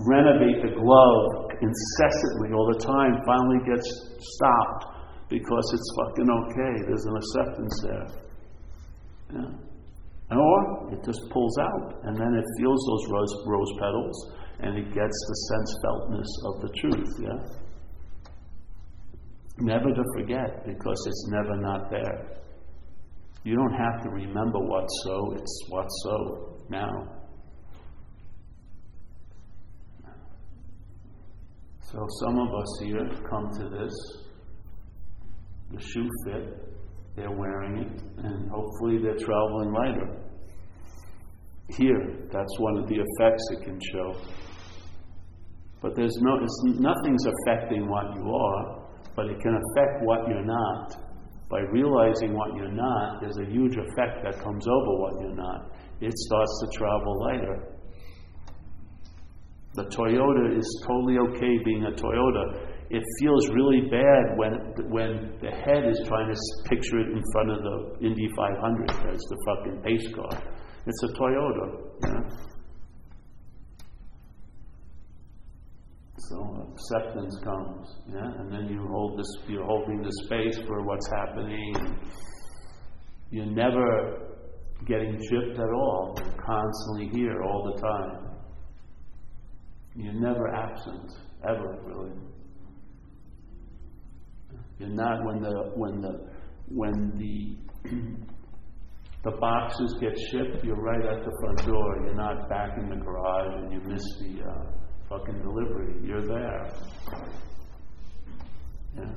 renovate 0.07 0.63
the 0.63 0.79
glove 0.79 1.25
incessantly 1.59 2.55
all 2.55 2.67
the 2.71 2.85
time 2.85 3.19
finally 3.25 3.59
gets 3.67 3.87
stopped 4.19 4.95
because 5.27 5.65
it's 5.73 5.89
fucking 5.99 6.29
okay. 6.29 6.73
There's 6.87 7.05
an 7.05 7.15
acceptance 7.17 7.75
there. 7.83 8.07
Yeah. 9.33 9.74
Or 10.31 10.93
it 10.93 11.03
just 11.03 11.21
pulls 11.29 11.57
out 11.59 12.01
and 12.03 12.17
then 12.17 12.33
it 12.33 12.45
feels 12.57 12.81
those 12.89 13.11
rose, 13.11 13.33
rose 13.45 13.71
petals 13.79 14.31
and 14.59 14.77
it 14.77 14.85
gets 14.85 15.17
the 15.27 15.35
sense 15.51 15.75
feltness 15.83 16.27
of 16.45 16.61
the 16.61 16.69
truth. 16.79 17.13
Yeah. 17.21 17.39
Never 19.59 19.93
to 19.93 20.03
forget 20.17 20.65
because 20.65 21.03
it's 21.07 21.27
never 21.29 21.57
not 21.57 21.89
there. 21.91 22.41
You 23.43 23.55
don't 23.55 23.73
have 23.73 24.01
to 24.03 24.09
remember 24.09 24.59
what's 24.59 25.01
so, 25.03 25.33
it's 25.37 25.65
what's 25.69 26.03
so 26.03 26.57
now. 26.69 27.15
So 31.81 32.05
some 32.23 32.39
of 32.39 32.49
us 32.55 32.79
here 32.81 33.07
come 33.29 33.49
to 33.59 33.69
this, 33.69 33.93
the 35.71 35.79
shoe 35.79 36.09
fit, 36.25 36.74
they're 37.15 37.31
wearing 37.31 37.77
it, 37.77 38.01
and 38.17 38.49
hopefully 38.49 38.97
they're 39.01 39.17
traveling 39.17 39.71
lighter. 39.71 40.21
Here, 41.69 42.27
that's 42.31 42.59
one 42.59 42.77
of 42.77 42.87
the 42.87 42.95
effects 42.95 43.43
it 43.51 43.63
can 43.63 43.79
show. 43.91 44.15
But 45.81 45.95
there's 45.95 46.15
no, 46.21 46.37
nothing's 46.63 47.25
affecting 47.25 47.87
what 47.87 48.15
you 48.15 48.33
are, 48.33 48.87
but 49.15 49.27
it 49.27 49.39
can 49.39 49.55
affect 49.55 50.03
what 50.03 50.27
you're 50.27 50.45
not. 50.45 50.97
By 51.49 51.59
realizing 51.71 52.33
what 52.33 52.55
you're 52.55 52.71
not, 52.71 53.21
there's 53.21 53.37
a 53.37 53.45
huge 53.45 53.77
effect 53.77 54.23
that 54.23 54.41
comes 54.43 54.67
over 54.67 54.99
what 54.99 55.21
you're 55.21 55.35
not. 55.35 55.71
It 56.01 56.13
starts 56.17 56.63
to 56.63 56.77
travel 56.77 57.23
lighter. 57.23 57.75
The 59.75 59.83
Toyota 59.85 60.57
is 60.57 60.83
totally 60.87 61.17
okay 61.17 61.57
being 61.63 61.83
a 61.83 61.91
Toyota. 61.91 62.74
It 62.89 63.03
feels 63.19 63.49
really 63.49 63.81
bad 63.89 64.37
when, 64.37 64.53
when 64.91 65.37
the 65.41 65.49
head 65.49 65.89
is 65.89 66.01
trying 66.07 66.33
to 66.33 66.69
picture 66.69 66.99
it 66.99 67.07
in 67.07 67.21
front 67.31 67.49
of 67.49 67.63
the 67.63 68.05
Indy 68.05 68.29
500 68.35 68.91
as 68.91 69.19
the 69.19 69.37
fucking 69.45 69.81
pace 69.81 70.07
car. 70.13 70.43
It's 70.85 71.03
a 71.03 71.07
Toyota. 71.19 72.45
So 76.17 76.73
acceptance 76.73 77.37
comes, 77.43 77.87
yeah, 78.11 78.39
and 78.39 78.51
then 78.51 78.67
you 78.67 78.87
hold 78.87 79.19
this. 79.19 79.27
You're 79.47 79.65
holding 79.65 80.01
the 80.01 80.11
space 80.25 80.57
for 80.65 80.83
what's 80.83 81.07
happening. 81.11 81.73
You're 83.31 83.45
never 83.45 84.37
getting 84.87 85.19
chipped 85.29 85.59
at 85.59 85.69
all. 85.69 86.17
You're 86.17 86.43
constantly 86.45 87.09
here 87.13 87.41
all 87.43 87.73
the 87.73 87.81
time. 87.81 88.35
You're 89.95 90.13
never 90.13 90.53
absent, 90.53 91.11
ever 91.47 91.79
really. 91.83 92.11
You're 94.79 94.89
not 94.89 95.25
when 95.25 95.41
the 95.41 95.71
when 95.75 96.01
the 96.01 96.27
when 96.67 97.11
the 97.15 97.57
the 99.23 99.31
boxes 99.39 99.97
get 100.01 100.13
shipped, 100.31 100.63
you're 100.63 100.75
right 100.75 101.05
at 101.05 101.23
the 101.23 101.31
front 101.39 101.65
door. 101.65 102.05
You're 102.05 102.15
not 102.15 102.49
back 102.49 102.77
in 102.77 102.89
the 102.89 102.97
garage 102.97 103.63
and 103.63 103.71
you 103.71 103.79
miss 103.87 104.03
the 104.19 104.43
uh, 104.43 104.65
fucking 105.09 105.41
delivery. 105.41 105.95
You're 106.03 106.27
there. 106.27 106.71
Yeah. 108.97 109.13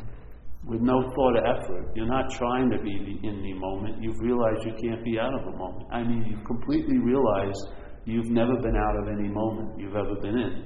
With 0.65 0.81
no 0.81 1.03
thought 1.15 1.37
of 1.37 1.45
effort. 1.59 1.93
You're 1.95 2.07
not 2.07 2.31
trying 2.33 2.71
to 2.71 2.79
be 2.79 2.91
the, 2.99 3.29
in 3.29 3.43
the 3.43 3.55
moment. 3.55 4.03
You've 4.03 4.19
realized 4.21 4.65
you 4.65 4.75
can't 4.81 5.05
be 5.05 5.19
out 5.19 5.33
of 5.35 5.55
a 5.55 5.57
moment. 5.57 5.87
I 5.93 6.03
mean, 6.03 6.25
you've 6.29 6.45
completely 6.45 6.99
realized 6.99 7.69
you've 8.05 8.31
never 8.31 8.57
been 8.61 8.77
out 8.77 9.03
of 9.03 9.09
any 9.09 9.29
moment 9.29 9.79
you've 9.79 9.97
ever 9.97 10.15
been 10.21 10.39
in. 10.39 10.65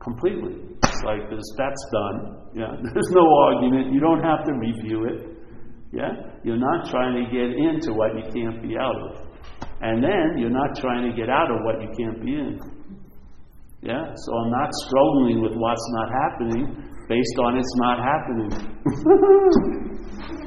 Completely. 0.00 0.79
Like 1.04 1.30
this, 1.30 1.44
that's 1.56 1.84
done. 1.92 2.18
Yeah. 2.54 2.72
There's 2.94 3.12
no 3.12 3.26
argument. 3.48 3.92
You 3.92 4.00
don't 4.00 4.22
have 4.22 4.44
to 4.46 4.52
review 4.52 5.06
it. 5.06 5.40
Yeah? 5.92 6.12
You're 6.44 6.60
not 6.60 6.90
trying 6.90 7.24
to 7.24 7.30
get 7.30 7.50
into 7.56 7.92
what 7.92 8.14
you 8.14 8.24
can't 8.32 8.62
be 8.62 8.76
out 8.76 8.96
of. 8.96 9.30
And 9.80 10.02
then 10.04 10.36
you're 10.36 10.52
not 10.52 10.76
trying 10.76 11.10
to 11.10 11.16
get 11.16 11.28
out 11.28 11.50
of 11.50 11.64
what 11.64 11.80
you 11.80 11.88
can't 11.96 12.20
be 12.20 12.32
in. 12.36 12.58
Yeah? 13.82 14.12
So 14.14 14.28
I'm 14.36 14.50
not 14.50 14.68
struggling 14.86 15.40
with 15.40 15.56
what's 15.56 15.86
not 15.96 16.08
happening 16.28 16.90
based 17.08 17.36
on 17.42 17.58
it's 17.58 17.74
not 17.82 17.98
happening. 17.98 18.50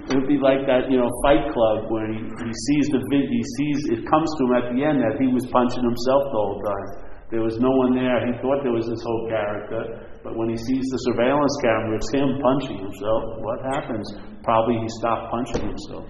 it 0.08 0.16
would 0.16 0.30
be 0.30 0.40
like 0.40 0.64
that, 0.70 0.88
you 0.88 0.96
know, 0.96 1.10
fight 1.28 1.44
club 1.52 1.92
where 1.92 2.08
he, 2.08 2.24
he 2.24 2.52
sees 2.72 2.86
the 2.94 3.02
vid, 3.12 3.28
he 3.28 3.44
sees, 3.58 4.00
it 4.00 4.02
comes 4.08 4.30
to 4.38 4.42
him 4.48 4.54
at 4.56 4.66
the 4.72 4.80
end 4.80 5.02
that 5.04 5.20
he 5.20 5.28
was 5.28 5.44
punching 5.52 5.84
himself 5.84 6.24
the 6.32 6.40
whole 6.40 6.62
time. 6.64 6.88
There 7.34 7.42
was 7.42 7.58
no 7.58 7.68
one 7.68 7.98
there. 7.98 8.22
He 8.30 8.38
thought 8.40 8.62
there 8.62 8.72
was 8.72 8.86
this 8.86 9.02
whole 9.02 9.26
character, 9.28 10.13
but 10.24 10.38
when 10.38 10.50
he 10.50 10.56
sees 10.56 10.86
the 10.90 10.98
surveillance 11.12 11.58
camera, 11.62 11.96
it's 11.98 12.12
him 12.14 12.40
punching 12.42 12.78
himself. 12.80 13.24
What 13.44 13.60
happens? 13.62 14.08
Probably 14.44 14.80
he 14.80 14.88
stopped 15.00 15.32
punching 15.32 15.68
himself. 15.68 16.08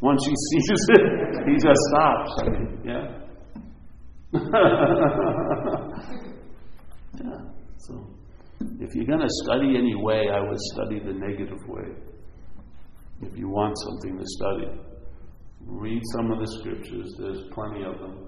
Once 0.00 0.24
he 0.24 0.34
sees 0.50 0.70
it, 0.70 1.00
he 1.50 1.54
just 1.58 1.80
stops. 1.90 2.30
I 2.38 2.44
mean, 2.48 2.80
yeah. 2.86 3.26
yeah. 7.24 7.42
So, 7.78 8.06
if 8.80 8.94
you're 8.94 9.06
going 9.06 9.20
to 9.20 9.34
study 9.44 9.76
any 9.76 9.94
way, 9.94 10.28
I 10.32 10.40
would 10.40 10.60
study 10.74 11.00
the 11.00 11.12
negative 11.12 11.58
way. 11.66 11.90
If 13.22 13.36
you 13.36 13.48
want 13.48 13.76
something 13.78 14.16
to 14.18 14.24
study, 14.24 14.78
read 15.66 16.02
some 16.14 16.30
of 16.30 16.38
the 16.38 16.46
scriptures. 16.60 17.14
There's 17.18 17.42
plenty 17.52 17.84
of 17.84 17.98
them 17.98 18.25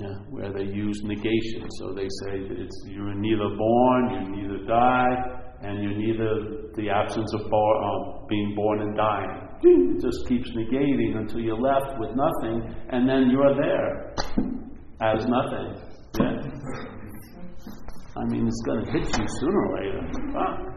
yeah, 0.00 0.14
where 0.30 0.52
they 0.52 0.64
use 0.64 1.00
negation. 1.02 1.66
So 1.78 1.92
they 1.94 2.06
say 2.24 2.48
that 2.48 2.58
it's 2.58 2.84
you're 2.86 3.14
neither 3.14 3.50
born, 3.56 4.10
you 4.14 4.42
neither 4.42 4.64
die, 4.64 5.38
and 5.62 5.82
you're 5.82 5.96
neither 5.96 6.70
the 6.76 6.88
absence 6.90 7.32
of 7.34 7.50
bar, 7.50 8.26
being 8.28 8.54
born 8.54 8.82
and 8.82 8.96
dying. 8.96 9.48
It 9.62 10.00
just 10.00 10.28
keeps 10.28 10.48
negating 10.50 11.16
until 11.16 11.40
you're 11.40 11.60
left 11.60 11.98
with 11.98 12.10
nothing, 12.14 12.74
and 12.90 13.08
then 13.08 13.30
you're 13.30 13.56
there 13.56 14.14
as 15.02 15.26
nothing. 15.26 15.82
Yeah? 16.20 16.58
I 18.16 18.24
mean, 18.26 18.46
it's 18.46 18.62
going 18.66 18.84
to 18.84 18.90
hit 18.90 19.18
you 19.18 19.26
sooner 19.40 19.66
or 19.66 19.76
later. 19.78 20.67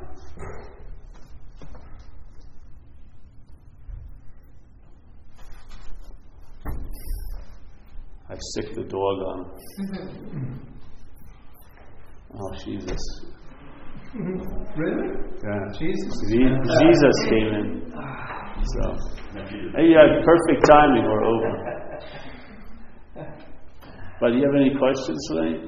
I 8.32 8.36
sick 8.56 8.74
the 8.76 8.84
dog 8.84 9.18
on 9.28 9.52
oh, 12.34 12.54
Jesus. 12.64 13.02
Really? 14.14 15.10
Yeah. 15.44 15.68
Jesus? 15.78 16.14
Jesus 16.32 17.16
came 17.28 17.52
in. 17.60 17.92
So, 17.92 18.96
hey, 19.76 19.84
you 19.84 19.98
had 19.98 20.24
perfect 20.24 20.66
timing, 20.66 21.04
we're 21.04 21.26
over. 21.26 21.52
But 24.22 24.30
do 24.30 24.38
you 24.38 24.46
have 24.46 24.56
any 24.56 24.78
questions 24.78 25.28
tonight? 25.28 25.60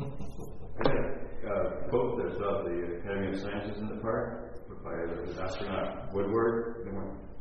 Uh, 0.00 1.88
quote 1.88 2.22
that's 2.22 2.36
about 2.36 2.66
the 2.66 3.00
Academy 3.00 3.28
of 3.30 3.40
Sciences 3.40 3.78
in 3.78 3.88
the 3.88 4.00
park 4.00 4.54
by 4.84 4.92
the 4.92 5.42
astronaut 5.42 6.14
Woodward. 6.14 6.86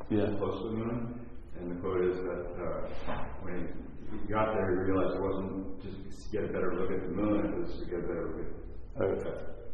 Yeah. 0.10 0.26
Close 0.40 0.64
to 0.64 0.70
the 0.70 0.76
moon. 0.76 1.28
And 1.60 1.72
the 1.72 1.82
quote 1.82 2.04
is 2.04 2.18
that 2.18 2.46
uh, 2.58 3.26
when 3.44 3.56
he 3.60 3.89
got 4.30 4.54
there, 4.54 4.70
he 4.72 4.92
realized 4.92 5.16
it 5.16 5.22
wasn't 5.22 5.82
just 5.84 5.98
to 5.98 6.30
get 6.32 6.44
a 6.50 6.54
better 6.54 6.74
look 6.76 6.92
at 6.92 7.02
the 7.04 7.14
moon, 7.16 7.46
it 7.46 7.60
was 7.62 7.80
to 7.80 7.86
get 7.86 8.00
a 8.00 8.08
better 8.08 8.28
look 8.30 8.46
at 8.46 9.02
Earth. 9.02 9.26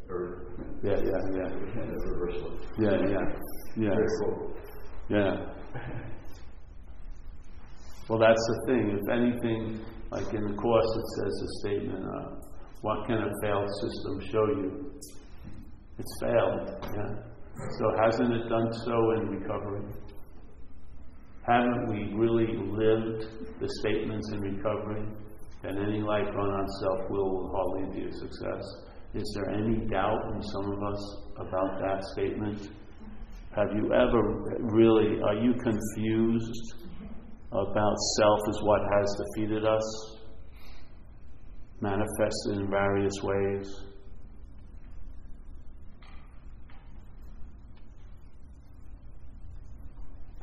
Earth. 0.10 0.40
Yeah, 0.84 0.92
yeah, 0.92 1.22
yeah. 1.34 1.82
And 1.82 1.90
the 1.90 2.08
reversal. 2.14 2.52
Yeah, 2.78 2.98
yeah. 3.10 3.26
Yeah. 3.76 3.96
Very 3.96 4.08
cool. 4.22 4.54
Yeah. 5.10 5.36
Well, 8.08 8.20
that's 8.20 8.46
the 8.48 8.62
thing. 8.68 9.00
If 9.02 9.10
anything, 9.10 9.84
like 10.12 10.32
in 10.34 10.48
the 10.48 10.54
Course, 10.54 10.86
it 10.96 11.08
says 11.18 11.34
a 11.42 11.50
statement, 11.68 12.06
uh, 12.06 12.36
what 12.82 13.08
can 13.08 13.18
a 13.18 13.32
failed 13.42 13.68
system 13.82 14.22
show 14.32 14.46
you? 14.62 14.92
It's 15.98 16.18
failed, 16.22 16.70
yeah. 16.94 17.16
So 17.80 17.86
hasn't 18.04 18.34
it 18.34 18.50
done 18.50 18.72
so 18.86 19.12
in 19.18 19.30
recovery? 19.40 19.82
Haven't 21.48 21.90
we 21.90 22.12
really 22.16 22.58
lived 22.58 23.60
the 23.60 23.70
statements 23.80 24.32
in 24.32 24.42
recovery? 24.42 25.06
And 25.64 25.78
any 25.78 26.02
life 26.02 26.28
run 26.34 26.50
on 26.50 26.68
self 26.82 27.10
will 27.10 27.30
will 27.30 27.52
hardly 27.52 28.00
be 28.02 28.08
a 28.08 28.14
success. 28.14 28.64
Is 29.14 29.32
there 29.36 29.54
any 29.56 29.86
doubt 29.88 30.34
in 30.34 30.42
some 30.42 30.72
of 30.72 30.84
us 30.84 31.18
about 31.38 31.80
that 31.82 32.04
statement? 32.14 32.70
Have 33.56 33.70
you 33.76 33.94
ever 33.94 34.22
really, 34.60 35.22
are 35.22 35.36
you 35.36 35.54
confused 35.54 36.74
about 37.52 37.96
self 38.18 38.40
as 38.50 38.58
what 38.64 38.82
has 38.94 39.24
defeated 39.36 39.66
us? 39.66 40.18
Manifested 41.80 42.58
in 42.58 42.70
various 42.70 43.14
ways? 43.24 43.72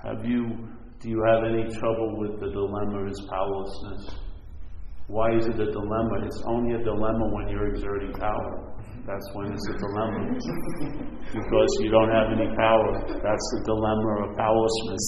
Have 0.02 0.24
you 0.24 0.71
do 1.02 1.10
you 1.10 1.20
have 1.26 1.42
any 1.42 1.66
trouble 1.74 2.14
with 2.16 2.38
the 2.38 2.46
dilemma 2.54 3.10
is 3.10 3.26
powerlessness? 3.28 4.22
Why 5.08 5.34
is 5.34 5.46
it 5.46 5.58
a 5.58 5.66
dilemma? 5.66 6.22
It's 6.24 6.42
only 6.46 6.74
a 6.78 6.78
dilemma 6.78 7.26
when 7.34 7.48
you're 7.48 7.74
exerting 7.74 8.12
power. 8.12 8.72
That's 9.04 9.28
when 9.34 9.52
it's 9.52 9.66
a 9.66 9.76
dilemma. 9.82 10.30
because 11.26 11.70
you 11.82 11.90
don't 11.90 12.08
have 12.08 12.30
any 12.30 12.54
power. 12.54 12.86
That's 13.18 13.46
the 13.50 13.62
dilemma 13.66 14.30
of 14.30 14.36
powerlessness. 14.38 15.04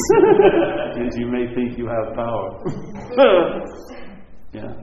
and 0.99 1.15
you 1.15 1.27
may 1.31 1.47
think 1.55 1.79
you 1.79 1.87
have 1.87 2.13
power. 2.19 2.59
yeah. 4.53 4.75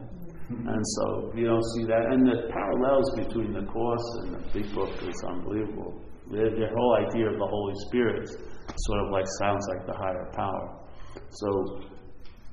And 0.50 0.84
so 0.96 1.32
you 1.36 1.46
don't 1.46 1.66
see 1.76 1.84
that. 1.92 2.08
And 2.08 2.26
the 2.26 2.48
parallels 2.54 3.12
between 3.18 3.52
the 3.52 3.68
Course 3.68 4.08
and 4.24 4.36
the 4.36 4.40
Big 4.54 4.74
Book 4.74 4.96
is 5.04 5.24
unbelievable. 5.28 6.02
The, 6.32 6.56
the 6.56 6.68
whole 6.74 6.96
idea 7.04 7.28
of 7.28 7.38
the 7.38 7.48
Holy 7.48 7.76
Spirit 7.88 8.30
sort 8.30 9.00
of 9.04 9.12
like 9.12 9.26
sounds 9.40 9.68
like 9.76 9.86
the 9.88 9.94
higher 9.94 10.32
power. 10.34 10.81
So 11.30 11.82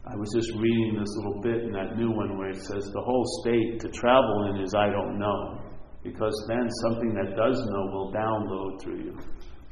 I 0.07 0.17
was 0.17 0.31
just 0.35 0.51
reading 0.57 0.97
this 0.99 1.13
little 1.17 1.41
bit 1.43 1.65
in 1.65 1.73
that 1.73 1.97
new 1.97 2.11
one 2.11 2.39
where 2.39 2.51
it 2.51 2.63
says 2.63 2.91
the 2.93 3.03
whole 3.05 3.25
state 3.43 3.81
to 3.81 3.89
travel 3.89 4.55
in 4.55 4.63
is 4.63 4.75
I 4.75 4.89
don't 4.89 5.19
know. 5.19 5.61
Because 6.03 6.33
then 6.49 6.67
something 6.89 7.13
that 7.15 7.37
does 7.37 7.59
know 7.59 7.85
will 7.93 8.13
download 8.13 8.81
through 8.81 9.05
you. 9.05 9.19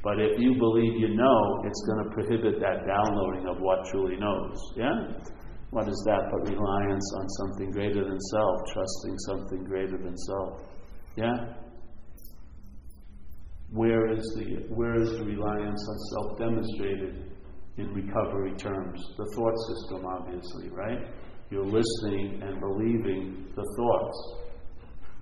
But 0.03 0.19
if 0.19 0.39
you 0.39 0.55
believe 0.55 0.93
you 0.99 1.15
know, 1.15 1.63
it's 1.65 1.81
going 1.87 2.03
to 2.03 2.09
prohibit 2.13 2.59
that 2.61 2.85
downloading 2.85 3.47
of 3.47 3.59
what 3.59 3.87
truly 3.89 4.17
knows. 4.17 4.57
Yeah? 4.75 4.93
What 5.71 5.87
is 5.89 6.01
that 6.05 6.21
but 6.31 6.49
reliance 6.49 7.13
on 7.17 7.29
something 7.29 7.71
greater 7.71 8.03
than 8.05 8.19
self, 8.19 8.55
trusting 8.71 9.17
something 9.27 9.63
greater 9.63 9.97
than 9.97 10.15
self? 10.17 10.61
Yeah? 11.15 11.33
Where 13.71 14.13
is 14.13 14.23
the 14.37 14.73
where 14.73 15.01
is 15.01 15.09
the 15.11 15.25
reliance 15.25 15.87
on 15.89 15.97
self 16.13 16.39
demonstrated 16.39 17.36
in 17.77 17.93
recovery 17.93 18.53
terms? 18.57 19.01
The 19.17 19.25
thought 19.35 19.57
system, 19.69 20.05
obviously, 20.05 20.69
right? 20.69 21.07
You're 21.49 21.65
listening 21.65 22.41
and 22.43 22.59
believing 22.59 23.47
the 23.55 23.63
thoughts. 23.77 24.47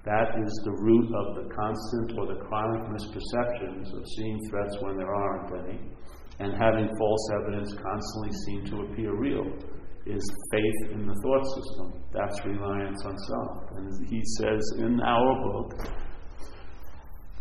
That 0.05 0.37
is 0.37 0.61
the 0.63 0.77
root 0.81 1.09
of 1.13 1.35
the 1.35 1.53
constant 1.53 2.19
or 2.19 2.27
the 2.27 2.39
chronic 2.45 2.81
misperceptions 2.93 3.93
of 3.93 4.07
seeing 4.17 4.39
threats 4.49 4.77
when 4.81 4.97
there 4.97 5.13
aren't 5.13 5.67
any, 5.67 5.79
and 6.39 6.53
having 6.53 6.89
false 6.97 7.29
evidence 7.41 7.73
constantly 7.73 8.31
seem 8.45 8.65
to 8.65 8.81
appear 8.85 9.15
real, 9.15 9.45
is 10.05 10.21
faith 10.51 10.93
in 10.93 11.07
the 11.07 11.15
thought 11.23 11.45
system. 11.57 12.03
That's 12.13 12.45
reliance 12.45 13.01
on 13.05 13.17
self. 13.17 13.77
And 13.77 14.07
he 14.07 14.21
says 14.37 14.61
in 14.77 14.99
our 15.01 15.41
book, 15.41 15.73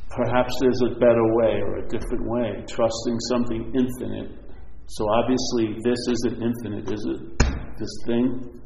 perhaps 0.09 0.55
there's 0.61 0.81
a 0.83 0.95
better 0.99 1.35
way 1.37 1.61
or 1.61 1.79
a 1.79 1.89
different 1.89 2.25
way, 2.25 2.65
trusting 2.67 3.19
something 3.29 3.73
infinite. 3.75 4.43
So 4.87 5.09
obviously, 5.11 5.80
this 5.82 5.99
isn't 6.09 6.43
infinite, 6.43 6.93
is 6.93 7.07
it? 7.09 7.39
This 7.78 7.95
thing? 8.07 8.61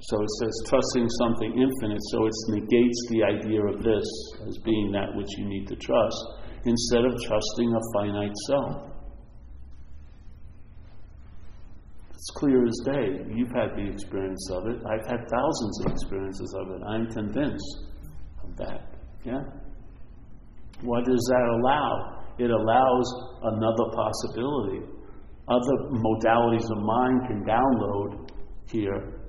So 0.00 0.20
it 0.20 0.30
says 0.40 0.62
trusting 0.68 1.08
something 1.08 1.52
infinite, 1.56 2.00
so 2.10 2.26
it 2.26 2.32
negates 2.48 3.00
the 3.10 3.22
idea 3.24 3.62
of 3.64 3.82
this 3.82 4.04
as 4.46 4.58
being 4.64 4.92
that 4.92 5.14
which 5.14 5.28
you 5.38 5.46
need 5.46 5.66
to 5.68 5.76
trust, 5.76 6.16
instead 6.66 7.04
of 7.04 7.12
trusting 7.22 7.72
a 7.72 7.80
finite 7.94 8.36
self. 8.48 8.90
It's 12.10 12.30
clear 12.36 12.66
as 12.66 12.80
day. 12.84 13.34
You've 13.34 13.52
had 13.52 13.76
the 13.76 13.86
experience 13.86 14.48
of 14.50 14.66
it. 14.66 14.80
I've 14.88 15.06
had 15.06 15.28
thousands 15.28 15.80
of 15.80 15.92
experiences 15.92 16.54
of 16.60 16.70
it. 16.72 16.82
I'm 16.88 17.06
convinced 17.12 17.86
of 18.42 18.56
that. 18.56 18.96
Yeah? 19.24 19.40
What 20.82 21.04
does 21.04 21.20
that 21.30 21.60
allow? 21.60 22.24
It 22.38 22.50
allows 22.50 23.06
another 23.42 23.92
possibility. 23.94 24.93
Other 25.48 25.76
modalities 25.92 26.64
of 26.72 26.78
mind 26.80 27.28
can 27.28 27.44
download 27.44 28.30
here 28.70 29.20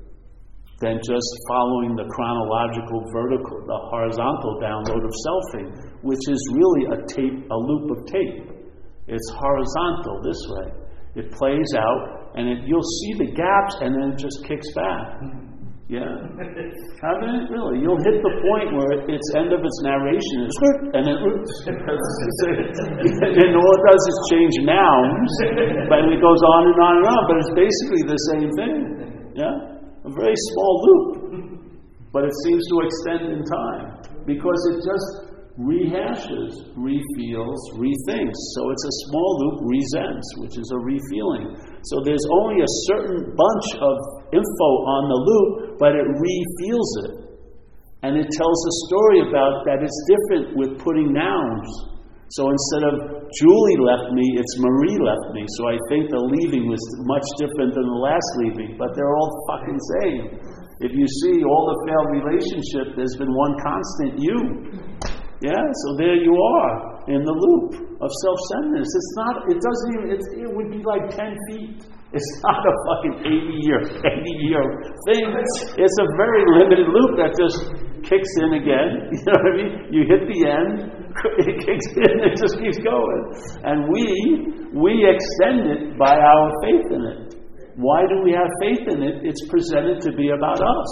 than 0.80 1.00
just 1.00 1.30
following 1.48 1.96
the 1.96 2.08
chronological 2.12 3.04
vertical, 3.12 3.64
the 3.68 3.80
horizontal 3.92 4.60
download 4.62 5.04
of 5.04 5.14
selfing, 5.28 6.04
which 6.04 6.24
is 6.28 6.40
really 6.54 6.86
a 6.92 7.08
tape, 7.08 7.50
a 7.50 7.56
loop 7.56 7.98
of 7.98 8.06
tape. 8.08 8.56
It's 9.08 9.30
horizontal 9.36 10.22
this 10.24 10.42
way. 10.50 10.68
It 11.16 11.32
plays 11.32 11.72
out, 11.78 12.32
and 12.36 12.50
it, 12.50 12.68
you'll 12.68 12.82
see 12.82 13.14
the 13.20 13.32
gaps, 13.32 13.76
and 13.82 13.96
then 13.96 14.12
it 14.12 14.18
just 14.18 14.44
kicks 14.46 14.68
back. 14.76 15.22
Yeah, 15.86 16.02
haven't 16.02 17.30
it 17.30 17.46
really? 17.54 17.78
You'll 17.78 18.02
hit 18.02 18.18
the 18.26 18.34
point 18.42 18.74
where 18.74 19.06
its 19.06 19.28
end 19.38 19.54
of 19.54 19.62
its 19.62 19.78
narration 19.86 20.50
is, 20.50 20.56
and 20.98 21.06
then, 21.06 21.22
and 21.22 23.54
all 23.54 23.70
it 23.70 23.84
does 23.86 24.04
is 24.10 24.18
change 24.34 24.66
nouns, 24.66 25.30
but 25.86 26.10
it 26.10 26.18
goes 26.18 26.42
on 26.42 26.74
and 26.74 26.80
on 26.82 26.98
and 26.98 27.06
on. 27.06 27.22
But 27.30 27.38
it's 27.38 27.54
basically 27.54 28.02
the 28.10 28.18
same 28.34 28.50
thing. 28.58 29.30
Yeah 29.38 29.76
a 30.06 30.12
very 30.14 30.38
small 30.54 30.74
loop, 30.86 31.10
but 32.14 32.22
it 32.24 32.30
seems 32.46 32.62
to 32.70 32.76
extend 32.86 33.34
in 33.34 33.42
time 33.42 33.98
because 34.26 34.62
it 34.70 34.86
just 34.86 35.34
rehashes, 35.58 36.54
refeels, 36.78 37.58
rethinks. 37.74 38.40
So 38.54 38.70
it's 38.70 38.86
a 38.86 38.96
small 39.10 39.32
loop, 39.42 39.66
resents, 39.66 40.30
which 40.38 40.62
is 40.62 40.70
a 40.70 40.78
refeeling. 40.78 41.58
So 41.90 42.06
there's 42.06 42.22
only 42.44 42.62
a 42.62 42.70
certain 42.92 43.34
bunch 43.34 43.82
of 43.82 43.98
info 44.36 44.70
on 44.92 45.02
the 45.08 45.20
loop, 45.24 45.80
but 45.80 45.96
it 45.96 46.04
refeels 46.04 46.92
it. 47.08 47.14
And 48.04 48.20
it 48.20 48.30
tells 48.36 48.60
a 48.60 48.74
story 48.86 49.20
about 49.26 49.66
that 49.66 49.82
it's 49.82 50.00
different 50.06 50.54
with 50.60 50.78
putting 50.84 51.10
nouns. 51.16 51.96
So 52.36 52.52
instead 52.52 52.84
of 52.92 52.94
Julie 53.34 53.80
left 53.82 54.14
me, 54.14 54.38
it's 54.38 54.56
Marie 54.62 55.00
left 55.00 55.34
me. 55.34 55.42
So 55.58 55.72
I 55.72 55.78
think 55.90 56.12
the 56.14 56.22
leaving 56.22 56.70
was 56.70 56.82
much 57.08 57.26
different 57.42 57.74
than 57.74 57.86
the 57.86 58.02
last 58.02 58.30
leaving, 58.44 58.78
but 58.78 58.94
they're 58.94 59.16
all 59.16 59.32
fucking 59.50 59.80
same. 60.02 60.24
If 60.84 60.92
you 60.92 61.08
see 61.08 61.42
all 61.48 61.64
the 61.72 61.78
failed 61.88 62.10
relationship, 62.20 63.00
there's 63.00 63.16
been 63.16 63.32
one 63.32 63.56
constant 63.64 64.20
you. 64.20 64.38
Yeah, 65.42 65.62
so 65.62 65.88
there 65.98 66.18
you 66.20 66.34
are 66.36 66.74
in 67.08 67.22
the 67.22 67.36
loop 67.36 67.96
of 68.02 68.10
self-centeredness. 68.10 68.90
It's 68.90 69.14
not. 69.16 69.36
It 69.48 69.60
doesn't 69.62 69.90
even. 69.94 70.06
it 70.18 70.52
would 70.52 70.72
be 70.72 70.82
like 70.84 71.10
ten 71.14 71.36
feet. 71.48 71.86
It's 72.16 72.32
not 72.48 72.64
a 72.64 72.74
fucking 72.88 73.16
eighty 73.28 73.60
year, 73.60 73.84
eighty 73.84 74.36
year 74.48 74.64
thing. 75.12 75.36
It's 75.76 75.98
a 76.00 76.08
very 76.16 76.48
limited 76.48 76.88
loop 76.88 77.20
that 77.20 77.36
just 77.36 77.60
kicks 78.08 78.32
in 78.48 78.56
again. 78.64 79.12
You 79.12 79.20
know 79.28 79.36
what 79.36 79.52
I 79.52 79.56
mean? 79.60 79.72
You 79.92 80.02
hit 80.08 80.24
the 80.32 80.40
end 80.48 81.06
it 81.40 81.58
kicks 81.64 81.88
in, 81.96 82.14
it 82.28 82.36
just 82.36 82.60
keeps 82.60 82.80
going. 82.84 83.22
And 83.64 83.88
we, 83.88 84.04
we 84.76 84.92
extend 85.08 85.64
it 85.72 85.98
by 85.98 86.12
our 86.12 86.48
faith 86.64 86.88
in 86.92 87.02
it. 87.08 87.20
Why 87.76 88.04
do 88.08 88.24
we 88.24 88.32
have 88.32 88.52
faith 88.60 88.88
in 88.88 89.04
it? 89.04 89.24
It's 89.24 89.48
presented 89.48 90.02
to 90.02 90.12
be 90.16 90.30
about 90.32 90.60
us. 90.60 90.92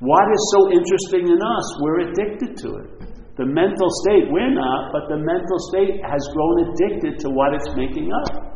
What 0.00 0.26
is 0.30 0.42
so 0.54 0.60
interesting 0.74 1.30
in 1.30 1.38
us? 1.38 1.66
We're 1.80 2.10
addicted 2.10 2.56
to 2.66 2.68
it. 2.82 2.90
The 3.36 3.46
mental 3.46 3.90
state, 4.06 4.30
we're 4.30 4.54
not, 4.54 4.92
but 4.94 5.10
the 5.10 5.18
mental 5.18 5.58
state 5.70 5.98
has 6.06 6.22
grown 6.34 6.70
addicted 6.70 7.18
to 7.26 7.30
what 7.30 7.54
it's 7.54 7.70
making 7.74 8.10
up. 8.14 8.53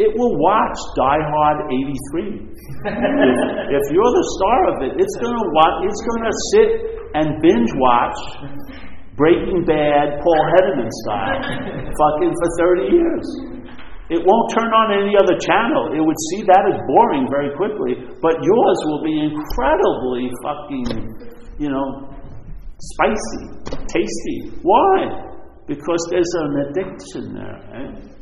It 0.00 0.08
will 0.16 0.32
watch 0.40 0.78
Die 0.96 1.22
Hard 1.28 1.68
83. 1.68 2.48
if, 2.48 3.36
if, 3.76 3.84
you're 3.92 4.14
the 4.16 4.26
star 4.40 4.58
of 4.72 4.76
it, 4.88 4.92
it's 4.96 5.16
gonna 5.20 5.46
watch. 5.52 5.76
It's 5.84 6.00
gonna 6.00 6.34
sit 6.56 6.70
and 7.12 7.26
binge 7.44 7.68
watch 7.76 8.18
Breaking 9.20 9.68
Bad, 9.68 10.16
Paul 10.24 10.42
Hederman 10.56 10.88
style, 11.04 11.44
fucking 11.92 12.32
for 12.32 12.48
30 12.80 12.88
years. 12.88 13.26
It 14.08 14.24
won't 14.24 14.48
turn 14.56 14.72
on 14.72 14.96
any 14.96 15.12
other 15.12 15.36
channel. 15.36 15.92
It 15.92 16.00
would 16.00 16.20
see 16.32 16.40
that 16.48 16.64
as 16.72 16.80
boring 16.88 17.28
very 17.28 17.52
quickly, 17.52 18.00
but 18.24 18.40
yours 18.40 18.78
will 18.88 19.04
be 19.04 19.28
incredibly 19.28 20.32
fucking, 20.40 20.88
you 21.60 21.68
know, 21.68 22.08
spicy, 22.96 23.76
tasty. 23.92 24.56
Why? 24.64 25.28
Because 25.68 26.00
there's 26.08 26.32
an 26.40 26.52
addiction 26.64 27.36
there. 27.36 27.60
Right? 27.68 28.21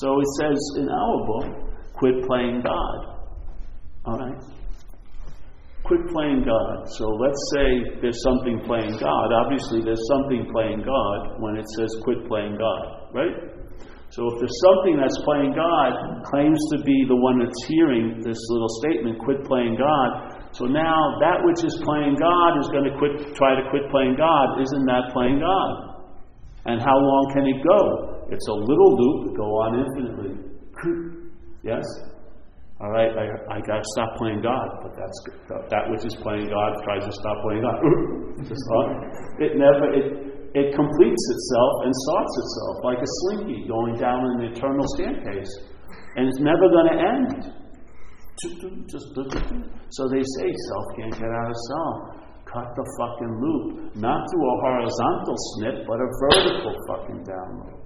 So 0.00 0.20
it 0.20 0.26
says 0.40 0.58
in 0.78 0.88
our 0.88 1.26
book, 1.26 1.72
quit 1.94 2.26
playing 2.26 2.62
God. 2.62 2.98
All 4.06 4.18
right? 4.18 4.54
quit 5.84 6.00
playing 6.08 6.42
God. 6.48 6.88
So 6.96 7.04
let's 7.20 7.40
say 7.52 8.00
there's 8.00 8.20
something 8.24 8.64
playing 8.64 8.96
God. 8.96 9.26
Obviously, 9.44 9.84
there's 9.84 10.00
something 10.08 10.48
playing 10.50 10.80
God 10.80 11.40
when 11.40 11.56
it 11.56 11.68
says 11.76 11.92
quit 12.02 12.26
playing 12.26 12.56
God, 12.56 13.12
right? 13.12 13.36
So 14.08 14.24
if 14.32 14.34
there's 14.40 14.58
something 14.64 14.96
that's 14.96 15.18
playing 15.28 15.52
God, 15.52 15.92
claims 16.24 16.60
to 16.72 16.80
be 16.82 17.04
the 17.04 17.16
one 17.16 17.42
that's 17.42 17.62
hearing 17.68 18.22
this 18.24 18.38
little 18.48 18.72
statement, 18.80 19.18
quit 19.20 19.44
playing 19.44 19.76
God. 19.76 20.40
So 20.56 20.64
now 20.64 21.18
that 21.20 21.42
which 21.44 21.66
is 21.66 21.76
playing 21.84 22.16
God 22.16 22.50
is 22.62 22.68
going 22.72 22.88
to 22.88 22.94
quit, 22.96 23.36
try 23.36 23.52
to 23.58 23.64
quit 23.68 23.90
playing 23.90 24.16
God. 24.16 24.62
Isn't 24.62 24.86
that 24.86 25.12
playing 25.12 25.42
God? 25.42 25.72
And 26.64 26.80
how 26.80 26.96
long 26.96 27.24
can 27.34 27.44
it 27.44 27.60
go? 27.60 28.13
It's 28.30 28.48
a 28.48 28.56
little 28.56 28.92
loop, 28.96 29.36
go 29.36 29.44
on 29.44 29.70
infinitely. 29.84 30.34
yes? 31.62 31.84
All 32.80 32.90
right, 32.90 33.12
I, 33.14 33.54
I 33.54 33.58
got 33.62 33.78
to 33.80 33.88
stop 33.94 34.16
playing 34.18 34.42
God, 34.42 34.66
but 34.82 34.92
that's 34.98 35.18
that 35.70 35.84
which 35.94 36.04
is 36.04 36.14
playing 36.18 36.50
God 36.50 36.70
tries 36.82 37.06
to 37.06 37.12
stop 37.12 37.36
playing 37.46 37.62
God. 37.62 37.78
Just 38.50 38.66
it 39.38 39.54
never 39.54 39.94
it 39.94 40.06
it 40.58 40.74
completes 40.74 41.24
itself 41.30 41.72
and 41.86 41.92
starts 41.94 42.34
itself 42.34 42.74
like 42.82 42.98
a 42.98 43.10
slinky 43.22 43.66
going 43.70 43.94
down 43.94 44.18
an 44.36 44.50
eternal 44.50 44.86
staircase, 44.98 45.52
and 46.16 46.26
it's 46.26 46.40
never 46.42 46.66
going 46.66 46.88
to 46.90 46.98
end. 46.98 47.30
So 49.94 50.08
they 50.10 50.22
say 50.22 50.48
self 50.50 50.86
can't 50.98 51.14
get 51.14 51.30
out 51.30 51.50
of 51.50 51.58
self. 51.70 51.96
Cut 52.44 52.68
the 52.74 52.86
fucking 52.98 53.34
loop, 53.40 53.96
not 53.96 54.20
through 54.28 54.46
a 54.50 54.56
horizontal 54.60 55.36
snip, 55.54 55.86
but 55.86 55.98
a 56.02 56.08
vertical 56.28 56.74
fucking 56.90 57.24
download. 57.24 57.83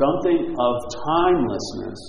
Something 0.00 0.56
of 0.56 0.74
timelessness 1.04 2.00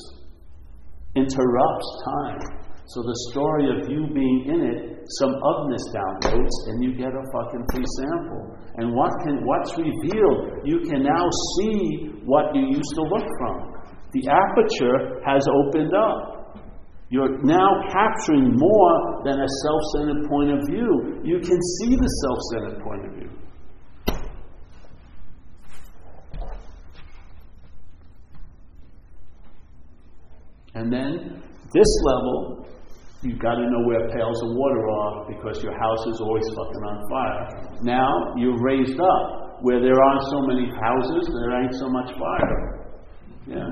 interrupts 1.19 1.89
time. 2.07 2.39
So 2.87 3.03
the 3.03 3.17
story 3.31 3.67
of 3.75 3.91
you 3.91 4.07
being 4.07 4.39
in 4.47 4.59
it, 4.71 5.03
some 5.19 5.35
ofness 5.43 5.83
downloads, 5.91 6.55
and 6.67 6.83
you 6.83 6.95
get 6.95 7.11
a 7.11 7.23
fucking 7.35 7.65
free 7.75 7.83
sample. 7.99 8.55
And 8.79 8.95
what 8.95 9.11
can 9.27 9.43
what's 9.43 9.75
revealed? 9.75 10.63
You 10.63 10.79
can 10.87 11.03
now 11.03 11.27
see 11.59 12.23
what 12.23 12.55
you 12.55 12.71
used 12.71 12.93
to 12.95 13.03
look 13.03 13.27
from. 13.39 13.75
The 14.15 14.31
aperture 14.31 15.19
has 15.27 15.43
opened 15.43 15.91
up. 15.91 16.63
You're 17.09 17.35
now 17.43 17.67
capturing 17.91 18.47
more 18.55 18.95
than 19.27 19.43
a 19.43 19.49
self 19.59 19.81
centered 19.97 20.23
point 20.31 20.55
of 20.55 20.59
view. 20.71 21.19
You 21.23 21.39
can 21.43 21.59
see 21.59 21.99
the 21.99 22.11
self 22.23 22.39
centered 22.55 22.79
point 22.79 23.05
of 23.07 23.11
view. 23.19 23.42
And 30.75 30.91
then 30.91 31.41
this 31.73 31.91
level, 32.03 32.67
you've 33.21 33.39
got 33.39 33.55
to 33.55 33.61
know 33.69 33.87
where 33.87 34.09
pails 34.09 34.41
of 34.43 34.49
water 34.57 34.89
are 34.89 35.25
because 35.29 35.63
your 35.63 35.77
house 35.77 36.05
is 36.07 36.19
always 36.19 36.45
fucking 36.49 36.83
on 36.83 36.97
fire. 37.09 37.77
Now 37.81 38.33
you're 38.37 38.61
raised 38.61 38.99
up 38.99 39.61
where 39.61 39.79
there 39.79 40.01
aren't 40.01 40.23
so 40.29 40.41
many 40.47 40.67
houses, 40.69 41.29
there 41.31 41.61
ain't 41.61 41.73
so 41.75 41.89
much 41.89 42.11
fire. 42.17 42.83
Yeah. 43.47 43.69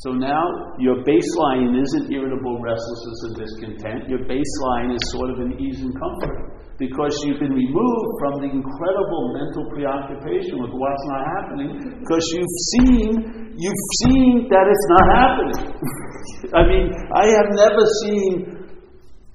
So 0.00 0.16
now 0.16 0.40
your 0.80 1.04
baseline 1.04 1.76
isn't 1.76 2.08
irritable 2.08 2.56
restlessness 2.56 3.20
and 3.28 3.34
discontent. 3.36 4.08
Your 4.08 4.24
baseline 4.24 4.96
is 4.96 5.02
sort 5.12 5.28
of 5.28 5.44
an 5.44 5.60
ease 5.60 5.84
and 5.84 5.92
comfort 5.92 6.56
because 6.80 7.12
you've 7.20 7.36
been 7.36 7.52
removed 7.52 8.10
from 8.16 8.40
the 8.40 8.48
incredible 8.48 9.24
mental 9.36 9.68
preoccupation 9.68 10.56
with 10.56 10.72
what's 10.72 11.04
not 11.12 11.22
happening 11.36 12.00
because 12.00 12.24
you've 12.32 12.56
seen 12.80 13.52
you've 13.60 13.84
seen 14.08 14.48
that 14.48 14.64
it's 14.72 14.88
not 14.88 15.06
happening. 15.20 15.60
I 16.56 16.62
mean, 16.64 16.88
I 17.12 17.28
have 17.36 17.48
never 17.52 17.84
seen 18.00 18.72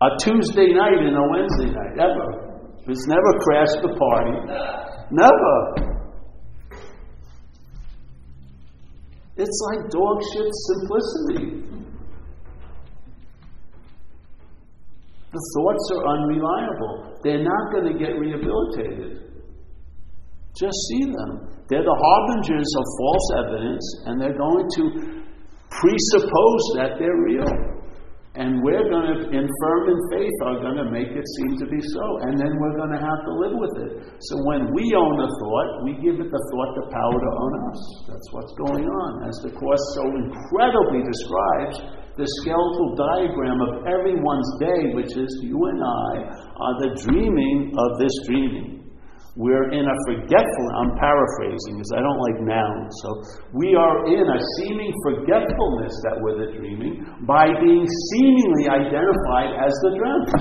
a 0.02 0.10
Tuesday 0.18 0.74
night 0.74 0.98
and 0.98 1.14
a 1.14 1.26
Wednesday 1.30 1.70
night 1.78 1.94
ever. 2.02 2.58
It's 2.90 3.06
never 3.06 3.32
crashed 3.46 3.86
the 3.86 3.94
party. 3.94 4.34
Never. 5.14 5.95
It's 9.38 9.60
like 9.68 9.92
dog 9.92 10.22
shit 10.34 10.50
simplicity. 10.70 11.66
The 15.32 15.44
thoughts 15.56 15.92
are 15.92 16.08
unreliable. 16.08 17.20
They're 17.22 17.44
not 17.44 17.72
going 17.74 17.92
to 17.92 18.00
get 18.00 18.18
rehabilitated. 18.18 19.26
Just 20.58 20.78
see 20.88 21.04
them. 21.04 21.52
They're 21.68 21.84
the 21.84 22.00
harbingers 22.00 22.72
of 22.78 22.84
false 22.98 23.28
evidence, 23.44 24.04
and 24.06 24.22
they're 24.22 24.38
going 24.38 24.70
to 24.78 24.84
presuppose 25.70 26.66
that 26.78 26.96
they're 26.98 27.22
real. 27.28 27.76
And 28.36 28.60
we're 28.60 28.84
going 28.92 29.08
to, 29.16 29.18
infirm 29.32 29.84
in 29.88 30.00
faith, 30.12 30.38
are 30.44 30.60
going 30.60 30.76
to 30.84 30.92
make 30.92 31.08
it 31.08 31.24
seem 31.40 31.56
to 31.56 31.68
be 31.72 31.80
so. 31.80 32.06
And 32.28 32.36
then 32.36 32.52
we're 32.60 32.76
going 32.76 32.92
to 32.92 33.00
have 33.00 33.22
to 33.24 33.34
live 33.40 33.56
with 33.56 33.76
it. 33.88 33.92
So 34.20 34.36
when 34.44 34.76
we 34.76 34.92
own 34.92 35.16
a 35.24 35.30
thought, 35.40 35.70
we 35.88 35.96
give 36.04 36.20
it 36.20 36.28
the 36.28 36.42
thought 36.52 36.72
the 36.76 36.88
power 36.92 37.16
to 37.16 37.32
own 37.32 37.54
us. 37.72 37.82
That's 38.12 38.28
what's 38.36 38.54
going 38.60 38.84
on. 38.84 39.12
As 39.24 39.36
the 39.40 39.56
Course 39.56 39.86
so 39.96 40.04
incredibly 40.04 41.08
describes, 41.08 41.80
the 42.20 42.28
skeletal 42.44 42.96
diagram 42.96 43.60
of 43.60 43.88
everyone's 43.88 44.52
day, 44.60 44.96
which 44.96 45.16
is 45.16 45.32
you 45.44 45.56
and 45.56 45.80
I, 45.84 46.12
are 46.32 46.76
the 46.84 46.92
dreaming 47.08 47.72
of 47.72 48.00
this 48.00 48.16
dreaming. 48.28 48.85
We're 49.36 49.68
in 49.76 49.84
a 49.84 49.98
forgetful, 50.08 50.68
I'm 50.80 50.96
paraphrasing 50.96 51.76
because 51.76 51.92
I 51.92 52.00
don't 52.00 52.22
like 52.24 52.40
nouns. 52.40 52.88
So 53.04 53.10
we 53.52 53.76
are 53.76 54.08
in 54.08 54.24
a 54.24 54.40
seeming 54.56 54.96
forgetfulness 55.04 55.92
that 56.08 56.16
we're 56.24 56.40
the 56.40 56.56
dreaming 56.56 57.04
by 57.28 57.52
being 57.60 57.84
seemingly 57.84 58.72
identified 58.72 59.60
as 59.60 59.76
the 59.84 59.92
dreamt. 60.00 60.32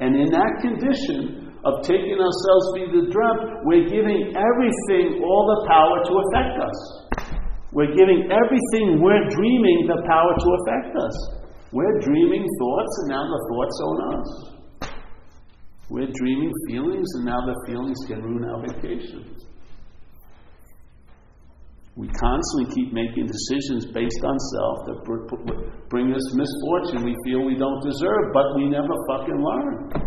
And 0.00 0.16
in 0.16 0.32
that 0.32 0.64
condition 0.64 1.52
of 1.68 1.84
taking 1.84 2.16
ourselves 2.16 2.64
to 2.64 2.72
be 2.80 2.84
the 2.96 3.12
dreamt, 3.12 3.60
we're 3.68 3.84
giving 3.84 4.32
everything 4.40 5.20
all 5.20 5.44
the 5.52 5.60
power 5.68 5.96
to 6.00 6.12
affect 6.16 6.64
us. 6.64 6.78
We're 7.76 7.92
giving 7.92 8.24
everything 8.32 9.04
we're 9.04 9.28
dreaming 9.28 9.84
the 9.84 10.00
power 10.08 10.32
to 10.32 10.48
affect 10.64 10.96
us. 10.96 11.16
We're 11.72 12.00
dreaming 12.00 12.48
thoughts, 12.56 12.92
and 13.04 13.08
now 13.12 13.24
the 13.28 13.40
thoughts 13.52 13.76
own 13.84 13.98
us. 14.16 14.51
We're 15.88 16.10
dreaming 16.12 16.52
feelings, 16.68 17.08
and 17.16 17.24
now 17.24 17.40
the 17.44 17.54
feelings 17.66 17.98
can 18.06 18.22
ruin 18.22 18.44
our 18.44 18.66
vacation. 18.66 19.36
We 21.94 22.08
constantly 22.08 22.74
keep 22.74 22.92
making 22.92 23.26
decisions 23.26 23.84
based 23.92 24.24
on 24.24 24.38
self 24.38 24.86
that 24.86 25.04
bring 25.90 26.14
us 26.14 26.34
misfortune 26.34 27.04
we 27.04 27.14
feel 27.26 27.44
we 27.44 27.56
don't 27.56 27.82
deserve, 27.84 28.32
but 28.32 28.56
we 28.56 28.70
never 28.70 28.94
fucking 29.08 29.44
learn. 29.44 30.01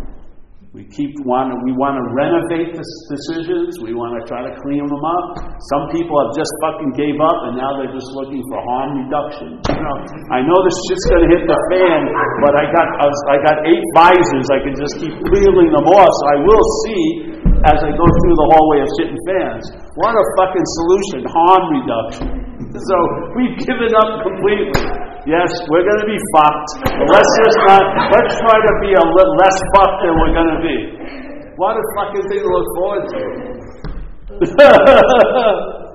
We 0.75 0.83
keep 0.91 1.15
want 1.23 1.55
we 1.63 1.71
want 1.71 1.95
to 1.95 2.03
renovate 2.11 2.75
the 2.75 2.83
decisions. 3.07 3.79
We 3.79 3.95
want 3.95 4.19
to 4.19 4.27
try 4.27 4.43
to 4.43 4.51
clean 4.59 4.83
them 4.83 5.05
up. 5.07 5.55
Some 5.71 5.87
people 5.95 6.19
have 6.19 6.35
just 6.35 6.51
fucking 6.67 6.99
gave 6.99 7.15
up, 7.15 7.47
and 7.47 7.55
now 7.55 7.79
they're 7.79 7.95
just 7.95 8.11
looking 8.11 8.43
for 8.51 8.59
harm 8.59 9.07
reduction. 9.07 9.55
You 9.71 9.79
know, 9.79 9.95
I 10.35 10.43
know 10.43 10.59
this 10.67 10.75
shit's 10.83 11.07
to 11.15 11.31
hit 11.31 11.47
the 11.47 11.59
fan, 11.71 12.11
but 12.43 12.59
I 12.59 12.67
got 12.75 12.91
I 12.91 13.35
got 13.39 13.63
eight 13.63 13.85
visors. 13.95 14.51
I 14.51 14.59
can 14.67 14.75
just 14.75 14.99
keep 14.99 15.15
peeling 15.31 15.71
them 15.71 15.87
off, 15.87 16.11
so 16.11 16.23
I 16.35 16.37
will 16.43 16.65
see 16.83 17.03
as 17.71 17.79
I 17.79 17.95
go 17.95 18.03
through 18.11 18.35
the 18.35 18.47
hallway 18.51 18.83
of 18.83 18.89
shit 18.99 19.15
and 19.15 19.21
fans. 19.31 19.63
What 19.95 20.11
a 20.11 20.25
fucking 20.43 20.67
solution! 20.75 21.19
Harm 21.23 21.63
reduction. 21.71 22.27
So 22.75 22.95
we've 23.39 23.55
given 23.63 23.95
up 23.95 24.19
completely. 24.19 24.83
Yes, 25.25 25.47
we're 25.71 25.87
going 25.87 26.01
to 26.03 26.09
be 26.11 26.19
fucked. 26.35 26.91
let's 27.07 27.31
just 27.39 27.57
not, 27.65 27.81
let's 28.11 28.35
try 28.35 28.57
to 28.59 28.73
be 28.83 28.91
a 28.93 29.05
little 29.15 29.35
less 29.39 29.57
fucked 29.73 30.03
than 30.03 30.13
we're 30.19 30.35
going 30.35 30.51
to 30.53 30.61
be. 30.61 30.77
What 31.55 31.77
a 31.79 31.83
fucking 31.95 32.27
thing 32.27 32.43
to 32.43 32.49
look 32.51 32.67
forward 32.75 33.07
to. 33.15 33.21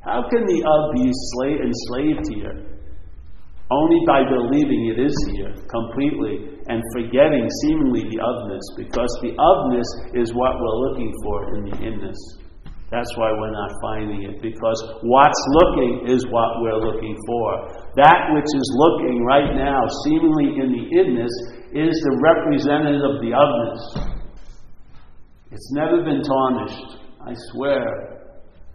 How 0.00 0.24
can 0.28 0.46
the 0.46 0.64
of 0.66 0.94
be 0.94 1.12
slave, 1.12 1.60
enslaved 1.60 2.26
here? 2.32 2.71
Only 3.72 4.04
by 4.04 4.20
believing 4.28 4.92
it 4.92 5.00
is 5.00 5.16
here 5.32 5.54
completely 5.64 6.60
and 6.68 6.82
forgetting 6.92 7.48
seemingly 7.64 8.04
the 8.04 8.20
ofness, 8.20 8.60
because 8.76 9.08
the 9.24 9.32
ofness 9.32 9.88
is 10.12 10.34
what 10.36 10.52
we're 10.60 10.80
looking 10.92 11.12
for 11.24 11.56
in 11.56 11.60
the 11.70 11.76
inness. 11.80 12.20
That's 12.90 13.08
why 13.16 13.32
we're 13.32 13.56
not 13.56 13.72
finding 13.80 14.28
it, 14.28 14.42
because 14.42 14.76
what's 15.00 15.42
looking 15.56 16.04
is 16.12 16.26
what 16.28 16.60
we're 16.60 16.84
looking 16.84 17.16
for. 17.24 17.72
That 17.96 18.28
which 18.36 18.44
is 18.52 18.68
looking 18.76 19.24
right 19.24 19.56
now, 19.56 19.80
seemingly 20.04 20.60
in 20.60 20.68
the 20.76 20.84
inness, 20.92 21.32
is 21.72 21.96
the 22.04 22.20
representative 22.20 23.00
of 23.00 23.24
the 23.24 23.32
ofness. 23.32 23.80
It's 25.50 25.72
never 25.72 26.04
been 26.04 26.20
tarnished, 26.20 27.00
I 27.24 27.32
swear. 27.52 28.20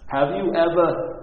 Have 0.10 0.30
you 0.34 0.56
ever 0.56 1.17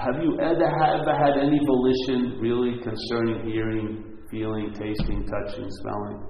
have 0.00 0.16
you 0.24 0.32
ever, 0.40 0.64
ever 0.64 1.12
had 1.12 1.36
any 1.36 1.60
volition 1.60 2.40
really 2.40 2.80
concerning 2.80 3.44
hearing, 3.44 4.16
feeling, 4.30 4.72
tasting, 4.72 5.28
touching, 5.28 5.68
smelling? 5.68 6.24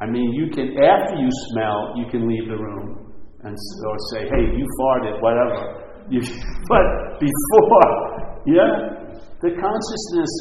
I 0.00 0.06
mean, 0.10 0.34
you 0.34 0.50
can, 0.50 0.74
after 0.82 1.14
you 1.14 1.30
smell, 1.54 1.94
you 1.94 2.06
can 2.10 2.26
leave 2.26 2.48
the 2.50 2.58
room 2.58 3.14
and 3.44 3.54
or 3.54 3.96
say, 4.10 4.26
"Hey, 4.26 4.44
you 4.50 4.66
farted," 4.80 5.22
whatever. 5.22 6.06
You, 6.10 6.20
but 6.68 6.86
before, 7.22 7.90
yeah, 8.50 9.14
the 9.38 9.54
consciousness 9.54 10.32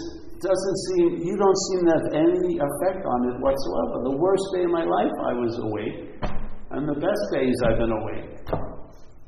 doesn't 0.42 0.78
seem. 0.90 1.22
You 1.22 1.38
don't 1.38 1.60
seem 1.70 1.80
to 1.86 1.92
have 1.94 2.08
any 2.26 2.58
effect 2.58 3.06
on 3.06 3.20
it 3.30 3.38
whatsoever. 3.38 4.10
The 4.10 4.18
worst 4.18 4.44
day 4.56 4.64
of 4.66 4.72
my 4.72 4.84
life, 4.84 5.14
I 5.30 5.34
was 5.38 5.54
awake, 5.62 6.00
and 6.72 6.90
the 6.90 6.98
best 6.98 7.24
days 7.32 7.56
I've 7.70 7.78
been 7.78 7.94
awake. 7.94 8.63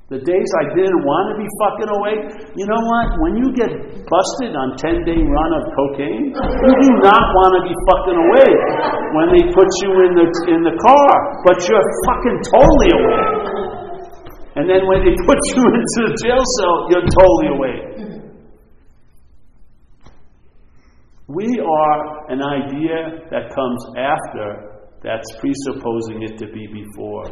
The 0.05 0.21
days 0.21 0.49
I 0.61 0.69
didn't 0.77 1.01
want 1.01 1.33
to 1.33 1.35
be 1.41 1.49
fucking 1.65 1.89
awake, 1.89 2.23
you 2.53 2.69
know 2.69 2.77
what? 2.77 3.07
When 3.25 3.33
you 3.41 3.49
get 3.57 3.73
busted 4.05 4.53
on 4.53 4.77
10 4.77 5.01
day 5.01 5.17
run 5.17 5.51
of 5.57 5.65
cocaine, 5.73 6.29
you 6.29 6.73
do 6.77 6.89
not 7.01 7.25
want 7.33 7.51
to 7.57 7.61
be 7.65 7.73
fucking 7.89 8.13
awake 8.13 8.61
when 9.17 9.27
they 9.33 9.43
put 9.49 9.65
you 9.81 9.89
in 10.05 10.11
the, 10.13 10.27
in 10.53 10.61
the 10.61 10.77
car, 10.77 11.09
but 11.41 11.57
you're 11.65 11.81
fucking 12.05 12.37
totally 12.53 12.89
awake. 12.93 13.65
And 14.61 14.69
then 14.69 14.85
when 14.85 15.09
they 15.09 15.17
put 15.25 15.41
you 15.57 15.63
into 15.73 15.99
the 16.05 16.13
jail 16.21 16.43
cell, 16.61 16.75
you're 16.93 17.09
totally 17.09 17.49
awake. 17.57 17.85
We 21.33 21.49
are 21.49 22.29
an 22.29 22.45
idea 22.45 23.25
that 23.33 23.49
comes 23.49 23.81
after 23.97 24.85
that's 25.01 25.25
presupposing 25.41 26.21
it 26.21 26.37
to 26.37 26.45
be 26.53 26.69
before. 26.69 27.25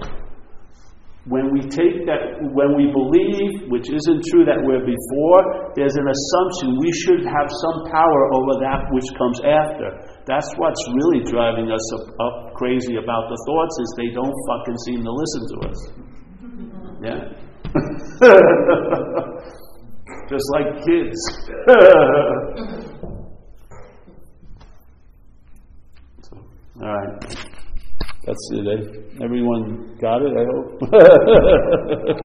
When 1.23 1.55
we 1.55 1.63
take 1.63 2.03
that, 2.03 2.35
when 2.51 2.75
we 2.75 2.91
believe, 2.91 3.71
which 3.71 3.87
isn't 3.87 4.27
true 4.27 4.43
that 4.43 4.59
we're 4.59 4.83
before, 4.83 5.71
there's 5.71 5.95
an 5.95 6.03
assumption 6.03 6.75
we 6.83 6.91
should 6.91 7.23
have 7.23 7.47
some 7.47 7.87
power 7.87 8.21
over 8.35 8.59
that 8.59 8.91
which 8.91 9.07
comes 9.15 9.39
after. 9.39 10.03
That's 10.27 10.51
what's 10.59 10.83
really 10.91 11.23
driving 11.23 11.71
us 11.71 11.79
up, 11.95 12.11
up 12.19 12.51
crazy 12.59 12.99
about 12.99 13.31
the 13.31 13.39
thoughts 13.47 13.75
is 13.79 13.87
they 13.95 14.11
don't 14.11 14.35
fucking 14.51 14.75
seem 14.83 14.99
to 14.99 15.13
listen 15.15 15.47
to 15.47 15.63
us. 15.63 15.79
Yeah? 16.99 17.31
Just 20.27 20.43
like 20.51 20.83
kids. 20.83 21.15
so, 26.27 26.35
all 26.83 26.91
right. 26.91 27.47
That's 28.25 28.49
it. 28.53 28.65
Eh? 28.67 29.23
Everyone 29.23 29.97
got 29.99 30.21
it, 30.21 30.31
I 30.31 30.45
hope. 30.47 30.79